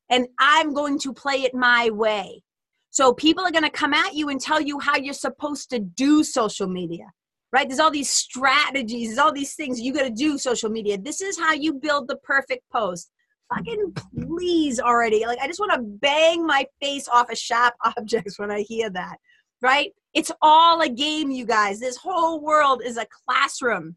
and 0.08 0.26
I'm 0.38 0.74
going 0.74 0.98
to 1.00 1.12
play 1.12 1.42
it 1.42 1.54
my 1.54 1.90
way. 1.90 2.42
So 2.90 3.14
people 3.14 3.44
are 3.44 3.52
going 3.52 3.64
to 3.64 3.70
come 3.70 3.94
at 3.94 4.14
you 4.14 4.28
and 4.28 4.40
tell 4.40 4.60
you 4.60 4.80
how 4.80 4.96
you're 4.96 5.14
supposed 5.14 5.70
to 5.70 5.78
do 5.78 6.24
social 6.24 6.66
media, 6.66 7.04
right? 7.52 7.68
There's 7.68 7.78
all 7.78 7.92
these 7.92 8.10
strategies, 8.10 9.08
there's 9.08 9.18
all 9.18 9.32
these 9.32 9.54
things 9.54 9.80
you 9.80 9.94
got 9.94 10.02
to 10.02 10.10
do 10.10 10.36
social 10.36 10.70
media. 10.70 10.98
This 10.98 11.20
is 11.20 11.38
how 11.38 11.52
you 11.52 11.74
build 11.74 12.08
the 12.08 12.16
perfect 12.16 12.68
post 12.72 13.12
fucking 13.54 13.94
please 14.22 14.80
already. 14.80 15.26
Like, 15.26 15.38
I 15.40 15.46
just 15.46 15.60
want 15.60 15.72
to 15.72 15.82
bang 15.82 16.46
my 16.46 16.66
face 16.80 17.08
off 17.08 17.30
of 17.30 17.38
sharp 17.38 17.74
objects 17.96 18.38
when 18.38 18.50
I 18.50 18.60
hear 18.60 18.90
that, 18.90 19.16
right? 19.62 19.92
It's 20.14 20.32
all 20.42 20.80
a 20.80 20.88
game, 20.88 21.30
you 21.30 21.44
guys. 21.44 21.80
This 21.80 21.96
whole 21.96 22.40
world 22.40 22.82
is 22.84 22.96
a 22.96 23.06
classroom, 23.26 23.96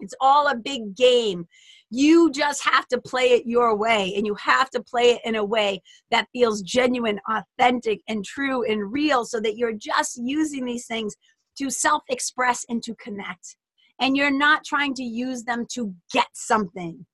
it's 0.00 0.14
all 0.20 0.48
a 0.48 0.56
big 0.56 0.94
game. 0.96 1.46
You 1.90 2.30
just 2.30 2.62
have 2.64 2.86
to 2.88 3.00
play 3.00 3.32
it 3.32 3.46
your 3.46 3.74
way, 3.74 4.12
and 4.14 4.26
you 4.26 4.34
have 4.34 4.68
to 4.70 4.82
play 4.82 5.12
it 5.12 5.22
in 5.24 5.36
a 5.36 5.44
way 5.44 5.80
that 6.10 6.28
feels 6.34 6.60
genuine, 6.60 7.18
authentic, 7.28 8.00
and 8.08 8.24
true 8.24 8.62
and 8.70 8.92
real 8.92 9.24
so 9.24 9.40
that 9.40 9.56
you're 9.56 9.72
just 9.72 10.20
using 10.22 10.66
these 10.66 10.86
things 10.86 11.16
to 11.56 11.70
self 11.70 12.02
express 12.10 12.64
and 12.68 12.82
to 12.82 12.94
connect. 12.96 13.56
And 14.00 14.16
you're 14.16 14.30
not 14.30 14.64
trying 14.64 14.94
to 14.94 15.02
use 15.02 15.42
them 15.42 15.66
to 15.72 15.92
get 16.12 16.28
something 16.34 17.04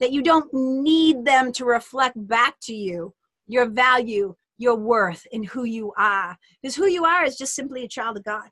that 0.00 0.12
you 0.12 0.22
don't 0.22 0.52
need 0.52 1.24
them 1.24 1.52
to 1.52 1.64
reflect 1.64 2.14
back 2.28 2.56
to 2.62 2.74
you 2.74 3.14
your 3.48 3.66
value, 3.66 4.34
your 4.58 4.76
worth 4.76 5.26
and 5.32 5.46
who 5.46 5.64
you 5.64 5.92
are. 5.98 6.36
Because 6.62 6.76
who 6.76 6.86
you 6.86 7.04
are 7.04 7.24
is 7.24 7.36
just 7.36 7.54
simply 7.54 7.84
a 7.84 7.88
child 7.88 8.18
of 8.18 8.24
God. 8.24 8.48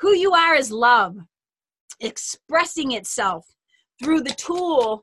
Who 0.00 0.14
you 0.14 0.32
are 0.34 0.54
is 0.54 0.70
love 0.70 1.16
expressing 2.00 2.92
itself 2.92 3.46
through 4.02 4.20
the 4.20 4.34
tool 4.34 5.02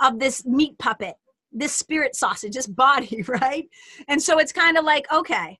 of 0.00 0.18
this 0.18 0.44
meat 0.44 0.78
puppet, 0.78 1.14
this 1.50 1.74
spirit 1.74 2.14
sausage, 2.14 2.52
this 2.52 2.66
body, 2.66 3.22
right? 3.28 3.66
And 4.08 4.22
so 4.22 4.38
it's 4.38 4.52
kind 4.52 4.76
of 4.76 4.84
like, 4.84 5.10
okay, 5.12 5.58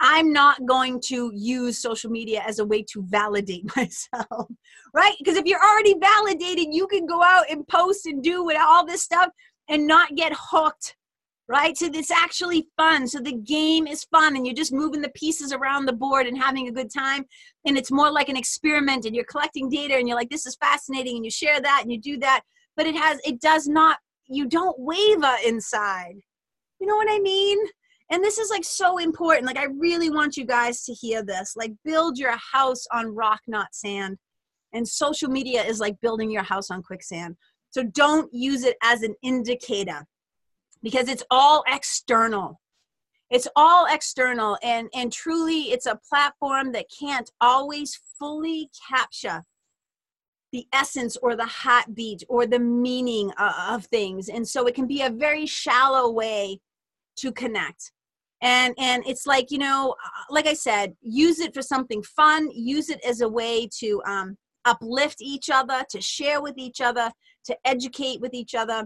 I'm 0.00 0.32
not 0.32 0.64
going 0.64 1.00
to 1.06 1.30
use 1.34 1.78
social 1.78 2.10
media 2.10 2.42
as 2.46 2.58
a 2.58 2.64
way 2.64 2.82
to 2.92 3.02
validate 3.02 3.64
myself, 3.76 4.48
right? 4.94 5.14
Because 5.18 5.36
if 5.36 5.44
you're 5.44 5.62
already 5.62 5.94
validated, 6.00 6.68
you 6.70 6.86
can 6.86 7.06
go 7.06 7.22
out 7.22 7.44
and 7.50 7.68
post 7.68 8.06
and 8.06 8.22
do 8.22 8.42
with 8.44 8.56
all 8.58 8.86
this 8.86 9.02
stuff 9.02 9.30
and 9.68 9.86
not 9.86 10.16
get 10.16 10.32
hooked, 10.34 10.96
right? 11.48 11.76
So 11.76 11.86
it's 11.92 12.10
actually 12.10 12.66
fun. 12.78 13.06
So 13.06 13.20
the 13.20 13.34
game 13.34 13.86
is 13.86 14.04
fun 14.04 14.36
and 14.36 14.46
you're 14.46 14.54
just 14.54 14.72
moving 14.72 15.02
the 15.02 15.10
pieces 15.10 15.52
around 15.52 15.84
the 15.84 15.92
board 15.92 16.26
and 16.26 16.36
having 16.36 16.68
a 16.68 16.72
good 16.72 16.92
time. 16.92 17.26
And 17.66 17.76
it's 17.76 17.92
more 17.92 18.10
like 18.10 18.30
an 18.30 18.36
experiment 18.36 19.04
and 19.04 19.14
you're 19.14 19.24
collecting 19.24 19.68
data 19.68 19.94
and 19.96 20.08
you're 20.08 20.16
like, 20.16 20.30
this 20.30 20.46
is 20.46 20.56
fascinating 20.56 21.16
and 21.16 21.24
you 21.24 21.30
share 21.30 21.60
that 21.60 21.80
and 21.82 21.92
you 21.92 22.00
do 22.00 22.18
that. 22.18 22.40
But 22.76 22.86
it 22.86 22.96
has, 22.96 23.20
it 23.24 23.40
does 23.40 23.68
not, 23.68 23.98
you 24.28 24.48
don't 24.48 24.78
waver 24.78 25.36
inside. 25.46 26.14
You 26.80 26.86
know 26.86 26.96
what 26.96 27.08
I 27.10 27.18
mean? 27.18 27.58
And 28.10 28.24
this 28.24 28.38
is 28.38 28.50
like 28.50 28.64
so 28.64 28.98
important. 28.98 29.46
Like 29.46 29.56
i 29.56 29.66
really 29.78 30.10
want 30.10 30.36
you 30.36 30.44
guys 30.44 30.84
to 30.84 30.92
hear 30.92 31.22
this. 31.22 31.54
Like 31.56 31.72
build 31.84 32.18
your 32.18 32.36
house 32.36 32.84
on 32.92 33.14
rock 33.14 33.40
not 33.46 33.74
sand. 33.74 34.18
And 34.72 34.86
social 34.86 35.30
media 35.30 35.62
is 35.62 35.80
like 35.80 36.00
building 36.00 36.30
your 36.30 36.42
house 36.42 36.70
on 36.70 36.82
quicksand. 36.82 37.36
So 37.70 37.84
don't 37.84 38.32
use 38.32 38.64
it 38.64 38.76
as 38.82 39.02
an 39.02 39.14
indicator 39.22 40.04
because 40.82 41.08
it's 41.08 41.22
all 41.30 41.62
external. 41.68 42.60
It's 43.30 43.46
all 43.54 43.86
external 43.88 44.58
and 44.60 44.88
and 44.92 45.12
truly 45.12 45.70
it's 45.70 45.86
a 45.86 46.00
platform 46.08 46.72
that 46.72 46.86
can't 46.98 47.30
always 47.40 48.00
fully 48.18 48.70
capture 48.88 49.44
the 50.52 50.66
essence 50.72 51.16
or 51.22 51.36
the 51.36 51.46
heartbeat 51.46 52.24
or 52.28 52.44
the 52.44 52.58
meaning 52.58 53.30
uh, 53.38 53.68
of 53.70 53.86
things. 53.86 54.28
And 54.28 54.48
so 54.48 54.66
it 54.66 54.74
can 54.74 54.88
be 54.88 55.02
a 55.02 55.10
very 55.10 55.46
shallow 55.46 56.10
way 56.10 56.58
to 57.18 57.30
connect 57.30 57.92
and 58.42 58.74
and 58.78 59.02
it's 59.06 59.26
like 59.26 59.50
you 59.50 59.58
know 59.58 59.94
uh, 60.04 60.22
like 60.30 60.46
i 60.46 60.54
said 60.54 60.94
use 61.02 61.40
it 61.40 61.54
for 61.54 61.62
something 61.62 62.02
fun 62.02 62.48
use 62.52 62.88
it 62.88 63.00
as 63.06 63.20
a 63.20 63.28
way 63.28 63.68
to 63.78 64.02
um, 64.06 64.36
uplift 64.64 65.20
each 65.20 65.50
other 65.50 65.84
to 65.88 66.00
share 66.00 66.40
with 66.40 66.56
each 66.56 66.80
other 66.80 67.10
to 67.44 67.56
educate 67.64 68.20
with 68.20 68.34
each 68.34 68.54
other 68.54 68.84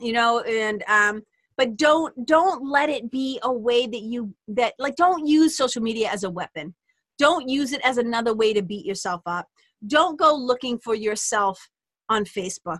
you 0.00 0.12
know 0.12 0.40
and 0.40 0.84
um 0.88 1.22
but 1.58 1.76
don't 1.76 2.24
don't 2.24 2.64
let 2.64 2.88
it 2.88 3.10
be 3.10 3.38
a 3.42 3.52
way 3.52 3.86
that 3.86 4.02
you 4.02 4.32
that 4.46 4.74
like 4.78 4.94
don't 4.94 5.26
use 5.26 5.56
social 5.56 5.82
media 5.82 6.08
as 6.08 6.22
a 6.22 6.30
weapon. 6.30 6.74
Don't 7.18 7.48
use 7.48 7.72
it 7.72 7.80
as 7.84 7.98
another 7.98 8.32
way 8.32 8.54
to 8.54 8.62
beat 8.62 8.86
yourself 8.86 9.20
up. 9.26 9.46
Don't 9.86 10.18
go 10.18 10.34
looking 10.34 10.78
for 10.78 10.94
yourself 10.94 11.68
on 12.08 12.24
facebook. 12.24 12.78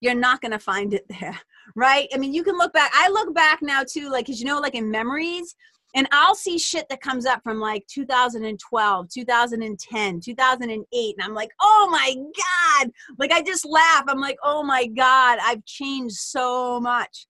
You're 0.00 0.14
not 0.14 0.40
going 0.40 0.52
to 0.52 0.58
find 0.58 0.94
it 0.94 1.04
there 1.20 1.38
right? 1.76 2.08
I 2.14 2.18
mean, 2.18 2.34
you 2.34 2.42
can 2.42 2.56
look 2.56 2.72
back. 2.72 2.90
I 2.94 3.08
look 3.08 3.34
back 3.34 3.60
now 3.62 3.82
too, 3.88 4.10
like, 4.10 4.26
cause 4.26 4.40
you 4.40 4.46
know, 4.46 4.60
like 4.60 4.74
in 4.74 4.90
memories, 4.90 5.54
and 5.94 6.08
I'll 6.10 6.34
see 6.34 6.58
shit 6.58 6.88
that 6.88 7.02
comes 7.02 7.26
up 7.26 7.42
from 7.42 7.60
like 7.60 7.86
2012, 7.88 9.08
2010, 9.10 10.20
2008. 10.20 11.14
And 11.18 11.24
I'm 11.24 11.34
like, 11.34 11.50
oh 11.60 11.88
my 11.90 12.14
God. 12.16 12.90
Like, 13.18 13.30
I 13.30 13.42
just 13.42 13.66
laugh. 13.66 14.04
I'm 14.08 14.20
like, 14.20 14.38
oh 14.42 14.62
my 14.62 14.86
God, 14.86 15.38
I've 15.42 15.64
changed 15.66 16.16
so 16.16 16.80
much. 16.80 17.26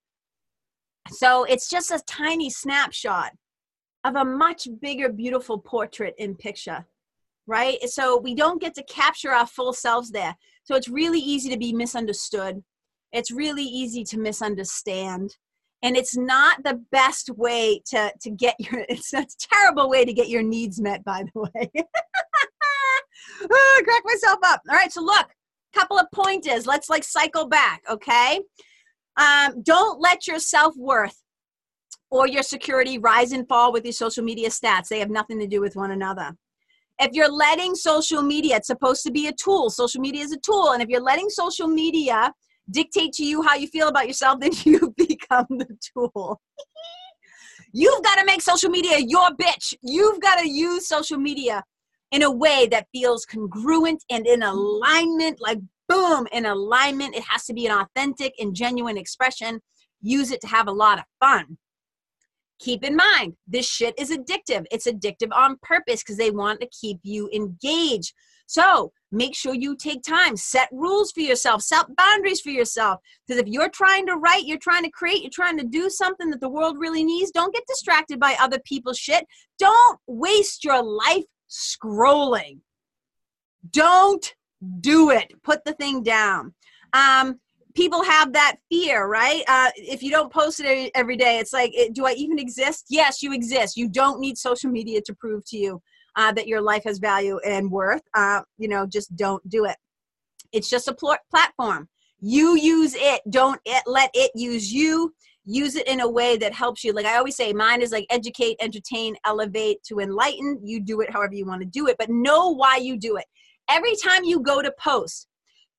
So 1.10 1.44
it's 1.44 1.68
just 1.68 1.90
a 1.90 2.00
tiny 2.06 2.50
snapshot 2.50 3.32
of 4.04 4.14
a 4.14 4.24
much 4.24 4.68
bigger, 4.80 5.08
beautiful 5.08 5.58
portrait 5.58 6.14
in 6.18 6.36
picture, 6.36 6.86
right? 7.48 7.82
So 7.88 8.18
we 8.18 8.34
don't 8.34 8.60
get 8.60 8.74
to 8.76 8.84
capture 8.84 9.32
our 9.32 9.46
full 9.46 9.72
selves 9.72 10.10
there. 10.10 10.36
So 10.62 10.76
it's 10.76 10.88
really 10.88 11.20
easy 11.20 11.50
to 11.50 11.58
be 11.58 11.72
misunderstood 11.72 12.62
it's 13.12 13.30
really 13.30 13.64
easy 13.64 14.04
to 14.04 14.18
misunderstand. 14.18 15.36
And 15.82 15.96
it's 15.96 16.16
not 16.16 16.62
the 16.62 16.80
best 16.92 17.30
way 17.30 17.82
to 17.86 18.12
to 18.20 18.30
get 18.30 18.54
your 18.58 18.84
it's 18.88 19.12
a 19.12 19.26
terrible 19.38 19.88
way 19.88 20.04
to 20.04 20.12
get 20.12 20.28
your 20.28 20.42
needs 20.42 20.80
met 20.80 21.04
by 21.04 21.24
the 21.34 21.40
way. 21.40 21.70
Oh, 23.50 23.82
crack 23.84 24.02
myself 24.04 24.38
up. 24.44 24.62
All 24.68 24.76
right 24.76 24.92
so 24.92 25.02
look 25.02 25.28
couple 25.74 25.98
of 25.98 26.06
pointers. 26.12 26.66
Let's 26.66 26.90
like 26.90 27.02
cycle 27.02 27.48
back 27.48 27.82
okay? 27.90 28.40
Um, 29.16 29.62
don't 29.62 30.00
let 30.00 30.26
your 30.26 30.38
self-worth 30.38 31.18
or 32.10 32.28
your 32.28 32.42
security 32.42 32.98
rise 32.98 33.32
and 33.32 33.48
fall 33.48 33.72
with 33.72 33.84
your 33.84 33.92
social 33.92 34.22
media 34.22 34.50
stats. 34.50 34.88
They 34.88 34.98
have 34.98 35.10
nothing 35.10 35.38
to 35.40 35.46
do 35.46 35.62
with 35.62 35.74
one 35.74 35.90
another. 35.90 36.36
If 36.98 37.12
you're 37.14 37.32
letting 37.32 37.74
social 37.74 38.22
media 38.22 38.56
it's 38.56 38.66
supposed 38.66 39.02
to 39.04 39.10
be 39.10 39.26
a 39.28 39.32
tool. 39.32 39.70
Social 39.70 40.00
media 40.00 40.22
is 40.22 40.32
a 40.32 40.38
tool. 40.38 40.72
And 40.72 40.82
if 40.82 40.90
you're 40.90 41.00
letting 41.00 41.30
social 41.30 41.68
media 41.68 42.32
dictate 42.70 43.12
to 43.14 43.24
you 43.24 43.42
how 43.42 43.54
you 43.54 43.66
feel 43.68 43.88
about 43.88 44.06
yourself, 44.06 44.38
then 44.40 44.52
you 44.64 44.94
become 44.96 45.46
the 45.50 45.76
tool. 45.94 46.40
You've 47.72 48.02
got 48.02 48.16
to 48.16 48.24
make 48.24 48.42
social 48.42 48.70
media 48.70 48.98
your 48.98 49.30
bitch. 49.30 49.74
You've 49.82 50.20
got 50.20 50.38
to 50.38 50.48
use 50.48 50.86
social 50.86 51.18
media 51.18 51.64
in 52.10 52.22
a 52.22 52.30
way 52.30 52.68
that 52.70 52.86
feels 52.92 53.24
congruent 53.24 54.04
and 54.10 54.26
in 54.26 54.42
alignment, 54.42 55.40
like 55.40 55.58
boom, 55.88 56.26
in 56.32 56.44
alignment. 56.44 57.16
It 57.16 57.24
has 57.28 57.46
to 57.46 57.54
be 57.54 57.66
an 57.66 57.72
authentic 57.72 58.34
and 58.38 58.54
genuine 58.54 58.98
expression. 58.98 59.60
Use 60.02 60.30
it 60.30 60.40
to 60.42 60.46
have 60.48 60.68
a 60.68 60.72
lot 60.72 60.98
of 60.98 61.04
fun. 61.20 61.56
Keep 62.60 62.84
in 62.84 62.94
mind, 62.94 63.34
this 63.48 63.66
shit 63.66 63.94
is 63.98 64.10
addictive. 64.10 64.66
It's 64.70 64.86
addictive 64.86 65.30
on 65.34 65.56
purpose 65.62 66.02
because 66.02 66.18
they 66.18 66.30
want 66.30 66.60
to 66.60 66.68
keep 66.68 66.98
you 67.02 67.28
engaged. 67.34 68.12
So 68.46 68.92
make 69.10 69.34
sure 69.34 69.54
you 69.54 69.76
take 69.76 70.02
time, 70.02 70.36
set 70.36 70.68
rules 70.72 71.12
for 71.12 71.20
yourself, 71.20 71.62
set 71.62 71.86
boundaries 71.96 72.40
for 72.40 72.50
yourself. 72.50 73.00
Because 73.26 73.40
if 73.40 73.48
you're 73.48 73.68
trying 73.68 74.06
to 74.06 74.16
write, 74.16 74.44
you're 74.44 74.58
trying 74.58 74.84
to 74.84 74.90
create, 74.90 75.22
you're 75.22 75.30
trying 75.30 75.58
to 75.58 75.64
do 75.64 75.88
something 75.88 76.30
that 76.30 76.40
the 76.40 76.48
world 76.48 76.76
really 76.78 77.04
needs, 77.04 77.30
don't 77.30 77.54
get 77.54 77.66
distracted 77.66 78.18
by 78.18 78.36
other 78.40 78.58
people's 78.64 78.98
shit. 78.98 79.26
Don't 79.58 79.98
waste 80.06 80.64
your 80.64 80.82
life 80.82 81.24
scrolling. 81.50 82.58
Don't 83.70 84.34
do 84.80 85.10
it. 85.10 85.32
Put 85.42 85.64
the 85.64 85.74
thing 85.74 86.02
down. 86.02 86.54
Um, 86.92 87.40
people 87.74 88.02
have 88.02 88.32
that 88.32 88.56
fear, 88.70 89.06
right? 89.06 89.42
Uh, 89.48 89.70
if 89.76 90.02
you 90.02 90.10
don't 90.10 90.32
post 90.32 90.60
it 90.60 90.90
every 90.94 91.16
day, 91.16 91.38
it's 91.38 91.52
like, 91.52 91.74
do 91.92 92.06
I 92.06 92.12
even 92.12 92.38
exist? 92.38 92.86
Yes, 92.90 93.22
you 93.22 93.32
exist. 93.32 93.76
You 93.76 93.88
don't 93.88 94.20
need 94.20 94.36
social 94.36 94.70
media 94.70 95.00
to 95.02 95.14
prove 95.14 95.44
to 95.46 95.56
you 95.56 95.82
uh, 96.16 96.32
that 96.32 96.48
your 96.48 96.60
life 96.60 96.84
has 96.84 96.98
value 96.98 97.38
and 97.46 97.70
worth, 97.70 98.02
uh, 98.14 98.42
you 98.58 98.68
know, 98.68 98.86
just 98.86 99.14
don't 99.16 99.46
do 99.48 99.64
it. 99.64 99.76
It's 100.52 100.68
just 100.68 100.88
a 100.88 100.94
pl- 100.94 101.16
platform. 101.30 101.88
You 102.20 102.56
use 102.56 102.94
it. 102.96 103.20
Don't 103.30 103.60
it, 103.64 103.82
let 103.86 104.10
it 104.14 104.30
use 104.34 104.72
you. 104.72 105.14
Use 105.44 105.74
it 105.74 105.88
in 105.88 106.00
a 106.00 106.08
way 106.08 106.36
that 106.36 106.52
helps 106.52 106.84
you. 106.84 106.92
Like 106.92 107.06
I 107.06 107.16
always 107.16 107.36
say, 107.36 107.52
mine 107.52 107.82
is 107.82 107.90
like 107.90 108.06
educate, 108.10 108.56
entertain, 108.60 109.16
elevate, 109.24 109.82
to 109.84 109.98
enlighten. 109.98 110.60
You 110.62 110.80
do 110.80 111.00
it 111.00 111.10
however 111.10 111.34
you 111.34 111.46
want 111.46 111.62
to 111.62 111.66
do 111.66 111.88
it, 111.88 111.96
but 111.98 112.10
know 112.10 112.50
why 112.54 112.76
you 112.76 112.96
do 112.96 113.16
it. 113.16 113.24
Every 113.68 113.96
time 113.96 114.22
you 114.22 114.40
go 114.40 114.62
to 114.62 114.72
post, 114.78 115.26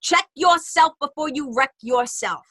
check 0.01 0.27
yourself 0.35 0.93
before 0.99 1.29
you 1.29 1.53
wreck 1.55 1.71
yourself. 1.81 2.45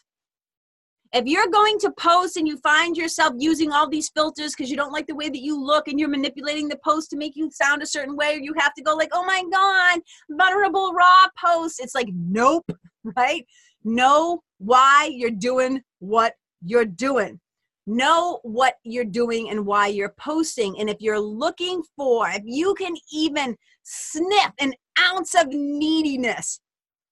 If 1.14 1.26
you're 1.26 1.48
going 1.48 1.78
to 1.80 1.90
post 1.90 2.38
and 2.38 2.48
you 2.48 2.56
find 2.58 2.96
yourself 2.96 3.34
using 3.36 3.70
all 3.70 3.86
these 3.86 4.08
filters 4.08 4.54
because 4.54 4.70
you 4.70 4.78
don't 4.78 4.92
like 4.92 5.06
the 5.06 5.14
way 5.14 5.28
that 5.28 5.42
you 5.42 5.62
look 5.62 5.86
and 5.86 6.00
you're 6.00 6.08
manipulating 6.08 6.68
the 6.68 6.78
post 6.82 7.10
to 7.10 7.18
make 7.18 7.36
you 7.36 7.50
sound 7.50 7.82
a 7.82 7.86
certain 7.86 8.16
way, 8.16 8.36
or 8.36 8.40
you 8.40 8.54
have 8.56 8.72
to 8.74 8.82
go 8.82 8.94
like, 8.94 9.10
oh 9.12 9.24
my 9.24 9.44
God, 9.52 10.00
vulnerable 10.30 10.94
raw 10.94 11.26
post. 11.44 11.80
It's 11.80 11.94
like, 11.94 12.08
nope, 12.14 12.64
right? 13.16 13.46
Know 13.84 14.42
why 14.56 15.10
you're 15.12 15.30
doing 15.30 15.82
what 15.98 16.34
you're 16.64 16.86
doing. 16.86 17.38
Know 17.86 18.38
what 18.42 18.76
you're 18.84 19.04
doing 19.04 19.50
and 19.50 19.66
why 19.66 19.88
you're 19.88 20.14
posting. 20.18 20.78
And 20.80 20.88
if 20.88 20.96
you're 21.00 21.20
looking 21.20 21.82
for, 21.94 22.28
if 22.30 22.42
you 22.44 22.74
can 22.74 22.94
even 23.12 23.54
sniff 23.82 24.52
an 24.60 24.72
ounce 24.98 25.34
of 25.34 25.48
neediness, 25.48 26.60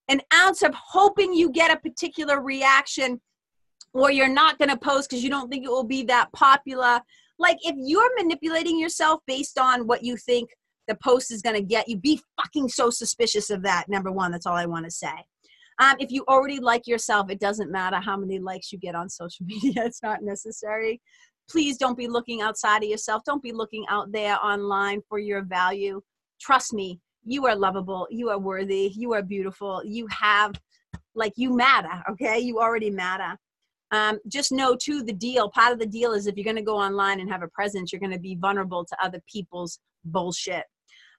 an 0.09 0.23
ounce 0.33 0.63
of 0.63 0.73
hoping 0.75 1.35
you 1.35 1.51
get 1.51 1.71
a 1.71 1.81
particular 1.81 2.41
reaction 2.41 3.21
or 3.93 4.11
you're 4.11 4.29
not 4.29 4.59
going 4.59 4.69
to 4.69 4.77
post 4.77 5.11
because 5.11 5.23
you 5.23 5.31
don't 5.31 5.51
think 5.51 5.65
it 5.65 5.71
will 5.71 5.85
be 5.85 6.03
that 6.05 6.33
popular. 6.33 7.01
Like 7.39 7.59
if 7.63 7.75
you're 7.79 8.11
manipulating 8.17 8.79
yourself 8.79 9.21
based 9.27 9.59
on 9.59 9.87
what 9.87 10.05
you 10.05 10.17
think 10.17 10.51
the 10.87 10.97
post 11.03 11.31
is 11.31 11.43
going 11.43 11.57
to 11.57 11.63
get 11.63 11.89
you, 11.89 11.97
be 11.97 12.21
fucking 12.41 12.69
so 12.69 12.91
suspicious 12.91 13.51
of 13.51 13.63
that. 13.63 13.89
Number 13.89 14.13
one, 14.13 14.33
that's 14.33 14.47
all 14.47 14.57
I 14.57 14.67
want 14.67 14.85
to 14.85 14.91
say. 14.91 15.13
Um, 15.81 15.97
if 15.99 16.11
you 16.11 16.25
already 16.29 16.61
like 16.61 16.87
yourself, 16.87 17.31
it 17.31 17.41
doesn't 17.41 17.73
matter 17.73 17.97
how 17.97 18.17
many 18.17 18.39
likes 18.39 18.71
you 18.71 18.79
get 18.79 18.95
on 18.95 19.09
social 19.09 19.47
media. 19.47 19.85
It's 19.85 20.03
not 20.03 20.23
necessary. 20.23 21.01
Please 21.51 21.79
don't 21.79 21.97
be 21.97 22.07
looking 22.07 22.43
outside 22.43 22.85
of 22.85 22.89
yourself. 22.89 23.23
Don't 23.25 23.43
be 23.43 23.53
looking 23.53 23.85
out 23.89 24.13
there 24.13 24.39
online 24.45 25.01
for 25.09 25.19
your 25.19 25.43
value. 25.43 26.01
Trust 26.41 26.73
me, 26.75 27.01
you 27.25 27.47
are 27.47 27.57
lovable. 27.57 28.07
You 28.11 28.31
are 28.31 28.39
worthy. 28.39 28.93
You 28.95 29.15
are 29.15 29.23
beautiful. 29.23 29.83
You 29.85 30.07
have, 30.09 30.53
like, 31.15 31.33
you 31.37 31.57
matter, 31.57 32.03
okay? 32.11 32.39
You 32.39 32.61
already 32.61 32.91
matter. 32.91 33.37
Um, 33.93 34.19
just 34.29 34.53
know 34.53 34.77
too 34.77 35.03
the 35.03 35.13
deal 35.13 35.51
part 35.51 35.73
of 35.73 35.79
the 35.79 35.87
deal 35.87 36.13
is 36.13 36.27
if 36.27 36.37
you're 36.37 36.45
going 36.45 36.57
to 36.57 36.63
go 36.63 36.77
online 36.77 37.21
and 37.21 37.31
have 37.31 37.43
a 37.43 37.49
presence 37.49 37.93
you're 37.93 38.01
going 38.01 38.13
to 38.13 38.19
be 38.19 38.37
vulnerable 38.37 38.85
to 38.85 38.97
other 39.03 39.21
people's 39.31 39.79
bullshit. 40.05 40.65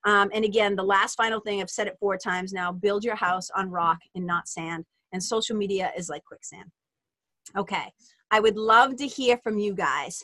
Um, 0.06 0.30
and 0.34 0.44
again 0.46 0.76
the 0.76 0.84
last 0.84 1.16
final 1.16 1.40
thing 1.40 1.62
i've 1.62 1.70
said 1.70 1.88
it 1.88 1.98
four 2.00 2.18
times 2.18 2.54
now 2.54 2.72
build 2.72 3.04
your 3.04 3.16
house 3.16 3.50
on 3.56 3.70
rock 3.70 4.00
and 4.16 4.26
not 4.26 4.48
sand. 4.48 4.86
And 5.14 5.22
social 5.22 5.56
media 5.56 5.92
is 5.98 6.10
like 6.10 6.24
quicksand. 6.24 6.72
Okay 7.58 7.92
i 8.32 8.40
would 8.40 8.58
love 8.58 8.96
to 8.98 9.08
hear 9.08 9.38
from 9.44 9.58
you 9.60 9.74
guys. 9.74 10.24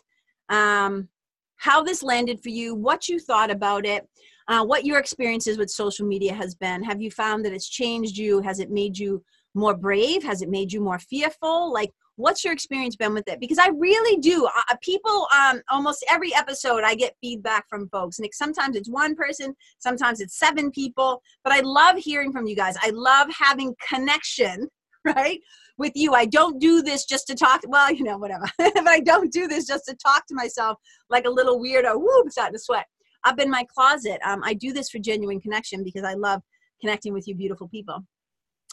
Um, 0.49 1.09
how 1.57 1.83
this 1.83 2.03
landed 2.03 2.41
for 2.41 2.49
you 2.49 2.75
what 2.75 3.09
you 3.09 3.19
thought 3.19 3.51
about 3.51 3.85
it 3.85 4.07
uh, 4.47 4.63
what 4.63 4.85
your 4.85 4.97
experiences 4.97 5.57
with 5.57 5.69
social 5.69 6.07
media 6.07 6.33
has 6.33 6.55
been. 6.55 6.83
Have 6.83 7.01
you 7.01 7.11
found 7.11 7.43
that 7.45 7.53
it's 7.53 7.69
changed 7.69 8.17
you? 8.17 8.41
Has 8.41 8.59
it 8.59 8.71
made 8.71 8.97
you 8.97 9.23
more 9.53 9.75
brave? 9.75 10.23
Has 10.23 10.41
it 10.41 10.49
made 10.49 10.71
you 10.71 10.81
more 10.81 10.99
fearful? 10.99 11.71
Like 11.71 11.91
what's 12.17 12.43
your 12.43 12.51
experience 12.51 12.95
been 12.95 13.13
with 13.13 13.27
it? 13.27 13.39
Because 13.39 13.57
i 13.57 13.69
really 13.69 14.19
do 14.19 14.47
people 14.81 15.27
um, 15.35 15.61
almost 15.69 16.03
every 16.09 16.33
episode 16.35 16.83
i 16.83 16.93
get 16.93 17.15
feedback 17.21 17.67
from 17.69 17.87
folks 17.89 18.19
and 18.19 18.25
it, 18.25 18.35
sometimes 18.35 18.75
it's 18.75 18.89
one 18.89 19.15
person 19.15 19.55
sometimes 19.79 20.19
it's 20.19 20.37
seven 20.37 20.69
people 20.71 21.21
but 21.43 21.53
i 21.53 21.61
love 21.61 21.97
hearing 21.97 22.31
from 22.31 22.47
you 22.47 22.55
guys. 22.55 22.75
I 22.81 22.89
love 22.91 23.27
having 23.31 23.75
connection 23.87 24.67
right 25.05 25.39
with 25.77 25.91
you. 25.95 26.13
I 26.13 26.25
don't 26.25 26.59
do 26.59 26.81
this 26.81 27.05
just 27.05 27.27
to 27.27 27.35
talk 27.35 27.61
well 27.67 27.91
you 27.91 28.03
know 28.03 28.17
whatever 28.17 28.45
but 28.57 28.87
i 28.87 28.99
don't 28.99 29.31
do 29.31 29.47
this 29.47 29.65
just 29.65 29.85
to 29.85 29.95
talk 29.95 30.25
to 30.27 30.35
myself 30.35 30.77
like 31.09 31.25
a 31.25 31.29
little 31.29 31.59
weirdo 31.59 31.99
whoop 31.99 32.29
starting 32.31 32.53
to 32.53 32.59
sweat. 32.59 32.85
Up 33.23 33.39
in 33.39 33.49
my 33.49 33.65
closet 33.73 34.19
um, 34.25 34.41
i 34.43 34.53
do 34.53 34.73
this 34.73 34.89
for 34.89 34.99
genuine 34.99 35.39
connection 35.39 35.83
because 35.83 36.03
i 36.03 36.13
love 36.13 36.41
connecting 36.81 37.13
with 37.13 37.27
you 37.27 37.35
beautiful 37.35 37.67
people 37.67 38.03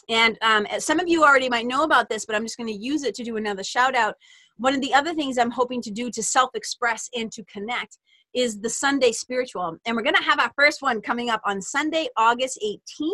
and 0.09 0.37
um, 0.41 0.67
some 0.79 0.99
of 0.99 1.07
you 1.07 1.23
already 1.23 1.49
might 1.49 1.65
know 1.65 1.83
about 1.83 2.09
this, 2.09 2.25
but 2.25 2.35
I'm 2.35 2.43
just 2.43 2.57
going 2.57 2.71
to 2.71 2.79
use 2.79 3.03
it 3.03 3.15
to 3.15 3.23
do 3.23 3.37
another 3.37 3.63
shout 3.63 3.95
out. 3.95 4.15
One 4.57 4.73
of 4.73 4.81
the 4.81 4.93
other 4.93 5.13
things 5.13 5.37
I'm 5.37 5.51
hoping 5.51 5.81
to 5.81 5.91
do 5.91 6.09
to 6.11 6.23
self 6.23 6.51
express 6.53 7.09
and 7.15 7.31
to 7.33 7.43
connect 7.45 7.97
is 8.33 8.59
the 8.59 8.69
Sunday 8.69 9.11
spiritual. 9.11 9.77
And 9.85 9.95
we're 9.95 10.03
going 10.03 10.15
to 10.15 10.23
have 10.23 10.39
our 10.39 10.51
first 10.55 10.81
one 10.81 11.01
coming 11.01 11.29
up 11.29 11.41
on 11.45 11.61
Sunday, 11.61 12.07
August 12.17 12.59
18th 12.63 13.13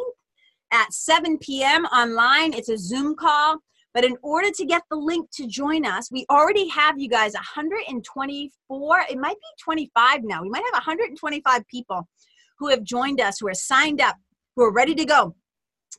at 0.72 0.94
7 0.94 1.38
p.m. 1.38 1.86
online. 1.86 2.54
It's 2.54 2.70
a 2.70 2.78
Zoom 2.78 3.16
call. 3.16 3.58
But 3.94 4.06
in 4.06 4.16
order 4.24 4.50
to 4.52 4.66
get 4.66 4.84
the 4.90 4.96
link 4.96 5.30
to 5.34 5.48
join 5.48 5.86
us, 5.86 6.10
we 6.12 6.26
already 6.30 6.68
have 6.70 6.98
you 6.98 7.10
guys 7.10 7.34
124, 7.34 9.06
it 9.10 9.18
might 9.18 9.36
be 9.36 9.64
25 9.64 10.24
now. 10.24 10.42
We 10.42 10.50
might 10.50 10.64
have 10.64 10.74
125 10.74 11.68
people 11.68 12.08
who 12.58 12.70
have 12.70 12.84
joined 12.84 13.20
us, 13.20 13.40
who 13.40 13.50
are 13.50 13.54
signed 13.54 14.00
up, 14.00 14.16
who 14.56 14.64
are 14.64 14.72
ready 14.72 14.96
to 14.96 15.04
go. 15.04 15.36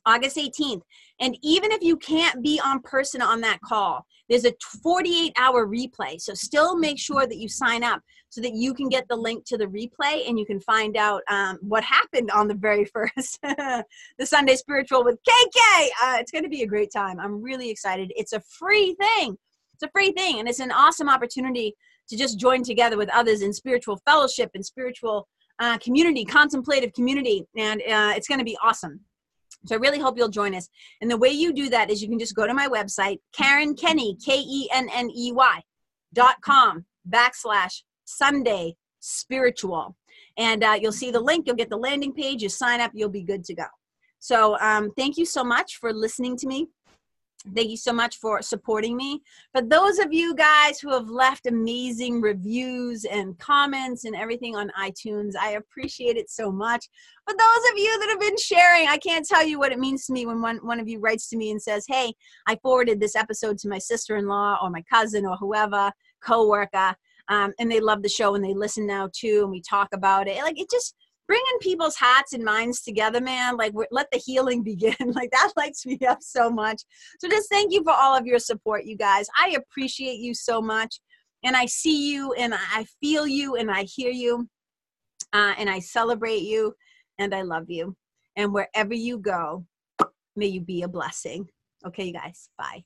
August 0.07 0.37
18th. 0.37 0.83
And 1.21 1.37
even 1.43 1.73
if 1.73 1.83
you 1.83 1.97
can't 1.97 2.43
be 2.43 2.61
on 2.65 2.81
person 2.83 3.23
on 3.23 3.41
that 3.43 3.61
call, 3.61 4.05
there's 4.29 4.45
a 4.45 4.55
48 4.83 5.33
hour 5.39 5.67
replay. 5.67 6.21
So 6.21 6.35
still 6.35 6.77
make 6.77 6.99
sure 6.99 7.27
that 7.27 7.37
you 7.37 7.49
sign 7.49 7.85
up 7.85 8.01
so 8.31 8.41
that 8.41 8.55
you 8.55 8.73
can 8.73 8.89
get 8.89 9.07
the 9.09 9.17
link 9.17 9.45
to 9.45 9.59
the 9.59 9.67
replay 9.67 10.27
and 10.27 10.39
you 10.39 10.47
can 10.47 10.59
find 10.59 10.97
out 10.97 11.23
um, 11.29 11.59
what 11.61 11.85
happened 11.85 12.31
on 12.31 12.49
the 12.49 12.55
very 12.55 12.85
first, 12.95 13.39
the 13.43 13.85
Sunday 14.25 14.57
Spiritual 14.57 15.05
with 15.05 15.19
KK. 15.29 15.87
Uh, 16.03 16.17
it's 16.19 16.33
going 16.33 16.45
to 16.45 16.51
be 16.51 16.63
a 16.63 16.67
great 16.67 16.91
time. 16.91 17.21
I'm 17.21 17.43
really 17.43 17.69
excited. 17.71 18.11
It's 18.17 18.33
a 18.33 18.41
free 18.41 18.95
thing. 18.95 19.37
It's 19.75 19.83
a 19.83 19.91
free 19.93 20.13
thing. 20.13 20.39
And 20.39 20.49
it's 20.49 20.61
an 20.61 20.73
awesome 20.73 21.09
opportunity 21.09 21.75
to 22.09 22.17
just 22.17 22.39
join 22.39 22.63
together 22.63 22.97
with 22.97 23.11
others 23.11 23.43
in 23.43 23.53
spiritual 23.53 24.01
fellowship 24.07 24.51
and 24.55 24.65
spiritual 24.65 25.29
uh, 25.59 25.79
community, 25.79 26.25
contemplative 26.25 26.93
community. 26.95 27.45
And 27.57 27.81
uh, 27.83 28.15
it's 28.17 28.29
going 28.29 28.39
to 28.39 28.45
be 28.45 28.57
awesome. 28.63 29.01
So 29.67 29.75
I 29.75 29.79
really 29.79 29.99
hope 29.99 30.17
you'll 30.19 30.29
join 30.29 30.55
us. 30.55 30.69
And 31.01 31.11
the 31.11 31.17
way 31.17 31.31
you 31.31 31.53
do 31.53 31.69
that 31.71 31.91
is 31.91 32.03
you 32.03 32.09
can 32.09 32.19
just 32.19 32.35
go 32.35 32.47
to 32.47 32.55
my 32.55 32.69
website, 32.69 33.19
Karen 33.33 33.75
Kenney, 33.75 34.17
K 34.25 34.39
E 34.39 34.69
N 34.73 34.89
N 34.93 35.11
E 35.11 35.33
Y, 35.33 35.61
dot 36.13 36.37
com 36.43 36.85
backslash 37.09 37.83
Sunday 38.05 38.77
spiritual. 39.01 39.97
And 40.37 40.65
uh, 40.65 40.79
you'll 40.81 40.93
see 40.93 41.11
the 41.11 41.21
link, 41.21 41.47
you'll 41.47 41.57
get 41.57 41.71
the 41.71 41.77
landing 41.77 42.13
page, 42.13 42.43
you 42.43 42.49
sign 42.49 42.81
up, 42.81 42.93
you'll 42.95 43.09
be 43.09 43.23
good 43.23 43.45
to 43.45 43.55
go. 43.55 43.67
So 44.19 44.57
um, 44.61 44.93
thank 44.97 45.17
you 45.17 45.27
so 45.27 45.43
much 45.43 45.77
for 45.77 45.93
listening 45.93 46.37
to 46.39 46.47
me. 46.47 46.69
Thank 47.55 47.71
you 47.71 47.77
so 47.77 47.93
much 47.93 48.19
for 48.19 48.41
supporting 48.41 48.97
me. 48.97 49.21
For 49.53 49.63
those 49.63 49.99
of 49.99 50.13
you 50.13 50.35
guys 50.35 50.79
who 50.79 50.91
have 50.93 51.09
left 51.09 51.47
amazing 51.47 52.21
reviews 52.21 53.05
and 53.05 53.37
comments 53.39 54.05
and 54.05 54.15
everything 54.15 54.55
on 54.55 54.71
iTunes, 54.79 55.33
I 55.41 55.53
appreciate 55.53 56.17
it 56.17 56.31
so 56.31 56.53
much. 56.53 56.89
For 57.29 57.35
those 57.37 57.73
of 57.73 57.79
you 57.79 57.99
that 57.99 58.09
have 58.11 58.21
been 58.21 58.37
sharing, 58.39 58.87
I 58.87 58.97
can't 58.99 59.27
tell 59.27 59.45
you 59.45 59.59
what 59.59 59.73
it 59.73 59.81
means 59.81 60.07
to 60.07 60.13
me 60.13 60.25
when 60.25 60.41
one, 60.41 60.59
one 60.59 60.79
of 60.79 60.89
you 60.89 61.01
writes 61.01 61.29
to 61.31 61.37
me 61.37 61.51
and 61.51 61.61
says, 61.61 61.85
Hey, 61.89 62.13
I 62.47 62.57
forwarded 62.63 63.01
this 63.01 63.17
episode 63.17 63.59
to 63.59 63.69
my 63.69 63.79
sister 63.79 64.17
in 64.17 64.29
law 64.29 64.59
or 64.63 64.71
my 64.71 64.83
cousin 64.83 65.27
or 65.27 65.37
whoever, 65.37 65.91
co 66.25 66.47
worker, 66.49 66.95
um, 67.29 67.53
and 67.59 67.71
they 67.71 67.81
love 67.81 68.03
the 68.03 68.09
show 68.09 68.35
and 68.35 68.45
they 68.45 68.55
listen 68.55 68.87
now 68.87 69.09
too, 69.13 69.41
and 69.43 69.51
we 69.51 69.63
talk 69.63 69.89
about 69.93 70.29
it. 70.29 70.43
Like 70.43 70.61
it 70.61 70.71
just, 70.71 70.95
bringing 71.33 71.59
people's 71.61 71.97
hearts 71.97 72.35
and 72.35 72.45
minds 72.45 72.83
together, 72.83 73.19
man. 73.19 73.57
Like, 73.57 73.73
let 73.91 74.11
the 74.13 74.19
healing 74.19 74.63
begin. 74.73 74.95
like, 75.15 75.31
that 75.31 75.53
lights 75.57 75.87
me 75.87 75.99
up 76.07 76.19
so 76.21 76.51
much. 76.51 76.83
So, 77.21 77.29
just 77.29 77.49
thank 77.49 77.73
you 77.73 77.83
for 77.83 77.93
all 77.93 78.15
of 78.15 78.27
your 78.27 78.39
support, 78.39 78.85
you 78.85 78.99
guys. 78.99 79.27
I 79.39 79.57
appreciate 79.57 80.19
you 80.19 80.35
so 80.35 80.61
much. 80.61 81.01
And 81.43 81.57
I 81.57 81.65
see 81.67 82.13
you, 82.13 82.35
and 82.35 82.55
I 82.55 82.85
feel 83.01 83.27
you, 83.27 83.57
and 83.57 83.71
I 83.71 83.85
hear 83.85 84.11
you, 84.11 84.47
uh, 85.33 85.55
and 85.59 85.71
I 85.71 85.81
celebrate 85.81 86.43
you, 86.43 86.75
and 87.19 87.35
I 87.35 87.43
love 87.43 87.65
you. 87.69 87.97
And 88.37 88.53
wherever 88.53 88.95
you 88.95 89.19
go, 89.19 89.65
may 90.37 90.47
you 90.47 90.61
be 90.61 90.83
a 90.83 90.89
blessing. 90.89 91.49
Okay, 91.85 92.05
you 92.05 92.13
guys. 92.13 92.51
Bye. 92.59 92.85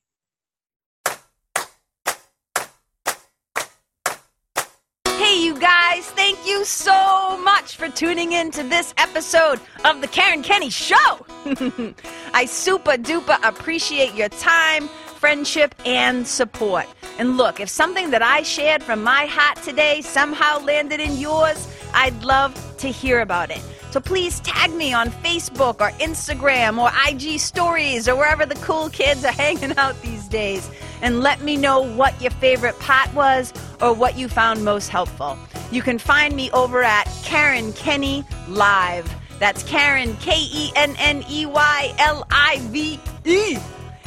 You 5.36 5.58
guys, 5.60 6.10
thank 6.12 6.46
you 6.46 6.64
so 6.64 7.38
much 7.44 7.76
for 7.76 7.90
tuning 7.90 8.32
in 8.32 8.50
to 8.52 8.62
this 8.62 8.94
episode 8.96 9.60
of 9.84 10.00
The 10.00 10.08
Karen 10.08 10.42
Kenney 10.42 10.70
Show. 10.70 11.26
I 12.32 12.46
super 12.46 12.92
duper 12.92 13.38
appreciate 13.46 14.14
your 14.14 14.30
time, 14.30 14.88
friendship, 14.88 15.74
and 15.84 16.26
support. 16.26 16.86
And 17.18 17.36
look, 17.36 17.60
if 17.60 17.68
something 17.68 18.10
that 18.12 18.22
I 18.22 18.42
shared 18.44 18.82
from 18.82 19.02
my 19.02 19.26
heart 19.26 19.62
today 19.62 20.00
somehow 20.00 20.58
landed 20.60 21.00
in 21.00 21.18
yours, 21.18 21.68
I'd 21.92 22.24
love 22.24 22.54
to 22.78 22.88
hear 22.88 23.20
about 23.20 23.50
it. 23.50 23.62
So 23.90 24.00
please 24.00 24.40
tag 24.40 24.72
me 24.72 24.94
on 24.94 25.10
Facebook 25.10 25.80
or 25.80 25.90
Instagram 25.98 26.78
or 26.78 26.90
IG 27.08 27.38
stories 27.40 28.08
or 28.08 28.16
wherever 28.16 28.46
the 28.46 28.56
cool 28.56 28.88
kids 28.88 29.22
are 29.22 29.32
hanging 29.44 29.76
out 29.76 30.00
these 30.00 30.26
days 30.28 30.70
and 31.02 31.20
let 31.20 31.42
me 31.42 31.56
know 31.56 31.80
what 31.80 32.20
your 32.20 32.30
favorite 32.32 32.78
part 32.78 33.12
was 33.14 33.52
or 33.80 33.92
what 33.92 34.16
you 34.16 34.28
found 34.28 34.64
most 34.64 34.88
helpful. 34.88 35.38
You 35.70 35.82
can 35.82 35.98
find 35.98 36.34
me 36.34 36.50
over 36.52 36.82
at 36.82 37.04
Karen 37.24 37.72
Kenney 37.72 38.24
Live. 38.48 39.12
That's 39.38 39.62
Karen, 39.64 40.16
K 40.16 40.32
E 40.36 40.72
N 40.76 40.94
N 40.98 41.24
E 41.28 41.46
Y 41.46 41.94
L 41.98 42.26
I 42.30 42.58
V 42.70 43.00
E. 43.24 43.58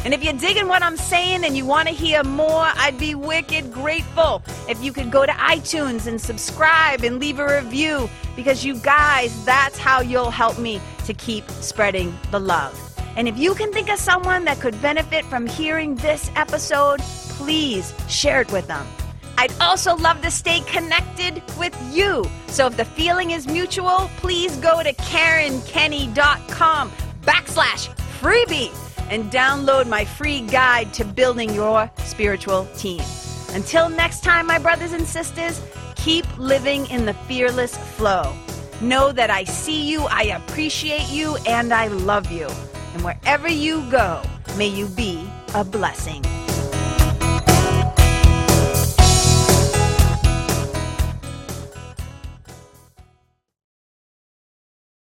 And 0.05 0.13
if 0.13 0.23
you're 0.23 0.33
digging 0.33 0.69
what 0.69 0.81
I'm 0.81 0.95
saying 0.95 1.43
and 1.43 1.57
you 1.57 1.65
want 1.65 1.89
to 1.89 1.93
hear 1.93 2.23
more, 2.23 2.63
I'd 2.63 2.97
be 2.97 3.15
wicked 3.15 3.73
grateful 3.73 4.41
if 4.69 4.81
you 4.81 4.93
could 4.93 5.11
go 5.11 5.25
to 5.25 5.31
iTunes 5.33 6.07
and 6.07 6.19
subscribe 6.19 7.03
and 7.03 7.19
leave 7.19 7.39
a 7.39 7.61
review 7.61 8.09
because 8.35 8.63
you 8.63 8.79
guys, 8.79 9.43
that's 9.43 9.77
how 9.77 9.99
you'll 9.99 10.31
help 10.31 10.57
me 10.57 10.79
to 11.05 11.13
keep 11.13 11.49
spreading 11.49 12.17
the 12.31 12.39
love. 12.39 12.79
And 13.17 13.27
if 13.27 13.37
you 13.37 13.53
can 13.53 13.73
think 13.73 13.89
of 13.89 13.99
someone 13.99 14.45
that 14.45 14.61
could 14.61 14.81
benefit 14.81 15.25
from 15.25 15.45
hearing 15.45 15.95
this 15.95 16.31
episode, 16.37 17.01
please 17.01 17.93
share 18.07 18.39
it 18.39 18.51
with 18.53 18.67
them. 18.67 18.87
I'd 19.39 19.57
also 19.61 19.95
love 19.95 20.21
to 20.23 20.31
stay 20.31 20.59
connected 20.67 21.41
with 21.57 21.73
you. 21.95 22.29
So 22.47 22.67
if 22.67 22.75
the 22.75 22.83
feeling 22.83 23.31
is 23.31 23.47
mutual, 23.47 24.09
please 24.17 24.57
go 24.57 24.83
to 24.83 24.93
KarenKenney.com 24.93 26.91
backslash 27.21 27.87
freebie 28.19 28.69
and 29.09 29.31
download 29.31 29.87
my 29.87 30.03
free 30.03 30.41
guide 30.41 30.93
to 30.95 31.05
building 31.05 31.53
your 31.53 31.89
spiritual 31.99 32.67
team. 32.75 33.01
Until 33.51 33.87
next 33.87 34.25
time, 34.25 34.45
my 34.45 34.59
brothers 34.59 34.91
and 34.91 35.07
sisters, 35.07 35.61
keep 35.95 36.25
living 36.37 36.85
in 36.87 37.05
the 37.05 37.13
fearless 37.13 37.77
flow. 37.95 38.35
Know 38.81 39.13
that 39.13 39.29
I 39.29 39.45
see 39.45 39.89
you, 39.89 40.01
I 40.09 40.23
appreciate 40.23 41.09
you, 41.09 41.37
and 41.47 41.73
I 41.73 41.87
love 41.87 42.29
you. 42.29 42.47
And 42.93 43.05
wherever 43.05 43.47
you 43.47 43.89
go, 43.89 44.21
may 44.57 44.67
you 44.67 44.87
be 44.87 45.25
a 45.55 45.63
blessing. 45.63 46.25